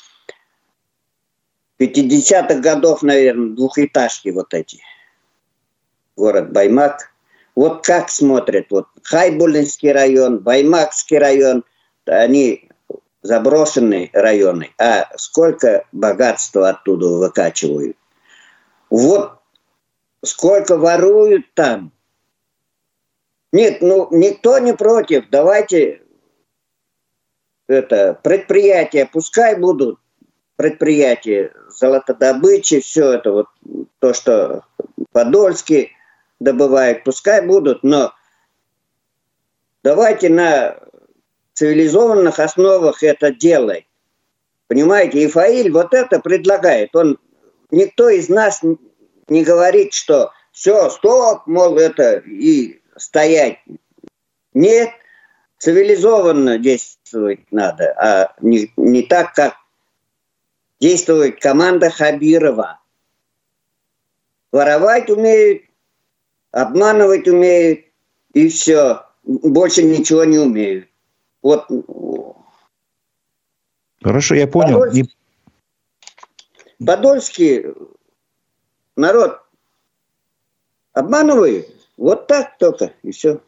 50-х 1.80 2.59
годов, 2.59 3.03
наверное, 3.03 3.55
двухэтажки 3.55 4.30
вот 4.30 4.53
эти. 4.53 4.82
Город 6.15 6.51
Баймак. 6.51 7.11
Вот 7.55 7.84
как 7.84 8.09
смотрят, 8.09 8.67
вот 8.69 8.88
Хайбулинский 9.03 9.91
район, 9.91 10.39
Баймакский 10.39 11.17
район, 11.17 11.63
они 12.05 12.69
заброшенные 13.23 14.11
районы, 14.13 14.71
а 14.78 15.07
сколько 15.17 15.86
богатства 15.91 16.69
оттуда 16.69 17.07
выкачивают. 17.07 17.97
Вот 18.89 19.37
сколько 20.24 20.78
воруют 20.78 21.53
там. 21.53 21.91
Нет, 23.51 23.82
ну 23.82 24.07
никто 24.11 24.59
не 24.59 24.74
против, 24.74 25.30
давайте 25.30 26.01
это 27.68 28.20
предприятия 28.24 29.05
пускай 29.05 29.55
будут 29.55 29.99
предприятия 30.57 31.53
золотодобычи, 31.70 32.82
все 32.82 33.13
это 33.13 33.32
вот 33.32 33.47
то, 33.99 34.13
что 34.13 34.63
Подольский 35.11 35.91
добывает, 36.39 37.03
пускай 37.03 37.45
будут, 37.45 37.84
но 37.84 38.13
давайте 39.84 40.30
на 40.30 40.78
цивилизованных 41.53 42.39
основах 42.39 43.03
это 43.03 43.32
делать. 43.32 43.86
Понимаете, 44.68 45.24
и 45.24 45.28
Фаиль 45.28 45.72
вот 45.72 45.93
это 45.93 46.20
предлагает. 46.20 46.93
Он, 46.95 47.18
никто 47.72 48.09
из 48.09 48.28
нас 48.28 48.61
не 49.28 49.43
говорит, 49.43 49.93
что 49.93 50.32
все, 50.51 50.89
стоп, 50.89 51.45
мол, 51.47 51.78
это 51.78 52.17
и 52.19 52.82
стоять. 52.95 53.59
Нет, 54.53 54.89
цивилизованно 55.59 56.57
действовать 56.57 57.51
надо, 57.51 57.93
а 57.93 58.34
не, 58.41 58.71
не 58.75 59.03
так, 59.03 59.34
как 59.34 59.55
действует 60.80 61.41
команда 61.41 61.89
Хабирова. 61.89 62.80
Воровать 64.51 65.09
умеют, 65.09 65.63
обманывать 66.51 67.28
умеют, 67.28 67.86
и 68.34 68.49
все. 68.49 69.03
Больше 69.23 69.84
ничего 69.84 70.23
не 70.23 70.38
умеют. 70.38 70.88
Вот. 71.41 71.67
Хорошо, 74.01 74.36
я 74.36 74.47
понял. 74.47 74.80
Подольский. 74.80 75.15
Подольский 76.86 77.65
народ 78.98 79.41
обманывает. 80.93 81.70
Вот 81.95 82.28
так 82.28 82.58
только, 82.58 82.91
и 83.04 83.12
все. 83.12 83.39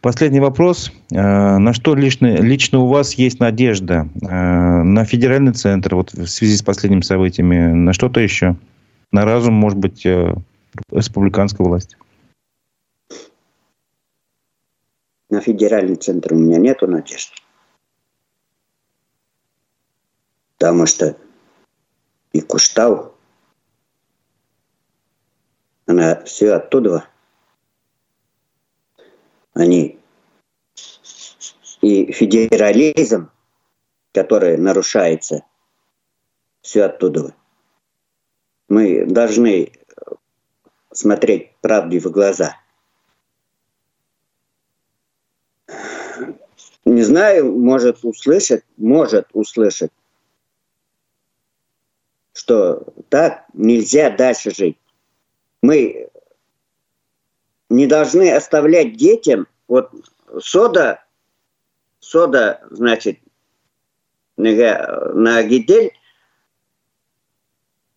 Последний 0.00 0.40
вопрос. 0.40 0.92
Э, 1.12 1.58
на 1.58 1.72
что 1.72 1.94
лично, 1.94 2.36
лично 2.36 2.80
у 2.80 2.86
вас 2.86 3.14
есть 3.14 3.40
надежда? 3.40 4.08
Э, 4.22 4.82
на 4.82 5.04
федеральный 5.04 5.52
центр, 5.52 5.96
вот 5.96 6.12
в 6.12 6.26
связи 6.26 6.56
с 6.56 6.62
последними 6.62 7.00
событиями, 7.02 7.72
на 7.72 7.92
что-то 7.92 8.20
еще? 8.20 8.56
На 9.12 9.24
разум, 9.24 9.54
может 9.54 9.78
быть, 9.78 10.06
э, 10.06 10.34
республиканской 10.90 11.66
власти? 11.66 11.96
На 15.28 15.40
федеральный 15.40 15.96
центр 15.96 16.34
у 16.34 16.36
меня 16.36 16.58
нету 16.58 16.86
надежды. 16.86 17.34
Потому 20.56 20.86
что 20.86 21.16
и 22.32 22.40
Куштау, 22.40 23.15
она 25.86 26.22
все 26.24 26.52
оттуда– 26.52 27.08
они 29.56 29.98
и 31.80 32.12
федерализм, 32.12 33.30
который 34.12 34.58
нарушается, 34.58 35.44
все 36.60 36.84
оттуда. 36.84 37.34
Мы 38.68 39.06
должны 39.06 39.72
смотреть 40.92 41.56
правде 41.62 41.98
в 42.00 42.10
глаза. 42.10 42.56
Не 46.84 47.02
знаю, 47.02 47.56
может 47.56 48.04
услышать, 48.04 48.62
может 48.76 49.28
услышать, 49.32 49.92
что 52.34 52.92
так 53.08 53.46
нельзя 53.54 54.10
дальше 54.10 54.50
жить. 54.50 54.78
Мы 55.62 56.08
не 57.68 57.86
должны 57.86 58.32
оставлять 58.32 58.96
детям, 58.96 59.46
вот 59.68 59.90
сода, 60.40 61.04
сода, 61.98 62.66
значит, 62.70 63.18
на 64.36 65.42
гидель, 65.42 65.92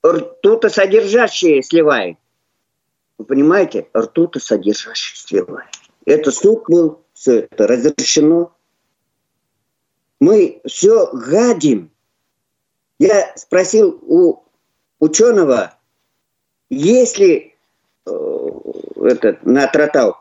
ртутосодержащие 0.06 1.62
сливает. 1.62 2.18
Вы 3.18 3.26
понимаете? 3.26 3.88
Ртутосодержащие 3.96 5.18
сливает. 5.18 5.70
Это 6.06 6.32
суд 6.32 6.64
был, 6.68 7.04
все 7.14 7.42
это 7.42 7.68
разрешено. 7.68 8.56
Мы 10.20 10.62
все 10.66 11.12
гадим. 11.12 11.92
Я 12.98 13.36
спросил 13.36 14.00
у 14.02 14.44
ученого, 15.00 15.78
если 16.70 17.56
э, 18.06 18.12
этот, 18.96 19.46
на 19.46 19.68
Тротау. 19.68 20.16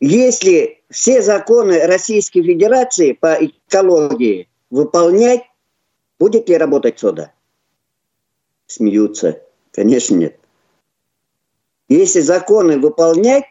Если 0.00 0.82
все 0.90 1.22
законы 1.22 1.86
Российской 1.86 2.42
Федерации 2.42 3.12
по 3.12 3.34
экологии 3.34 4.48
выполнять, 4.70 5.42
будет 6.18 6.48
ли 6.48 6.56
работать 6.56 6.98
сода? 6.98 7.32
Смеются. 8.66 9.42
Конечно, 9.72 10.14
нет. 10.14 10.38
Если 11.88 12.20
законы 12.20 12.78
выполнять, 12.78 13.44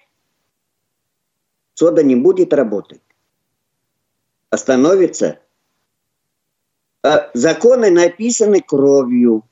сода 1.73 2.03
не 2.03 2.15
будет 2.15 2.53
работать. 2.53 3.01
Остановится. 4.49 5.39
А 7.03 7.29
законы 7.33 7.89
написаны 7.89 8.61
кровью. 8.61 9.43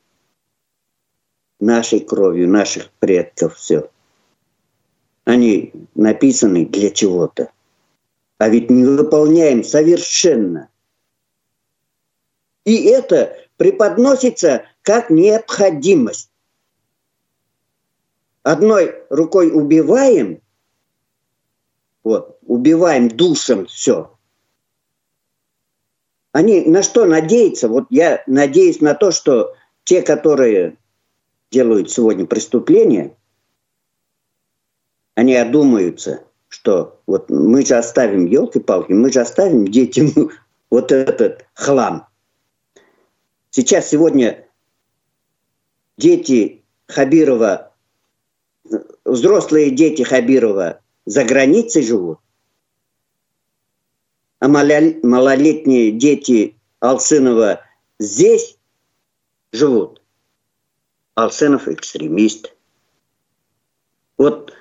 Нашей 1.60 2.02
кровью, 2.02 2.50
наших 2.50 2.92
предков, 3.00 3.56
все. 3.56 3.90
Они 5.24 5.74
написаны 5.96 6.66
для 6.66 6.92
чего-то. 6.92 7.52
А 8.38 8.50
ведь 8.50 8.70
не 8.70 8.86
выполняем 8.86 9.64
совершенно. 9.64 10.70
И 12.66 12.84
это 12.86 13.38
преподносится 13.58 14.66
как 14.82 15.10
необходимость. 15.10 16.30
Одной 18.44 19.04
рукой 19.10 19.52
убиваем, 19.52 20.42
вот, 22.04 22.38
убиваем 22.46 23.08
душем 23.08 23.66
все. 23.66 24.12
Они 26.32 26.62
на 26.62 26.84
что 26.84 27.06
надеются? 27.06 27.70
Вот 27.70 27.86
я 27.90 28.22
надеюсь 28.28 28.82
на 28.82 28.94
то, 28.94 29.12
что 29.12 29.56
те, 29.86 30.02
которые 30.02 30.78
делают 31.56 31.90
сегодня 31.90 32.26
преступления, 32.26 33.16
они 35.16 35.36
одумаются, 35.36 36.26
что 36.50 37.00
вот 37.08 37.30
мы 37.30 37.66
же 37.66 37.76
оставим 37.76 38.26
елки-палки, 38.26 38.92
мы 38.92 39.10
же 39.10 39.22
оставим 39.22 39.66
детям 39.66 40.12
вот 40.70 40.92
этот 40.92 41.46
хлам. 41.54 42.08
Сейчас 43.52 43.88
сегодня 43.88 44.46
дети 45.98 46.66
Хабирова, 46.88 47.72
взрослые 49.06 49.72
дети 49.72 50.02
Хабирова 50.04 50.82
за 51.06 51.24
границей 51.24 51.84
живут, 51.84 52.20
а 54.40 54.50
малолетние 54.50 55.94
дети 55.94 56.58
Алсынова 56.82 57.62
здесь 57.98 58.58
живут. 59.54 60.02
Алсынов 61.16 61.68
экстремист. 61.68 62.54
Вот, 64.18 64.54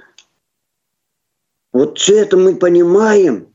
вот 1.72 1.98
все 1.98 2.20
это 2.20 2.36
мы 2.36 2.56
понимаем, 2.56 3.54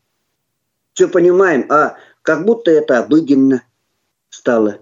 все 0.93 1.07
понимаем, 1.07 1.65
а 1.71 1.97
как 2.21 2.45
будто 2.45 2.71
это 2.71 2.99
обыденно 2.99 3.63
стало. 4.29 4.79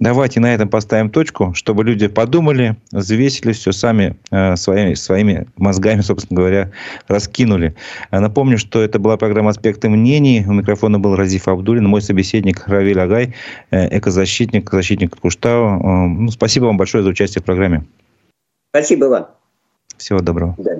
Давайте 0.00 0.40
на 0.40 0.52
этом 0.52 0.68
поставим 0.68 1.08
точку, 1.08 1.54
чтобы 1.54 1.84
люди 1.84 2.08
подумали, 2.08 2.76
взвесили 2.90 3.52
все 3.52 3.70
сами 3.70 4.16
э, 4.32 4.56
своими, 4.56 4.94
своими 4.94 5.46
мозгами, 5.56 6.00
собственно 6.02 6.40
говоря, 6.40 6.72
раскинули. 7.06 7.76
Э, 8.10 8.18
напомню, 8.18 8.58
что 8.58 8.82
это 8.82 8.98
была 8.98 9.16
программа 9.16 9.50
«Аспекты 9.50 9.88
мнений». 9.88 10.44
У 10.46 10.52
микрофона 10.52 10.98
был 10.98 11.14
Разиф 11.14 11.46
Абдулин, 11.46 11.86
мой 11.86 12.02
собеседник 12.02 12.66
Равиль 12.66 13.00
Агай, 13.00 13.34
э, 13.70 13.98
экозащитник, 13.98 14.68
защитник 14.68 15.16
Куштау. 15.16 15.78
Э, 15.78 16.08
ну, 16.08 16.30
спасибо 16.32 16.64
вам 16.64 16.76
большое 16.76 17.04
за 17.04 17.10
участие 17.10 17.42
в 17.42 17.44
программе. 17.44 17.84
Спасибо 18.70 19.04
вам. 19.04 19.28
Всего 19.96 20.20
доброго. 20.20 20.56
Да. 20.58 20.72